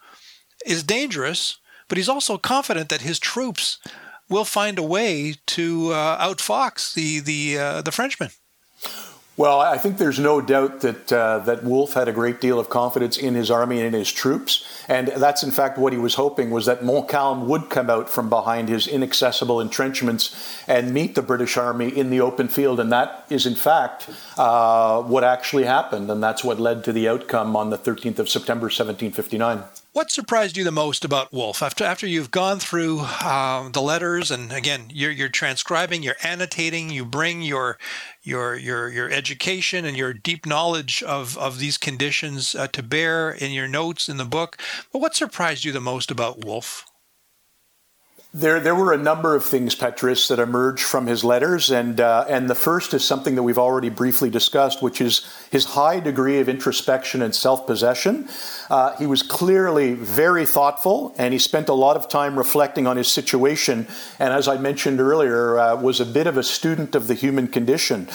is 0.66 0.82
dangerous, 0.82 1.58
but 1.88 1.96
he's 1.96 2.08
also 2.08 2.36
confident 2.36 2.90
that 2.90 3.00
his 3.00 3.18
troops 3.18 3.78
will 4.28 4.44
find 4.44 4.78
a 4.78 4.82
way 4.82 5.34
to 5.46 5.92
uh, 5.92 6.28
outfox 6.28 6.92
the 6.94 7.20
the 7.20 7.58
uh, 7.58 7.82
the 7.82 7.92
Frenchmen. 7.92 8.30
Well, 9.38 9.60
I 9.60 9.76
think 9.76 9.98
there's 9.98 10.18
no 10.18 10.40
doubt 10.40 10.80
that 10.80 11.12
uh, 11.12 11.40
that 11.40 11.62
Wolfe 11.62 11.92
had 11.92 12.08
a 12.08 12.12
great 12.12 12.40
deal 12.40 12.58
of 12.58 12.70
confidence 12.70 13.18
in 13.18 13.34
his 13.34 13.50
army 13.50 13.76
and 13.76 13.88
in 13.88 13.92
his 13.92 14.10
troops, 14.10 14.64
and 14.88 15.08
that's 15.08 15.42
in 15.42 15.50
fact 15.50 15.76
what 15.76 15.92
he 15.92 15.98
was 15.98 16.14
hoping 16.14 16.48
was 16.48 16.64
that 16.64 16.82
Montcalm 16.82 17.46
would 17.46 17.68
come 17.68 17.90
out 17.90 18.08
from 18.08 18.30
behind 18.30 18.70
his 18.70 18.86
inaccessible 18.86 19.60
entrenchments 19.60 20.34
and 20.66 20.94
meet 20.94 21.14
the 21.14 21.20
British 21.20 21.58
army 21.58 21.88
in 21.88 22.08
the 22.08 22.22
open 22.22 22.48
field, 22.48 22.80
and 22.80 22.90
that 22.92 23.26
is 23.28 23.44
in 23.44 23.56
fact 23.56 24.08
uh, 24.38 25.02
what 25.02 25.22
actually 25.22 25.64
happened, 25.64 26.10
and 26.10 26.22
that's 26.22 26.42
what 26.42 26.58
led 26.58 26.82
to 26.84 26.92
the 26.92 27.06
outcome 27.06 27.56
on 27.56 27.68
the 27.68 27.76
13th 27.76 28.18
of 28.18 28.30
September, 28.30 28.68
1759. 28.68 29.64
What 29.96 30.10
surprised 30.10 30.58
you 30.58 30.64
the 30.64 30.70
most 30.70 31.06
about 31.06 31.32
Wolfe 31.32 31.62
after 31.62 31.82
after 31.82 32.06
you've 32.06 32.30
gone 32.30 32.60
through 32.60 33.00
uh, 33.00 33.70
the 33.70 33.80
letters 33.80 34.30
and 34.30 34.52
again 34.52 34.90
you're 34.92 35.10
you're 35.10 35.30
transcribing, 35.30 36.02
you're 36.02 36.22
annotating, 36.22 36.90
you 36.90 37.06
bring 37.06 37.40
your 37.40 37.78
your 38.22 38.56
your 38.56 38.90
your 38.90 39.10
education 39.10 39.86
and 39.86 39.96
your 39.96 40.12
deep 40.12 40.44
knowledge 40.44 41.02
of 41.02 41.38
of 41.38 41.60
these 41.60 41.78
conditions 41.78 42.54
uh, 42.54 42.68
to 42.68 42.82
bear 42.82 43.30
in 43.30 43.52
your 43.52 43.68
notes 43.68 44.06
in 44.06 44.18
the 44.18 44.26
book. 44.26 44.58
But 44.92 44.98
what 44.98 45.16
surprised 45.16 45.64
you 45.64 45.72
the 45.72 45.80
most 45.80 46.10
about 46.10 46.44
Wolfe? 46.44 46.84
There, 48.36 48.60
there 48.60 48.74
were 48.74 48.92
a 48.92 48.98
number 48.98 49.34
of 49.34 49.46
things, 49.46 49.74
Patrice, 49.74 50.28
that 50.28 50.38
emerged 50.38 50.84
from 50.84 51.06
his 51.06 51.24
letters, 51.24 51.70
and 51.70 51.98
uh, 51.98 52.26
and 52.28 52.50
the 52.50 52.54
first 52.54 52.92
is 52.92 53.02
something 53.02 53.34
that 53.36 53.42
we've 53.42 53.56
already 53.56 53.88
briefly 53.88 54.28
discussed, 54.28 54.82
which 54.82 55.00
is 55.00 55.26
his 55.50 55.64
high 55.64 56.00
degree 56.00 56.38
of 56.38 56.46
introspection 56.46 57.22
and 57.22 57.34
self-possession. 57.34 58.28
Uh, 58.68 58.94
he 58.98 59.06
was 59.06 59.22
clearly 59.22 59.94
very 59.94 60.44
thoughtful, 60.44 61.14
and 61.16 61.32
he 61.32 61.38
spent 61.38 61.70
a 61.70 61.72
lot 61.72 61.96
of 61.96 62.10
time 62.10 62.36
reflecting 62.36 62.86
on 62.86 62.98
his 62.98 63.08
situation. 63.08 63.86
And 64.18 64.34
as 64.34 64.48
I 64.48 64.58
mentioned 64.58 65.00
earlier, 65.00 65.58
uh, 65.58 65.76
was 65.76 66.00
a 66.00 66.04
bit 66.04 66.26
of 66.26 66.36
a 66.36 66.42
student 66.42 66.94
of 66.94 67.06
the 67.06 67.14
human 67.14 67.48
condition. 67.48 68.06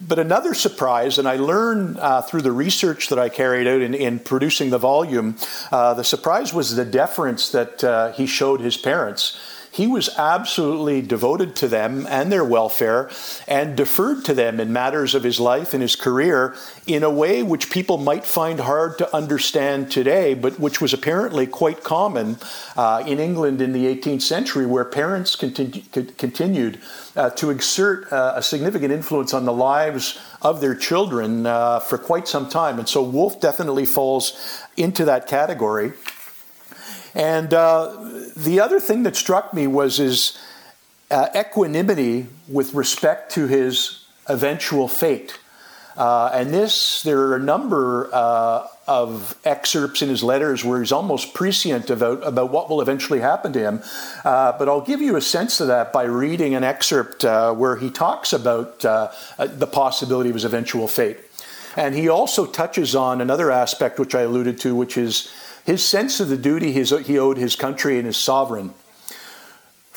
But 0.00 0.18
another 0.18 0.52
surprise, 0.52 1.16
and 1.16 1.28
I 1.28 1.36
learned 1.36 1.96
uh, 2.00 2.22
through 2.22 2.42
the 2.42 2.50
research 2.50 3.08
that 3.10 3.20
I 3.20 3.28
carried 3.28 3.68
out 3.68 3.82
in, 3.82 3.94
in 3.94 4.18
producing 4.18 4.70
the 4.70 4.78
volume, 4.78 5.36
uh, 5.70 5.94
the 5.94 6.02
surprise 6.02 6.52
was 6.52 6.74
the 6.74 6.84
deference 6.84 7.50
that 7.50 7.84
uh, 7.84 8.10
he 8.10 8.26
showed 8.26 8.60
his 8.60 8.76
parents. 8.76 9.38
He 9.72 9.86
was 9.86 10.08
absolutely 10.18 11.00
devoted 11.00 11.54
to 11.56 11.68
them 11.68 12.04
and 12.08 12.32
their 12.32 12.44
welfare 12.44 13.08
and 13.46 13.76
deferred 13.76 14.24
to 14.24 14.34
them 14.34 14.58
in 14.58 14.72
matters 14.72 15.14
of 15.14 15.22
his 15.22 15.38
life 15.38 15.72
and 15.72 15.80
his 15.80 15.94
career 15.94 16.56
in 16.88 17.04
a 17.04 17.10
way 17.10 17.44
which 17.44 17.70
people 17.70 17.96
might 17.96 18.24
find 18.24 18.58
hard 18.58 18.98
to 18.98 19.14
understand 19.14 19.90
today, 19.90 20.34
but 20.34 20.58
which 20.58 20.80
was 20.80 20.92
apparently 20.92 21.46
quite 21.46 21.84
common 21.84 22.36
uh, 22.76 23.04
in 23.06 23.20
England 23.20 23.62
in 23.62 23.72
the 23.72 23.86
18th 23.86 24.22
century, 24.22 24.66
where 24.66 24.84
parents 24.84 25.36
continu- 25.36 26.16
continued 26.16 26.80
uh, 27.14 27.30
to 27.30 27.50
exert 27.50 28.12
uh, 28.12 28.32
a 28.34 28.42
significant 28.42 28.92
influence 28.92 29.32
on 29.32 29.44
the 29.44 29.52
lives 29.52 30.18
of 30.42 30.60
their 30.60 30.74
children 30.74 31.46
uh, 31.46 31.78
for 31.78 31.96
quite 31.96 32.26
some 32.26 32.48
time. 32.48 32.80
And 32.80 32.88
so 32.88 33.02
Wolfe 33.04 33.40
definitely 33.40 33.86
falls 33.86 34.66
into 34.76 35.04
that 35.04 35.28
category. 35.28 35.92
And 37.14 37.52
uh, 37.52 37.96
the 38.36 38.60
other 38.60 38.80
thing 38.80 39.02
that 39.02 39.16
struck 39.16 39.52
me 39.52 39.66
was 39.66 39.96
his 39.96 40.38
uh, 41.10 41.28
equanimity 41.34 42.26
with 42.48 42.74
respect 42.74 43.32
to 43.32 43.46
his 43.46 44.04
eventual 44.28 44.88
fate. 44.88 45.38
Uh, 45.96 46.30
and 46.32 46.54
this, 46.54 47.02
there 47.02 47.20
are 47.20 47.36
a 47.36 47.40
number 47.40 48.08
uh, 48.12 48.66
of 48.86 49.36
excerpts 49.44 50.02
in 50.02 50.08
his 50.08 50.22
letters 50.22 50.64
where 50.64 50.78
he's 50.78 50.92
almost 50.92 51.34
prescient 51.34 51.90
about, 51.90 52.26
about 52.26 52.50
what 52.50 52.70
will 52.70 52.80
eventually 52.80 53.20
happen 53.20 53.52
to 53.52 53.58
him. 53.58 53.82
Uh, 54.24 54.56
but 54.56 54.68
I'll 54.68 54.80
give 54.80 55.00
you 55.00 55.16
a 55.16 55.20
sense 55.20 55.60
of 55.60 55.66
that 55.66 55.92
by 55.92 56.04
reading 56.04 56.54
an 56.54 56.64
excerpt 56.64 57.24
uh, 57.24 57.52
where 57.52 57.76
he 57.76 57.90
talks 57.90 58.32
about 58.32 58.80
the 58.80 59.68
possibility 59.70 60.30
of 60.30 60.36
his 60.36 60.44
eventual 60.44 60.86
fate. 60.86 61.18
And 61.76 61.94
he 61.94 62.08
also 62.08 62.46
touches 62.46 62.94
on 62.94 63.20
another 63.20 63.50
aspect 63.50 63.98
which 63.98 64.14
I 64.14 64.22
alluded 64.22 64.58
to, 64.60 64.74
which 64.74 64.96
is 64.96 65.30
his 65.64 65.84
sense 65.84 66.20
of 66.20 66.28
the 66.28 66.36
duty 66.36 66.72
he 66.72 67.18
owed 67.18 67.36
his 67.36 67.56
country 67.56 67.96
and 67.96 68.06
his 68.06 68.16
sovereign. 68.16 68.74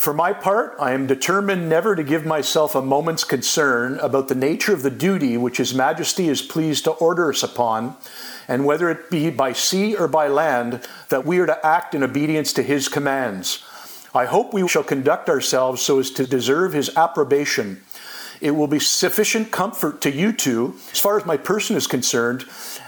For 0.04 0.14
my 0.14 0.34
part, 0.34 0.76
I 0.82 0.92
am 0.92 1.08
determined 1.08 1.70
never 1.70 1.96
to 1.96 2.04
give 2.04 2.26
myself 2.26 2.76
a 2.76 2.82
moment's 2.82 3.24
concern 3.24 3.98
about 4.00 4.28
the 4.28 4.36
nature 4.36 4.74
of 4.74 4.84
the 4.84 4.92
duty 4.92 5.38
which 5.38 5.56
His 5.60 5.74
Majesty 5.74 6.28
is 6.28 6.42
pleased 6.42 6.84
to 6.84 6.92
order 6.92 7.30
us 7.30 7.42
upon, 7.42 7.96
and 8.50 8.66
whether 8.66 8.90
it 8.90 9.10
be 9.10 9.30
by 9.30 9.54
sea 9.54 9.96
or 9.96 10.10
by 10.10 10.28
land, 10.28 10.86
that 11.08 11.26
we 11.26 11.40
are 11.40 11.46
to 11.46 11.66
act 11.66 11.96
in 11.96 12.04
obedience 12.04 12.52
to 12.52 12.64
His 12.64 12.90
commands. 12.90 13.64
I 14.14 14.26
hope 14.26 14.54
we 14.54 14.68
shall 14.68 14.84
conduct 14.84 15.30
ourselves 15.30 15.82
so 15.82 16.00
as 16.00 16.12
to 16.12 16.28
deserve 16.28 16.74
His 16.74 16.94
approbation. 16.98 17.82
It 18.42 18.52
will 18.52 18.68
be 18.68 18.80
sufficient 18.80 19.52
comfort 19.52 20.02
to 20.02 20.12
you 20.12 20.34
two, 20.34 20.74
as 20.92 21.00
far 21.00 21.18
as 21.18 21.26
my 21.26 21.38
person 21.38 21.78
is 21.78 21.88
concerned, 21.88 22.44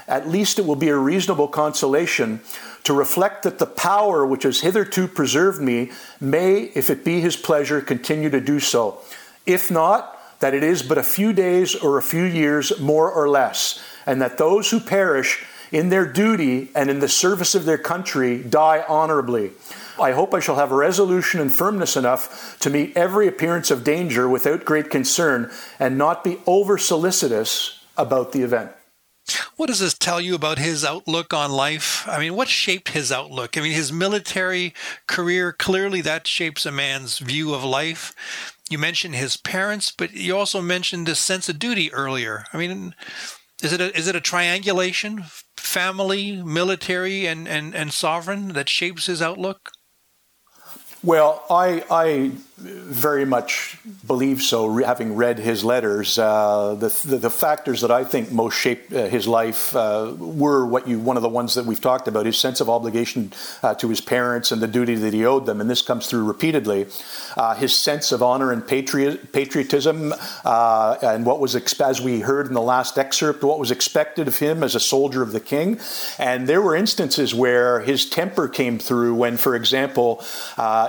at 0.08 0.28
least 0.28 0.58
it 0.58 0.66
will 0.66 0.76
be 0.76 0.88
a 0.88 0.96
reasonable 0.96 1.48
consolation 1.48 2.40
to 2.84 2.92
reflect 2.92 3.42
that 3.42 3.58
the 3.58 3.66
power 3.66 4.24
which 4.24 4.44
has 4.44 4.60
hitherto 4.60 5.08
preserved 5.08 5.60
me 5.60 5.90
may, 6.20 6.70
if 6.74 6.88
it 6.88 7.04
be 7.04 7.20
his 7.20 7.36
pleasure, 7.36 7.80
continue 7.80 8.30
to 8.30 8.40
do 8.40 8.60
so. 8.60 9.00
If 9.44 9.70
not, 9.70 10.12
that 10.40 10.54
it 10.54 10.62
is 10.62 10.82
but 10.82 10.98
a 10.98 11.02
few 11.02 11.32
days 11.32 11.74
or 11.74 11.98
a 11.98 12.02
few 12.02 12.22
years 12.22 12.78
more 12.78 13.10
or 13.10 13.28
less, 13.28 13.82
and 14.06 14.22
that 14.22 14.38
those 14.38 14.70
who 14.70 14.78
perish 14.78 15.44
in 15.72 15.88
their 15.88 16.06
duty 16.06 16.70
and 16.74 16.90
in 16.90 17.00
the 17.00 17.08
service 17.08 17.54
of 17.54 17.64
their 17.64 17.78
country 17.78 18.42
die 18.42 18.84
honorably. 18.88 19.50
I 19.98 20.12
hope 20.12 20.34
I 20.34 20.40
shall 20.40 20.56
have 20.56 20.70
resolution 20.70 21.40
and 21.40 21.52
firmness 21.52 21.96
enough 21.96 22.58
to 22.60 22.70
meet 22.70 22.96
every 22.96 23.26
appearance 23.26 23.70
of 23.70 23.82
danger 23.82 24.28
without 24.28 24.64
great 24.64 24.90
concern 24.90 25.50
and 25.80 25.96
not 25.96 26.22
be 26.22 26.38
over 26.46 26.76
solicitous 26.76 27.80
about 27.96 28.32
the 28.32 28.42
event. 28.42 28.75
What 29.56 29.66
does 29.66 29.80
this 29.80 29.94
tell 29.94 30.20
you 30.20 30.34
about 30.34 30.58
his 30.58 30.84
outlook 30.84 31.34
on 31.34 31.50
life? 31.50 32.06
I 32.08 32.20
mean, 32.20 32.34
what 32.34 32.48
shaped 32.48 32.90
his 32.90 33.10
outlook? 33.10 33.56
I 33.56 33.60
mean, 33.60 33.72
his 33.72 33.92
military 33.92 34.74
career, 35.06 35.52
clearly 35.52 36.00
that 36.02 36.26
shapes 36.26 36.66
a 36.66 36.72
man's 36.72 37.18
view 37.18 37.54
of 37.54 37.64
life. 37.64 38.14
You 38.68 38.78
mentioned 38.78 39.14
his 39.14 39.36
parents, 39.36 39.90
but 39.90 40.12
you 40.12 40.36
also 40.36 40.60
mentioned 40.60 41.06
this 41.06 41.20
sense 41.20 41.48
of 41.48 41.58
duty 41.58 41.92
earlier. 41.92 42.44
I 42.52 42.58
mean, 42.58 42.94
is 43.62 43.72
it 43.72 43.80
a, 43.80 43.96
is 43.96 44.06
it 44.06 44.16
a 44.16 44.20
triangulation, 44.20 45.24
family, 45.56 46.42
military, 46.42 47.26
and, 47.26 47.48
and, 47.48 47.74
and 47.74 47.92
sovereign 47.92 48.48
that 48.48 48.68
shapes 48.68 49.06
his 49.06 49.22
outlook? 49.22 49.70
Well, 51.02 51.44
I, 51.48 51.84
I 51.90 52.32
very 52.58 53.26
much 53.26 53.76
believe 54.06 54.40
so, 54.40 54.78
having 54.78 55.14
read 55.14 55.38
his 55.38 55.62
letters. 55.62 56.18
Uh, 56.18 56.74
the, 56.74 56.88
the, 57.04 57.18
the, 57.18 57.30
factors 57.30 57.82
that 57.82 57.90
I 57.90 58.02
think 58.02 58.32
most 58.32 58.54
shaped 58.54 58.90
uh, 58.94 59.08
his 59.08 59.28
life 59.28 59.76
uh, 59.76 60.14
were 60.16 60.64
what 60.64 60.88
you, 60.88 60.98
one 60.98 61.18
of 61.18 61.22
the 61.22 61.28
ones 61.28 61.54
that 61.56 61.66
we've 61.66 61.80
talked 61.80 62.08
about, 62.08 62.24
his 62.24 62.38
sense 62.38 62.62
of 62.62 62.70
obligation 62.70 63.30
uh, 63.62 63.74
to 63.74 63.90
his 63.90 64.00
parents 64.00 64.52
and 64.52 64.62
the 64.62 64.66
duty 64.66 64.94
that 64.94 65.12
he 65.12 65.26
owed 65.26 65.44
them, 65.44 65.60
and 65.60 65.68
this 65.68 65.82
comes 65.82 66.06
through 66.06 66.24
repeatedly. 66.24 66.86
Uh, 67.36 67.54
his 67.56 67.76
sense 67.76 68.10
of 68.10 68.22
honor 68.22 68.52
and 68.52 68.66
patriot, 68.66 69.32
patriotism, 69.32 70.14
uh, 70.46 70.96
and 71.02 71.26
what 71.26 71.40
was, 71.40 71.54
as 71.54 72.00
we 72.00 72.20
heard 72.20 72.46
in 72.46 72.54
the 72.54 72.62
last 72.62 72.96
excerpt, 72.96 73.44
what 73.44 73.58
was 73.58 73.70
expected 73.70 74.28
of 74.28 74.38
him 74.38 74.62
as 74.62 74.74
a 74.74 74.80
soldier 74.80 75.20
of 75.20 75.32
the 75.32 75.40
king. 75.40 75.78
And 76.18 76.48
there 76.48 76.62
were 76.62 76.74
instances 76.74 77.34
where 77.34 77.80
his 77.80 78.08
temper 78.08 78.48
came 78.48 78.78
through 78.78 79.14
when, 79.14 79.36
for 79.36 79.54
example, 79.54 80.24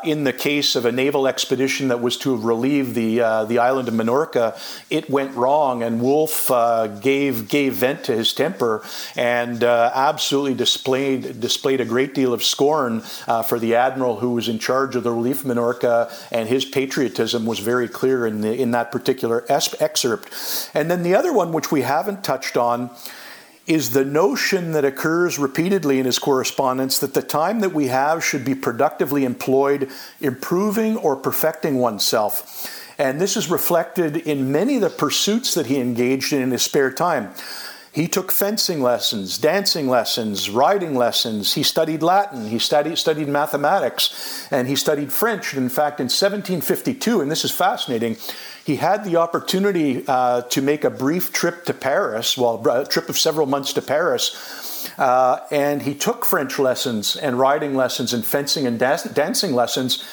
in 0.05 0.24
the 0.24 0.34
case 0.34 0.78
of 0.78 0.86
a 0.86 0.93
naval 0.93 1.28
expedition 1.28 1.56
that 1.57 2.01
was 2.01 2.17
to 2.17 2.35
relieve 2.35 2.93
the 2.93 3.21
uh, 3.21 3.45
the 3.45 3.59
island 3.59 3.87
of 3.87 3.93
Minorca, 3.93 4.57
it 4.89 5.09
went 5.09 5.35
wrong, 5.35 5.83
and 5.83 6.01
Wolfe 6.01 6.51
uh, 6.51 6.87
gave 6.87 7.49
gave 7.49 7.73
vent 7.73 8.03
to 8.05 8.15
his 8.15 8.33
temper 8.33 8.83
and 9.15 9.63
uh, 9.63 9.91
absolutely 9.93 10.53
displayed 10.53 11.39
displayed 11.39 11.81
a 11.81 11.85
great 11.85 12.13
deal 12.13 12.33
of 12.33 12.43
scorn 12.43 13.03
uh, 13.27 13.43
for 13.43 13.59
the 13.59 13.75
admiral 13.75 14.19
who 14.19 14.31
was 14.31 14.47
in 14.47 14.59
charge 14.59 14.95
of 14.95 15.03
the 15.03 15.11
relief 15.11 15.41
of 15.41 15.47
Minorca, 15.47 16.11
and 16.31 16.47
his 16.47 16.65
patriotism 16.65 17.45
was 17.45 17.59
very 17.59 17.87
clear 17.87 18.27
in 18.27 18.41
the, 18.41 18.53
in 18.53 18.71
that 18.71 18.91
particular 18.91 19.45
excerpt. 19.49 20.69
And 20.73 20.89
then 20.89 21.03
the 21.03 21.15
other 21.15 21.33
one, 21.33 21.51
which 21.51 21.71
we 21.71 21.81
haven't 21.81 22.23
touched 22.23 22.57
on 22.57 22.89
is 23.68 23.91
the 23.91 24.05
notion 24.05 24.72
that 24.72 24.86
occurs 24.86 25.38
repeatedly 25.38 25.99
in 25.99 26.05
his 26.05 26.18
correspondence 26.18 26.99
that 26.99 27.13
the 27.13 27.22
time 27.22 27.59
that 27.59 27.74
we 27.74 27.88
have 27.88 28.24
should 28.24 28.45
be 28.45 28.55
productively 28.55 29.26
employed 29.26 29.89
improving 30.22 30.95
or 30.97 31.18
perfecting 31.18 31.78
oneself. 31.78 32.74
And 32.97 33.22
this 33.22 33.38
is 33.38 33.49
reflected 33.49 34.18
in 34.18 34.51
many 34.51 34.76
of 34.76 34.82
the 34.82 34.89
pursuits 34.89 35.53
that 35.53 35.68
he 35.68 35.80
engaged 35.80 36.34
in 36.34 36.41
in 36.41 36.51
his 36.51 36.63
spare 36.63 36.91
time. 36.91 37.34
He 37.91 38.07
took 38.07 38.32
fencing 38.32 38.82
lessons, 38.82 39.39
dancing 39.39 39.88
lessons, 39.88 40.51
riding 40.51 40.93
lessons. 40.93 41.53
He 41.53 41.63
studied 41.63 42.03
Latin. 42.03 42.47
He 42.47 42.59
studied, 42.59 42.95
studied 42.97 43.28
mathematics, 43.28 44.47
and 44.51 44.68
he 44.68 44.76
studied 44.76 45.11
French. 45.11 45.55
In 45.55 45.68
fact, 45.68 45.99
in 45.99 46.05
1752, 46.05 47.22
and 47.22 47.32
this 47.32 47.43
is 47.43 47.49
fascinating, 47.49 48.18
he 48.68 48.76
had 48.76 49.05
the 49.05 49.15
opportunity 49.15 50.03
uh, 50.09 50.41
to 50.41 50.61
make 50.61 50.84
a 50.84 50.89
brief 50.89 51.32
trip 51.32 51.63
to 51.63 51.74
Paris, 51.74 52.38
well, 52.38 52.61
a 52.68 52.86
trip 52.86 53.07
of 53.07 53.18
several 53.18 53.45
months 53.45 53.72
to 53.72 53.82
Paris. 53.82 54.91
Uh, 54.97 55.39
and 55.51 55.84
he 55.84 55.95
took 55.95 56.26
French 56.26 56.59
lessons 56.59 57.15
and 57.15 57.39
riding 57.39 57.76
lessons 57.76 58.11
and 58.11 58.26
fencing 58.26 58.68
and 58.68 58.78
da- 58.78 58.97
dancing 59.13 59.55
lessons 59.55 60.03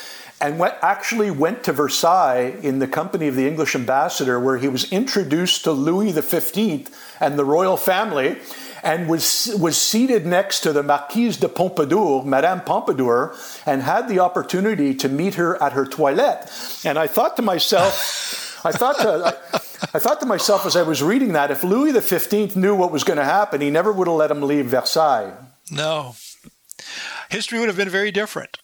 and 0.41 0.57
went, 0.61 0.75
actually 0.83 1.33
went 1.33 1.65
to 1.65 1.73
Versailles 1.73 2.55
in 2.63 2.79
the 2.79 2.87
company 2.87 3.27
of 3.27 3.35
the 3.35 3.45
English 3.49 3.75
ambassador, 3.75 4.39
where 4.39 4.59
he 4.59 4.69
was 4.69 4.85
introduced 4.93 5.65
to 5.65 5.73
Louis 5.73 6.13
XV 6.13 6.89
and 7.19 7.37
the 7.37 7.45
royal 7.45 7.77
family 7.77 8.39
and 8.85 9.09
was, 9.09 9.53
was 9.59 9.77
seated 9.77 10.27
next 10.27 10.61
to 10.61 10.73
the 10.73 10.85
Marquise 10.85 11.39
de 11.39 11.49
Pompadour, 11.49 12.23
Madame 12.25 12.61
Pompadour, 12.61 13.35
and 13.67 13.83
had 13.83 14.09
the 14.09 14.21
opportunity 14.21 14.95
to 14.95 15.09
meet 15.09 15.35
her 15.35 15.61
at 15.61 15.73
her 15.73 15.87
toilette. 15.87 16.53
And 16.85 17.01
I 17.01 17.09
thought 17.09 17.35
to 17.37 17.43
myself, 17.43 18.43
I 18.65 18.73
thought 18.73 18.97
to, 18.99 19.27
I, 19.27 19.57
I 19.95 19.99
thought 19.99 20.21
to 20.21 20.27
myself 20.27 20.67
as 20.67 20.77
I 20.77 20.83
was 20.83 21.03
reading 21.03 21.33
that, 21.35 21.51
if 21.51 21.62
Louis 21.62 21.93
XV 21.99 22.57
knew 22.57 22.75
what 22.75 22.91
was 22.91 23.05
going 23.05 23.19
to 23.19 23.25
happen, 23.25 23.61
he 23.61 23.71
never 23.71 23.93
would 23.93 24.07
have 24.07 24.17
let 24.17 24.31
him 24.31 24.43
leave 24.43 24.67
Versailles. 24.67 25.33
No. 25.71 26.17
History 27.31 27.59
would 27.59 27.69
have 27.69 27.77
been 27.77 27.89
very 27.89 28.11
different. 28.11 28.59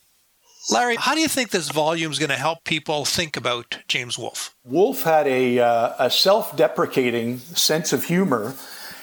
Larry, 0.70 0.96
how 0.96 1.14
do 1.14 1.20
you 1.20 1.28
think 1.28 1.51
this 1.51 1.70
volume 1.70 2.12
is 2.12 2.18
going 2.18 2.30
to 2.30 2.36
help 2.36 2.64
people 2.64 3.05
think 3.05 3.36
about 3.36 3.78
James 3.88 4.18
Wolfe? 4.18 4.55
Wolfe 4.64 5.03
had 5.03 5.26
a, 5.26 5.59
uh, 5.59 5.94
a 5.98 6.11
self 6.11 6.57
deprecating 6.57 7.38
sense 7.38 7.92
of 7.92 8.05
humor 8.05 8.55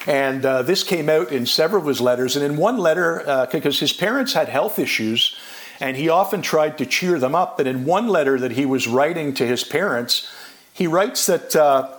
and 0.07 0.45
uh, 0.45 0.61
this 0.61 0.83
came 0.83 1.09
out 1.09 1.33
in 1.33 1.45
several 1.45 1.81
of 1.81 1.87
his 1.87 1.99
letters. 1.99 2.37
And 2.37 2.45
in 2.45 2.55
one 2.55 2.77
letter, 2.77 3.27
uh, 3.27 3.45
because 3.47 3.79
his 3.79 3.91
parents 3.91 4.33
had 4.33 4.47
health 4.47 4.79
issues, 4.79 5.37
and 5.81 5.97
he 5.97 6.07
often 6.07 6.41
tried 6.41 6.77
to 6.77 6.85
cheer 6.85 7.19
them 7.19 7.35
up. 7.35 7.57
But 7.57 7.67
in 7.67 7.83
one 7.83 8.07
letter 8.07 8.39
that 8.39 8.53
he 8.53 8.65
was 8.65 8.87
writing 8.87 9.33
to 9.35 9.45
his 9.45 9.65
parents, 9.65 10.31
he 10.77 10.85
writes 10.85 11.25
that 11.25 11.55
uh, 11.55 11.91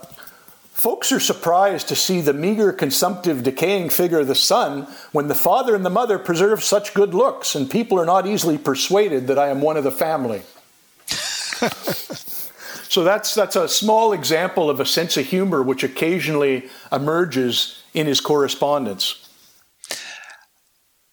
folks 0.71 1.11
are 1.11 1.19
surprised 1.19 1.89
to 1.89 1.97
see 1.97 2.21
the 2.21 2.31
meager, 2.31 2.71
consumptive, 2.71 3.43
decaying 3.43 3.89
figure 3.89 4.19
of 4.19 4.27
the 4.27 4.35
son 4.35 4.87
when 5.11 5.27
the 5.27 5.35
father 5.35 5.75
and 5.75 5.85
the 5.85 5.89
mother 5.89 6.17
preserve 6.17 6.63
such 6.63 6.93
good 6.93 7.13
looks, 7.13 7.55
and 7.55 7.69
people 7.69 7.99
are 7.99 8.05
not 8.05 8.25
easily 8.25 8.57
persuaded 8.57 9.27
that 9.27 9.37
I 9.37 9.49
am 9.49 9.59
one 9.59 9.75
of 9.75 9.83
the 9.83 9.91
family. 9.91 10.43
so 12.87 13.03
that's 13.03 13.35
that's 13.35 13.57
a 13.57 13.67
small 13.67 14.13
example 14.13 14.69
of 14.69 14.79
a 14.79 14.85
sense 14.85 15.17
of 15.17 15.25
humor 15.25 15.61
which 15.61 15.83
occasionally 15.83 16.69
emerges 16.89 17.83
in 17.93 18.07
his 18.07 18.21
correspondence. 18.21 19.27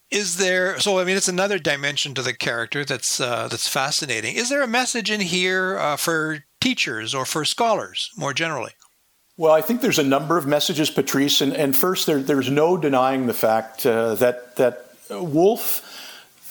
Is 0.09 0.37
there 0.37 0.79
so? 0.79 0.99
I 0.99 1.03
mean, 1.03 1.17
it's 1.17 1.27
another 1.27 1.59
dimension 1.59 2.13
to 2.13 2.21
the 2.21 2.33
character 2.33 2.85
that's 2.85 3.19
uh, 3.19 3.49
that's 3.49 3.67
fascinating. 3.67 4.35
Is 4.35 4.47
there 4.47 4.61
a 4.61 4.67
message 4.67 5.11
in 5.11 5.19
here 5.19 5.77
uh, 5.77 5.97
for 5.97 6.45
teachers 6.59 7.13
or 7.13 7.25
for 7.25 7.45
scholars 7.45 8.11
more 8.17 8.33
generally? 8.33 8.71
Well, 9.37 9.53
I 9.53 9.61
think 9.61 9.81
there's 9.81 9.99
a 9.99 10.03
number 10.03 10.37
of 10.37 10.47
messages, 10.47 10.89
Patrice. 10.89 11.41
And, 11.41 11.53
and 11.53 11.75
first, 11.75 12.07
there, 12.07 12.21
there's 12.21 12.49
no 12.49 12.75
denying 12.75 13.27
the 13.27 13.33
fact 13.33 13.85
uh, 13.85 14.15
that 14.15 14.55
that 14.55 14.91
Wolfe 15.09 15.83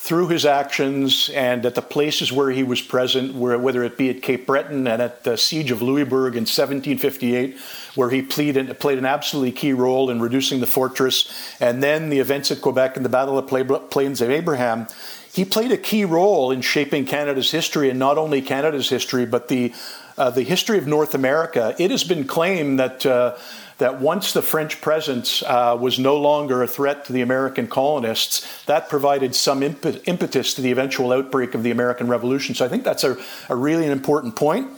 through 0.07 0.28
his 0.28 0.46
actions 0.46 1.30
and 1.30 1.66
at 1.66 1.74
the 1.74 1.82
places 1.82 2.30
where 2.30 2.52
he 2.52 2.62
was 2.62 2.80
present, 2.80 3.34
where, 3.34 3.59
whether 3.59 3.82
it 3.82 3.98
be 3.98 4.09
at 4.09 4.22
Cape 4.22 4.46
Breton 4.46 4.86
and 4.86 5.02
at 5.02 5.24
the 5.24 5.36
siege 5.36 5.72
of 5.72 5.82
Louisbourg 5.82 6.34
in 6.34 6.42
1758, 6.42 7.59
where 7.96 8.11
he 8.11 8.22
played, 8.22 8.78
played 8.78 8.98
an 8.98 9.04
absolutely 9.04 9.50
key 9.50 9.72
role 9.72 10.09
in 10.09 10.20
reducing 10.20 10.61
the 10.61 10.66
fortress, 10.66 11.28
and 11.59 11.82
then 11.82 12.09
the 12.09 12.20
events 12.20 12.52
at 12.52 12.61
Quebec 12.61 12.94
and 12.96 13.04
the 13.04 13.09
Battle 13.09 13.36
of 13.36 13.90
Plains 13.90 14.20
of 14.20 14.30
Abraham, 14.30 14.86
he 15.37 15.45
played 15.45 15.70
a 15.70 15.76
key 15.76 16.07
role 16.07 16.51
in 16.51 16.62
shaping 16.62 17.05
Canada's 17.05 17.51
history, 17.51 17.91
and 17.91 17.99
not 17.99 18.16
only 18.16 18.41
Canada's 18.41 18.89
history, 18.89 19.26
but 19.26 19.49
the 19.49 19.74
uh, 20.16 20.30
the 20.30 20.43
history 20.43 20.78
of 20.78 20.87
North 20.87 21.14
America. 21.14 21.74
It 21.78 21.91
has 21.91 22.05
been 22.05 22.26
claimed 22.26 22.78
that. 22.80 23.05
Uh, 23.05 23.37
that 23.78 24.01
once 24.01 24.32
the 24.32 24.41
French 24.41 24.80
presence 24.80 25.43
uh, 25.43 25.76
was 25.78 25.99
no 25.99 26.16
longer 26.16 26.62
a 26.62 26.66
threat 26.66 27.05
to 27.05 27.12
the 27.12 27.20
American 27.20 27.66
colonists, 27.66 28.64
that 28.64 28.89
provided 28.89 29.34
some 29.34 29.62
impetus 29.62 30.55
to 30.55 30.62
the 30.62 30.70
eventual 30.70 31.12
outbreak 31.12 31.55
of 31.55 31.62
the 31.62 31.70
American 31.70 32.09
Revolution. 32.09 32.55
So 32.55 32.64
I 32.64 32.68
think 32.68 32.84
that's 32.84 33.05
a, 33.05 33.18
a 33.51 33.55
really 33.55 33.84
an 33.84 33.93
important 33.93 34.34
point. 34.34 34.70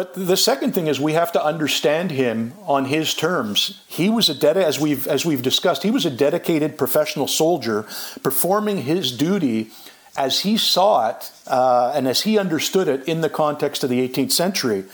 But 0.00 0.14
the 0.14 0.38
second 0.38 0.72
thing 0.72 0.86
is 0.86 0.98
we 0.98 1.12
have 1.12 1.30
to 1.32 1.44
understand 1.44 2.10
him 2.10 2.54
on 2.64 2.86
his 2.86 3.12
terms. 3.12 3.82
He 3.86 4.08
was 4.08 4.30
a 4.30 4.34
ded- 4.34 4.56
as 4.56 4.80
we've 4.80 5.06
as 5.06 5.26
we've 5.26 5.42
discussed, 5.42 5.82
he 5.82 5.90
was 5.90 6.06
a 6.06 6.10
dedicated 6.10 6.78
professional 6.78 7.28
soldier 7.28 7.82
performing 8.22 8.78
his 8.78 9.14
duty 9.14 9.68
as 10.16 10.40
he 10.40 10.56
saw 10.56 11.10
it 11.10 11.30
uh, 11.46 11.92
and 11.94 12.08
as 12.08 12.22
he 12.22 12.38
understood 12.38 12.88
it 12.88 13.06
in 13.06 13.20
the 13.20 13.28
context 13.28 13.84
of 13.84 13.90
the 13.90 14.00
18th 14.08 14.32
century. 14.32 14.84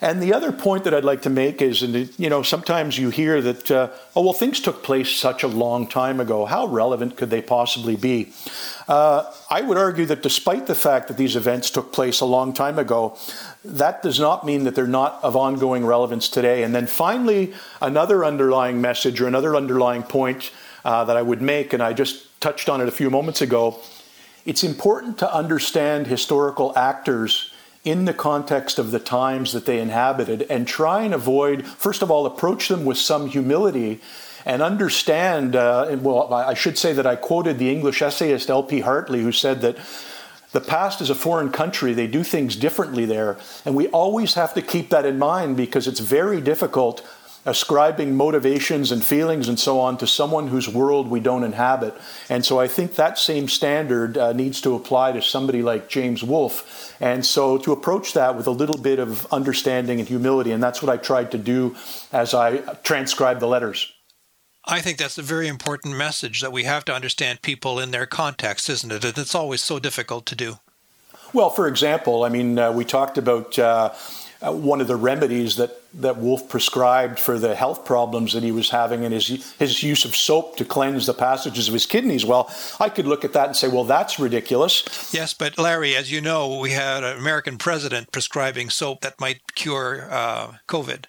And 0.00 0.22
the 0.22 0.34
other 0.34 0.52
point 0.52 0.84
that 0.84 0.94
I'd 0.94 1.04
like 1.04 1.22
to 1.22 1.30
make 1.30 1.62
is, 1.62 1.82
and 1.82 2.10
you 2.18 2.28
know, 2.28 2.42
sometimes 2.42 2.98
you 2.98 3.10
hear 3.10 3.40
that, 3.40 3.70
uh, 3.70 3.88
oh, 4.14 4.22
well, 4.22 4.32
things 4.32 4.60
took 4.60 4.82
place 4.82 5.10
such 5.10 5.42
a 5.42 5.48
long 5.48 5.88
time 5.88 6.20
ago. 6.20 6.44
How 6.44 6.66
relevant 6.66 7.16
could 7.16 7.30
they 7.30 7.40
possibly 7.40 7.96
be? 7.96 8.32
Uh, 8.88 9.24
I 9.50 9.62
would 9.62 9.78
argue 9.78 10.06
that 10.06 10.22
despite 10.22 10.66
the 10.66 10.74
fact 10.74 11.08
that 11.08 11.16
these 11.16 11.34
events 11.34 11.70
took 11.70 11.92
place 11.92 12.20
a 12.20 12.26
long 12.26 12.52
time 12.52 12.78
ago, 12.78 13.16
that 13.66 14.02
does 14.02 14.18
not 14.18 14.44
mean 14.44 14.64
that 14.64 14.74
they're 14.74 14.86
not 14.86 15.18
of 15.22 15.36
ongoing 15.36 15.84
relevance 15.84 16.28
today. 16.28 16.62
And 16.62 16.74
then 16.74 16.86
finally, 16.86 17.54
another 17.80 18.24
underlying 18.24 18.80
message 18.80 19.20
or 19.20 19.26
another 19.26 19.56
underlying 19.56 20.02
point 20.02 20.50
uh, 20.84 21.04
that 21.04 21.16
I 21.16 21.22
would 21.22 21.42
make, 21.42 21.72
and 21.72 21.82
I 21.82 21.92
just 21.92 22.40
touched 22.40 22.68
on 22.68 22.80
it 22.80 22.88
a 22.88 22.92
few 22.92 23.10
moments 23.10 23.40
ago. 23.40 23.80
It's 24.44 24.62
important 24.62 25.18
to 25.18 25.34
understand 25.34 26.06
historical 26.06 26.72
actors 26.76 27.52
in 27.84 28.04
the 28.04 28.14
context 28.14 28.78
of 28.78 28.90
the 28.90 28.98
times 28.98 29.52
that 29.52 29.66
they 29.66 29.80
inhabited 29.80 30.42
and 30.50 30.66
try 30.66 31.02
and 31.02 31.14
avoid, 31.14 31.66
first 31.66 32.02
of 32.02 32.10
all, 32.10 32.26
approach 32.26 32.68
them 32.68 32.84
with 32.84 32.98
some 32.98 33.28
humility 33.28 34.00
and 34.44 34.62
understand. 34.62 35.56
Uh, 35.56 35.96
well, 36.00 36.32
I 36.32 36.54
should 36.54 36.78
say 36.78 36.92
that 36.92 37.06
I 37.06 37.16
quoted 37.16 37.58
the 37.58 37.70
English 37.70 38.02
essayist 38.02 38.50
L.P. 38.50 38.80
Hartley, 38.80 39.22
who 39.22 39.32
said 39.32 39.60
that 39.62 39.76
the 40.56 40.60
past 40.62 41.02
is 41.02 41.10
a 41.10 41.14
foreign 41.14 41.52
country. 41.52 41.92
They 41.92 42.06
do 42.06 42.24
things 42.24 42.56
differently 42.56 43.04
there. 43.04 43.36
And 43.66 43.74
we 43.74 43.88
always 43.88 44.32
have 44.34 44.54
to 44.54 44.62
keep 44.62 44.88
that 44.88 45.04
in 45.04 45.18
mind 45.18 45.58
because 45.58 45.86
it's 45.86 46.00
very 46.00 46.40
difficult 46.40 47.06
ascribing 47.44 48.16
motivations 48.16 48.90
and 48.90 49.04
feelings 49.04 49.48
and 49.48 49.60
so 49.60 49.78
on 49.78 49.98
to 49.98 50.06
someone 50.06 50.48
whose 50.48 50.66
world 50.66 51.08
we 51.08 51.20
don't 51.20 51.44
inhabit. 51.44 51.94
And 52.30 52.42
so 52.42 52.58
I 52.58 52.68
think 52.68 52.94
that 52.94 53.18
same 53.18 53.48
standard 53.48 54.16
uh, 54.16 54.32
needs 54.32 54.62
to 54.62 54.74
apply 54.74 55.12
to 55.12 55.20
somebody 55.20 55.60
like 55.60 55.90
James 55.90 56.24
Wolfe. 56.24 56.96
And 57.02 57.24
so 57.24 57.58
to 57.58 57.72
approach 57.72 58.14
that 58.14 58.34
with 58.34 58.46
a 58.46 58.50
little 58.50 58.78
bit 58.78 58.98
of 58.98 59.30
understanding 59.30 60.00
and 60.00 60.08
humility, 60.08 60.52
and 60.52 60.62
that's 60.62 60.80
what 60.80 60.88
I 60.88 60.96
tried 60.96 61.32
to 61.32 61.38
do 61.38 61.76
as 62.12 62.32
I 62.32 62.56
transcribed 62.82 63.40
the 63.40 63.46
letters. 63.46 63.92
I 64.68 64.80
think 64.80 64.98
that's 64.98 65.16
a 65.16 65.22
very 65.22 65.46
important 65.46 65.96
message 65.96 66.40
that 66.40 66.52
we 66.52 66.64
have 66.64 66.84
to 66.86 66.94
understand 66.94 67.42
people 67.42 67.78
in 67.78 67.92
their 67.92 68.06
context, 68.06 68.68
isn't 68.68 68.90
it? 68.90 69.04
And 69.04 69.16
it's 69.16 69.34
always 69.34 69.62
so 69.62 69.78
difficult 69.78 70.26
to 70.26 70.34
do. 70.34 70.58
Well, 71.32 71.50
for 71.50 71.68
example, 71.68 72.24
I 72.24 72.28
mean, 72.30 72.58
uh, 72.58 72.72
we 72.72 72.84
talked 72.84 73.16
about 73.16 73.56
uh, 73.58 73.92
uh, 74.42 74.52
one 74.52 74.80
of 74.80 74.88
the 74.88 74.96
remedies 74.96 75.56
that, 75.56 75.80
that 75.94 76.16
Wolfe 76.16 76.48
prescribed 76.48 77.18
for 77.18 77.38
the 77.38 77.54
health 77.54 77.84
problems 77.84 78.32
that 78.32 78.42
he 78.42 78.52
was 78.52 78.70
having 78.70 79.04
and 79.04 79.14
his, 79.14 79.54
his 79.58 79.82
use 79.82 80.04
of 80.04 80.16
soap 80.16 80.56
to 80.56 80.64
cleanse 80.64 81.06
the 81.06 81.14
passages 81.14 81.68
of 81.68 81.74
his 81.74 81.86
kidneys. 81.86 82.24
Well, 82.24 82.50
I 82.80 82.88
could 82.88 83.06
look 83.06 83.24
at 83.24 83.32
that 83.34 83.46
and 83.46 83.56
say, 83.56 83.68
well, 83.68 83.84
that's 83.84 84.18
ridiculous. 84.18 85.12
Yes, 85.12 85.32
but 85.32 85.58
Larry, 85.58 85.94
as 85.94 86.10
you 86.10 86.20
know, 86.20 86.58
we 86.58 86.72
had 86.72 87.04
an 87.04 87.16
American 87.16 87.56
president 87.56 88.12
prescribing 88.12 88.70
soap 88.70 89.00
that 89.02 89.20
might 89.20 89.54
cure 89.54 90.08
uh, 90.10 90.54
COVID. 90.68 91.04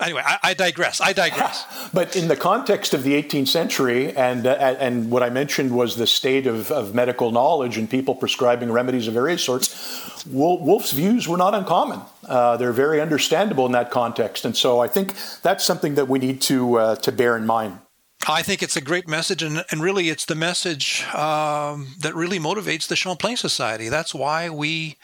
Anyway, 0.00 0.22
I, 0.24 0.38
I, 0.42 0.54
digress. 0.54 1.00
I 1.00 1.12
digress. 1.12 1.64
but 1.94 2.16
in 2.16 2.28
the 2.28 2.36
context 2.36 2.94
of 2.94 3.04
the 3.04 3.20
18th 3.20 3.48
century, 3.48 4.14
and 4.16 4.46
uh, 4.46 4.76
and 4.80 5.10
what 5.10 5.22
I 5.22 5.30
mentioned 5.30 5.70
was 5.70 5.96
the 5.96 6.06
state 6.06 6.46
of, 6.46 6.70
of 6.70 6.94
medical 6.94 7.30
knowledge 7.30 7.78
and 7.78 7.88
people 7.88 8.14
prescribing 8.14 8.72
remedies 8.72 9.06
of 9.06 9.14
various 9.14 9.42
sorts. 9.44 10.24
Wolfe's 10.26 10.92
views 10.92 11.28
were 11.28 11.36
not 11.36 11.54
uncommon. 11.54 12.00
Uh, 12.26 12.56
they're 12.56 12.72
very 12.72 13.00
understandable 13.00 13.66
in 13.66 13.72
that 13.72 13.90
context, 13.90 14.44
and 14.44 14.56
so 14.56 14.80
I 14.80 14.88
think 14.88 15.14
that's 15.42 15.64
something 15.64 15.94
that 15.94 16.08
we 16.08 16.18
need 16.18 16.40
to 16.42 16.78
uh, 16.78 16.96
to 16.96 17.12
bear 17.12 17.36
in 17.36 17.46
mind. 17.46 17.78
I 18.26 18.42
think 18.42 18.62
it's 18.62 18.76
a 18.76 18.80
great 18.80 19.06
message, 19.06 19.42
and, 19.42 19.64
and 19.70 19.82
really, 19.82 20.08
it's 20.08 20.24
the 20.24 20.34
message 20.34 21.04
um, 21.14 21.94
that 22.00 22.14
really 22.14 22.38
motivates 22.38 22.88
the 22.88 22.96
Champlain 22.96 23.36
Society. 23.36 23.88
That's 23.88 24.14
why 24.14 24.48
we 24.48 24.96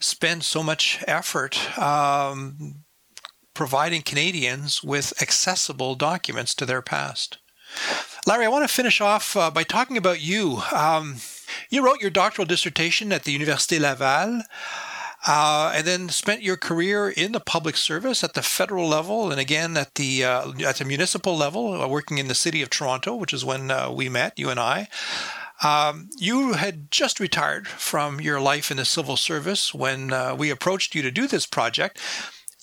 spend 0.00 0.44
so 0.44 0.62
much 0.62 1.02
effort 1.06 1.78
um, 1.78 2.84
providing 3.58 4.02
Canadians 4.02 4.84
with 4.84 5.12
accessible 5.20 5.96
documents 5.96 6.54
to 6.54 6.64
their 6.64 6.80
past. 6.80 7.38
Larry, 8.24 8.46
I 8.46 8.48
want 8.48 8.68
to 8.68 8.72
finish 8.72 9.00
off 9.00 9.36
uh, 9.36 9.50
by 9.50 9.64
talking 9.64 9.96
about 9.96 10.20
you. 10.20 10.62
Um, 10.72 11.16
you 11.68 11.84
wrote 11.84 12.00
your 12.00 12.10
doctoral 12.10 12.46
dissertation 12.46 13.12
at 13.12 13.24
the 13.24 13.36
Université 13.36 13.80
Laval. 13.80 14.42
Uh, 15.26 15.72
and 15.74 15.84
then 15.84 16.08
spent 16.08 16.42
your 16.42 16.56
career 16.56 17.08
in 17.08 17.32
the 17.32 17.40
public 17.40 17.76
service 17.76 18.22
at 18.22 18.34
the 18.34 18.42
federal 18.42 18.86
level 18.86 19.32
and 19.32 19.40
again 19.40 19.76
at 19.76 19.96
the 19.96 20.24
uh, 20.24 20.52
at 20.64 20.76
the 20.76 20.84
municipal 20.84 21.36
level, 21.36 21.82
uh, 21.82 21.88
working 21.88 22.18
in 22.18 22.28
the 22.28 22.36
city 22.36 22.62
of 22.62 22.70
Toronto, 22.70 23.16
which 23.16 23.32
is 23.32 23.44
when 23.44 23.68
uh, 23.72 23.90
we 23.90 24.08
met, 24.08 24.38
you 24.38 24.48
and 24.48 24.60
I. 24.60 24.86
Um, 25.60 26.08
you 26.16 26.52
had 26.52 26.92
just 26.92 27.18
retired 27.18 27.66
from 27.66 28.20
your 28.20 28.40
life 28.40 28.70
in 28.70 28.76
the 28.76 28.84
civil 28.84 29.16
service 29.16 29.74
when 29.74 30.12
uh, 30.12 30.36
we 30.38 30.50
approached 30.50 30.94
you 30.94 31.02
to 31.02 31.10
do 31.10 31.26
this 31.26 31.46
project 31.46 31.98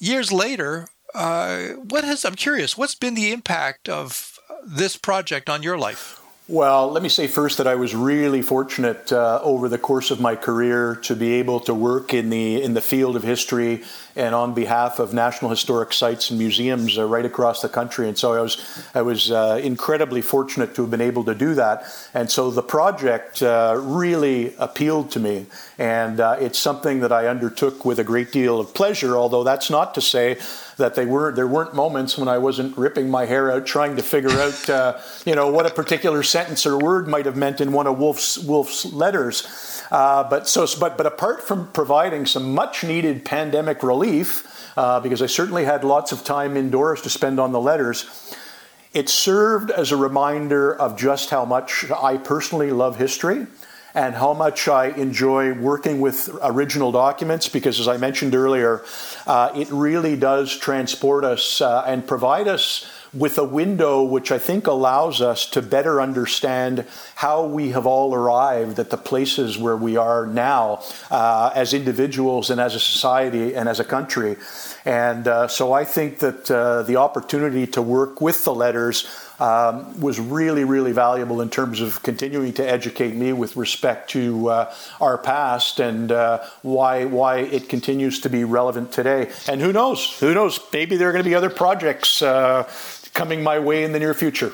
years 0.07 0.31
later, 0.31 0.87
uh, 1.13 1.67
what 1.89 2.03
has 2.03 2.25
I'm 2.25 2.35
curious, 2.35 2.77
what's 2.77 2.95
been 2.95 3.15
the 3.15 3.31
impact 3.31 3.89
of 3.89 4.39
this 4.65 4.97
project 4.97 5.49
on 5.49 5.63
your 5.63 5.77
life? 5.77 6.21
Well, 6.47 6.91
let 6.91 7.01
me 7.01 7.09
say 7.09 7.25
first 7.25 7.57
that 7.57 7.65
I 7.65 7.73
was 7.73 7.95
really 7.95 8.43
fortunate 8.43 9.11
uh, 9.11 9.39
over 9.41 9.67
the 9.67 9.79
course 9.79 10.11
of 10.11 10.19
my 10.19 10.35
career 10.35 10.93
to 10.97 11.15
be 11.15 11.33
able 11.33 11.59
to 11.61 11.73
work 11.73 12.13
in 12.13 12.29
the 12.29 12.61
in 12.61 12.75
the 12.75 12.81
field 12.81 13.15
of 13.15 13.23
history 13.23 13.81
and 14.15 14.35
on 14.35 14.53
behalf 14.53 14.99
of 14.99 15.11
national 15.11 15.49
historic 15.49 15.91
sites 15.91 16.29
and 16.29 16.37
museums 16.37 16.99
uh, 16.99 17.03
right 17.07 17.25
across 17.25 17.63
the 17.63 17.67
country. 17.67 18.07
And 18.07 18.15
so 18.15 18.35
I 18.35 18.41
was 18.41 18.83
I 18.93 19.01
was 19.01 19.31
uh, 19.31 19.59
incredibly 19.63 20.21
fortunate 20.21 20.75
to 20.75 20.83
have 20.83 20.91
been 20.91 21.01
able 21.01 21.23
to 21.23 21.33
do 21.33 21.55
that. 21.55 21.83
And 22.13 22.29
so 22.29 22.51
the 22.51 22.61
project 22.61 23.41
uh, 23.41 23.75
really 23.81 24.53
appealed 24.59 25.09
to 25.13 25.19
me, 25.19 25.47
and 25.79 26.19
uh, 26.19 26.37
it's 26.39 26.59
something 26.59 26.99
that 26.99 27.11
I 27.11 27.25
undertook 27.25 27.85
with 27.85 27.97
a 27.97 28.03
great 28.03 28.31
deal 28.31 28.59
of 28.59 28.71
pleasure. 28.75 29.17
Although 29.17 29.43
that's 29.43 29.71
not 29.71 29.95
to 29.95 30.01
say 30.01 30.37
that 30.77 30.95
they 30.95 31.05
were 31.05 31.31
there 31.31 31.47
weren't 31.47 31.73
moments 31.73 32.17
when 32.17 32.27
I 32.27 32.37
wasn't 32.37 32.77
ripping 32.77 33.09
my 33.09 33.25
hair 33.25 33.51
out 33.51 33.65
trying 33.65 33.95
to 33.95 34.03
figure 34.03 34.31
out 34.31 34.69
uh, 34.69 34.99
you 35.25 35.35
know 35.35 35.49
what 35.49 35.65
a 35.65 35.69
particular 35.69 36.23
sentence 36.23 36.65
or 36.65 36.77
word 36.77 37.07
might 37.07 37.25
have 37.25 37.37
meant 37.37 37.61
in 37.61 37.71
one 37.71 37.87
of 37.87 37.97
Wolfe's 37.97 38.37
Wolfe's 38.37 38.85
letters. 38.85 39.83
Uh, 39.91 40.23
but 40.29 40.47
so 40.47 40.67
but 40.79 40.97
but 40.97 41.05
apart 41.05 41.41
from 41.41 41.67
providing 41.71 42.25
some 42.25 42.53
much 42.53 42.83
needed 42.83 43.23
pandemic 43.23 43.83
relief, 43.83 44.73
uh, 44.77 44.99
because 44.99 45.21
I 45.21 45.27
certainly 45.27 45.65
had 45.65 45.83
lots 45.83 46.11
of 46.11 46.23
time 46.23 46.57
indoors 46.57 47.01
to 47.03 47.09
spend 47.09 47.39
on 47.39 47.51
the 47.51 47.61
letters. 47.61 48.05
It 48.93 49.09
served 49.09 49.71
as 49.71 49.91
a 49.91 49.97
reminder 49.97 50.73
of 50.73 50.97
just 50.97 51.29
how 51.29 51.43
much 51.43 51.91
I 51.91 52.15
personally 52.17 52.71
love 52.71 52.97
history 52.97 53.45
and 53.95 54.13
how 54.13 54.33
much 54.33 54.67
I 54.67 54.87
enjoy 54.87 55.53
working 55.53 56.01
with 56.01 56.29
original 56.43 56.91
documents 56.91 57.47
because, 57.47 57.79
as 57.79 57.87
I 57.87 57.95
mentioned 57.95 58.35
earlier, 58.35 58.83
uh, 59.25 59.51
it 59.55 59.69
really 59.71 60.17
does 60.17 60.55
transport 60.55 61.23
us 61.23 61.61
uh, 61.61 61.83
and 61.87 62.05
provide 62.05 62.49
us 62.49 62.85
with 63.15 63.37
a 63.37 63.43
window 63.43 64.03
which 64.03 64.31
I 64.31 64.37
think 64.37 64.67
allows 64.67 65.21
us 65.21 65.45
to 65.51 65.61
better 65.61 66.01
understand 66.01 66.85
how 67.15 67.45
we 67.45 67.69
have 67.69 67.85
all 67.85 68.13
arrived 68.13 68.77
at 68.77 68.89
the 68.89 68.97
places 68.97 69.57
where 69.57 69.77
we 69.77 69.95
are 69.95 70.27
now 70.27 70.83
uh, 71.09 71.51
as 71.55 71.73
individuals 71.73 72.49
and 72.49 72.59
as 72.59 72.75
a 72.75 72.79
society 72.79 73.55
and 73.55 73.69
as 73.69 73.79
a 73.79 73.85
country. 73.85 74.35
And 74.83 75.27
uh, 75.27 75.47
so 75.47 75.71
I 75.71 75.85
think 75.85 76.19
that 76.19 76.51
uh, 76.51 76.83
the 76.83 76.97
opportunity 76.97 77.65
to 77.67 77.81
work 77.81 78.19
with 78.19 78.43
the 78.43 78.53
letters 78.53 79.07
um, 79.39 79.99
was 79.99 80.19
really, 80.19 80.63
really 80.63 80.91
valuable 80.91 81.41
in 81.41 81.49
terms 81.49 81.81
of 81.81 82.01
continuing 82.03 82.53
to 82.53 82.69
educate 82.69 83.15
me 83.15 83.33
with 83.33 83.55
respect 83.55 84.09
to 84.11 84.49
uh, 84.49 84.73
our 85.01 85.17
past 85.17 85.79
and 85.79 86.11
uh, 86.11 86.43
why 86.61 87.05
why 87.05 87.39
it 87.39 87.69
continues 87.69 88.19
to 88.21 88.29
be 88.29 88.43
relevant 88.43 88.91
today. 88.91 89.31
And 89.47 89.61
who 89.61 89.73
knows? 89.73 90.19
Who 90.19 90.33
knows? 90.33 90.59
Maybe 90.71 90.97
there 90.97 91.09
are 91.09 91.11
going 91.11 91.23
to 91.23 91.29
be 91.29 91.35
other 91.35 91.49
projects 91.49 92.21
uh, 92.21 92.69
coming 93.13 93.43
my 93.43 93.59
way 93.59 93.83
in 93.83 93.91
the 93.91 93.99
near 93.99 94.13
future. 94.13 94.53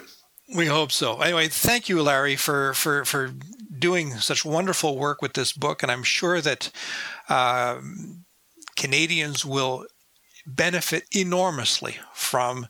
We 0.55 0.65
hope 0.65 0.91
so. 0.91 1.21
Anyway, 1.21 1.47
thank 1.47 1.88
you, 1.88 2.01
Larry, 2.01 2.36
for 2.36 2.73
for 2.73 3.05
for 3.05 3.32
doing 3.77 4.17
such 4.17 4.45
wonderful 4.45 4.97
work 4.97 5.21
with 5.21 5.34
this 5.34 5.53
book, 5.53 5.82
and 5.82 5.91
I'm 5.91 6.03
sure 6.03 6.41
that 6.41 6.71
uh, 7.29 7.79
Canadians 8.75 9.45
will 9.45 9.86
benefit 10.45 11.03
enormously 11.11 11.97
from 12.13 12.67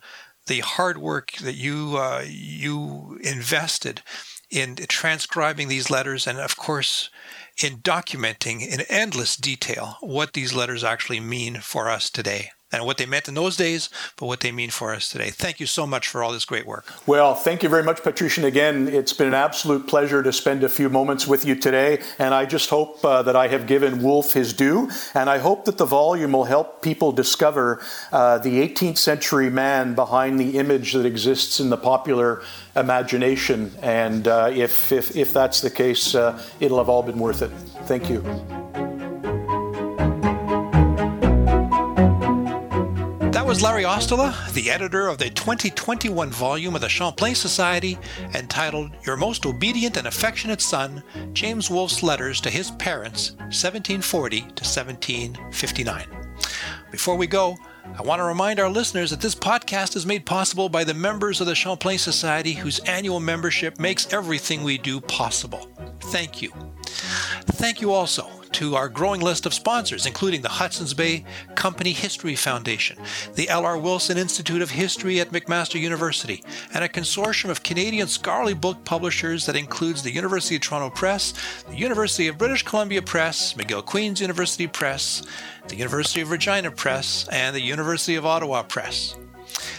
the 0.51 0.59
hard 0.59 0.97
work 0.97 1.31
that 1.37 1.55
you 1.55 1.95
uh, 1.95 2.25
you 2.27 3.17
invested 3.23 4.01
in 4.49 4.75
transcribing 4.75 5.69
these 5.69 5.89
letters, 5.89 6.27
and 6.27 6.39
of 6.39 6.57
course, 6.57 7.09
in 7.63 7.77
documenting 7.77 8.59
in 8.59 8.81
endless 8.89 9.37
detail 9.37 9.95
what 10.01 10.33
these 10.33 10.53
letters 10.53 10.83
actually 10.83 11.21
mean 11.21 11.61
for 11.61 11.89
us 11.89 12.09
today. 12.09 12.51
And 12.71 12.85
what 12.85 12.97
they 12.97 13.05
meant 13.05 13.27
in 13.27 13.33
those 13.33 13.57
days, 13.57 13.89
but 14.17 14.25
what 14.25 14.39
they 14.39 14.51
mean 14.51 14.69
for 14.69 14.93
us 14.93 15.09
today. 15.09 15.29
Thank 15.29 15.59
you 15.59 15.65
so 15.65 15.85
much 15.85 16.07
for 16.07 16.23
all 16.23 16.31
this 16.31 16.45
great 16.45 16.65
work. 16.65 16.85
Well, 17.05 17.35
thank 17.35 17.63
you 17.63 17.69
very 17.69 17.83
much, 17.83 18.01
Patrician. 18.01 18.43
Again, 18.43 18.87
it's 18.87 19.13
been 19.13 19.27
an 19.27 19.33
absolute 19.33 19.87
pleasure 19.87 20.23
to 20.23 20.31
spend 20.31 20.63
a 20.63 20.69
few 20.69 20.89
moments 20.89 21.27
with 21.27 21.45
you 21.45 21.55
today, 21.55 22.01
and 22.19 22.33
I 22.33 22.45
just 22.45 22.69
hope 22.69 23.03
uh, 23.03 23.21
that 23.23 23.35
I 23.35 23.47
have 23.47 23.67
given 23.67 24.01
Wolfe 24.01 24.33
his 24.33 24.53
due, 24.53 24.89
and 25.13 25.29
I 25.29 25.37
hope 25.37 25.65
that 25.65 25.77
the 25.77 25.85
volume 25.85 26.31
will 26.31 26.45
help 26.45 26.81
people 26.81 27.11
discover 27.11 27.81
uh, 28.11 28.37
the 28.37 28.67
18th 28.67 28.97
century 28.97 29.49
man 29.49 29.95
behind 29.95 30.39
the 30.39 30.57
image 30.57 30.93
that 30.93 31.05
exists 31.05 31.59
in 31.59 31.69
the 31.69 31.77
popular 31.77 32.41
imagination. 32.75 33.71
And 33.81 34.27
uh, 34.27 34.51
if, 34.53 34.91
if, 34.91 35.15
if 35.15 35.33
that's 35.33 35.61
the 35.61 35.69
case, 35.69 36.15
uh, 36.15 36.41
it'll 36.59 36.77
have 36.77 36.89
all 36.89 37.03
been 37.03 37.19
worth 37.19 37.41
it. 37.41 37.51
Thank 37.85 38.09
you. 38.09 38.90
Was 43.51 43.61
Larry 43.61 43.83
Ostola, 43.83 44.49
the 44.53 44.71
editor 44.71 45.09
of 45.09 45.17
the 45.17 45.29
2021 45.29 46.29
volume 46.29 46.73
of 46.73 46.79
the 46.79 46.87
Champlain 46.87 47.35
Society 47.35 47.97
entitled 48.33 48.91
Your 49.05 49.17
Most 49.17 49.45
Obedient 49.45 49.97
and 49.97 50.07
Affectionate 50.07 50.61
Son, 50.61 51.03
James 51.33 51.69
Wolfe's 51.69 52.01
Letters 52.01 52.39
to 52.39 52.49
His 52.49 52.71
Parents, 52.71 53.31
1740 53.31 54.39
to 54.39 54.45
1759. 54.45 56.07
Before 56.91 57.17
we 57.17 57.27
go, 57.27 57.57
I 57.99 58.01
want 58.03 58.21
to 58.21 58.23
remind 58.23 58.61
our 58.61 58.69
listeners 58.69 59.09
that 59.09 59.19
this 59.19 59.35
podcast 59.35 59.97
is 59.97 60.05
made 60.05 60.25
possible 60.25 60.69
by 60.69 60.85
the 60.85 60.93
members 60.93 61.41
of 61.41 61.47
the 61.47 61.53
Champlain 61.53 61.97
Society 61.97 62.53
whose 62.53 62.79
annual 62.79 63.19
membership 63.19 63.77
makes 63.81 64.13
everything 64.13 64.63
we 64.63 64.77
do 64.77 65.01
possible. 65.01 65.69
Thank 66.03 66.41
you. 66.41 66.53
Thank 66.85 67.81
you 67.81 67.91
also 67.91 68.40
to 68.53 68.75
our 68.75 68.89
growing 68.89 69.21
list 69.21 69.45
of 69.45 69.53
sponsors, 69.53 70.05
including 70.05 70.41
the 70.41 70.49
Hudson's 70.49 70.93
Bay 70.93 71.25
Company 71.55 71.91
History 71.91 72.35
Foundation, 72.35 72.97
the 73.35 73.49
L.R. 73.49 73.77
Wilson 73.77 74.17
Institute 74.17 74.61
of 74.61 74.71
History 74.71 75.19
at 75.19 75.29
McMaster 75.29 75.79
University, 75.79 76.43
and 76.73 76.83
a 76.83 76.89
consortium 76.89 77.49
of 77.49 77.63
Canadian 77.63 78.07
scholarly 78.07 78.53
book 78.53 78.83
publishers 78.83 79.45
that 79.45 79.55
includes 79.55 80.03
the 80.03 80.11
University 80.11 80.55
of 80.55 80.61
Toronto 80.61 80.89
Press, 80.89 81.33
the 81.69 81.75
University 81.75 82.27
of 82.27 82.37
British 82.37 82.63
Columbia 82.63 83.01
Press, 83.01 83.53
McGill 83.53 83.85
Queen's 83.85 84.21
University 84.21 84.67
Press, 84.67 85.23
the 85.67 85.75
University 85.75 86.21
of 86.21 86.31
Regina 86.31 86.71
Press, 86.71 87.27
and 87.29 87.55
the 87.55 87.61
University 87.61 88.15
of 88.15 88.25
Ottawa 88.25 88.63
Press. 88.63 89.15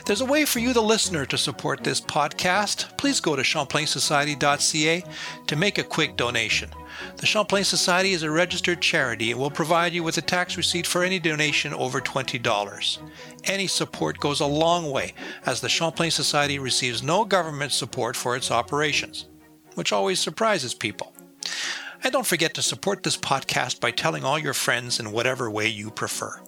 There's 0.07 0.20
a 0.20 0.26
way 0.26 0.45
for 0.45 0.59
you, 0.59 0.72
the 0.72 0.83
listener, 0.83 1.26
to 1.26 1.39
support 1.39 1.85
this 1.85 2.01
podcast. 2.01 2.97
Please 2.99 3.20
go 3.20 3.37
to 3.37 3.43
champlainsociety.ca 3.43 5.05
to 5.47 5.57
make 5.57 5.78
a 5.78 5.85
quick 5.85 6.16
donation. 6.16 6.70
The 7.16 7.26
Champlain 7.26 7.64
Society 7.64 8.12
is 8.12 8.22
a 8.22 8.30
registered 8.30 8.80
charity 8.80 9.30
and 9.30 9.41
will 9.41 9.51
provide 9.51 9.93
you 9.93 10.03
with 10.03 10.18
a 10.18 10.22
tax 10.22 10.57
receipt 10.57 10.87
for 10.87 11.03
any 11.03 11.18
donation 11.18 11.72
over 11.74 12.01
$20. 12.01 12.99
Any 13.45 13.66
support 13.66 14.18
goes 14.18 14.41
a 14.41 14.47
long 14.47 14.91
way, 14.91 15.14
as 15.47 15.61
the 15.61 15.68
Champlain 15.68 16.11
Society 16.11 16.59
receives 16.59 17.03
no 17.03 17.24
government 17.24 17.72
support 17.72 18.16
for 18.16 18.37
its 18.37 18.51
operations, 18.51 19.26
which 19.74 19.93
always 19.93 20.20
surprises 20.20 20.74
people. 20.74 21.14
And 22.05 22.12
don't 22.12 22.26
forget 22.26 22.55
to 22.55 22.62
support 22.62 23.03
this 23.03 23.16
podcast 23.16 23.80
by 23.80 23.93
telling 23.93 24.24
all 24.24 24.39
your 24.39 24.55
friends 24.55 24.99
in 24.99 25.12
whatever 25.12 25.51
way 25.51 25.68
you 25.68 25.91
prefer. 25.91 26.41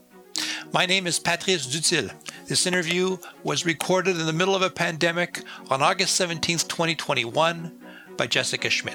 My 0.72 0.86
name 0.86 1.06
is 1.06 1.20
Patrice 1.20 1.66
Dutil. 1.66 2.12
This 2.46 2.66
interview 2.66 3.16
was 3.42 3.64
recorded 3.64 4.20
in 4.20 4.26
the 4.26 4.32
middle 4.32 4.54
of 4.54 4.60
a 4.60 4.68
pandemic 4.68 5.42
on 5.70 5.80
August 5.80 6.14
17, 6.16 6.58
2021, 6.58 7.72
by 8.18 8.26
Jessica 8.26 8.68
Schmidt. 8.68 8.92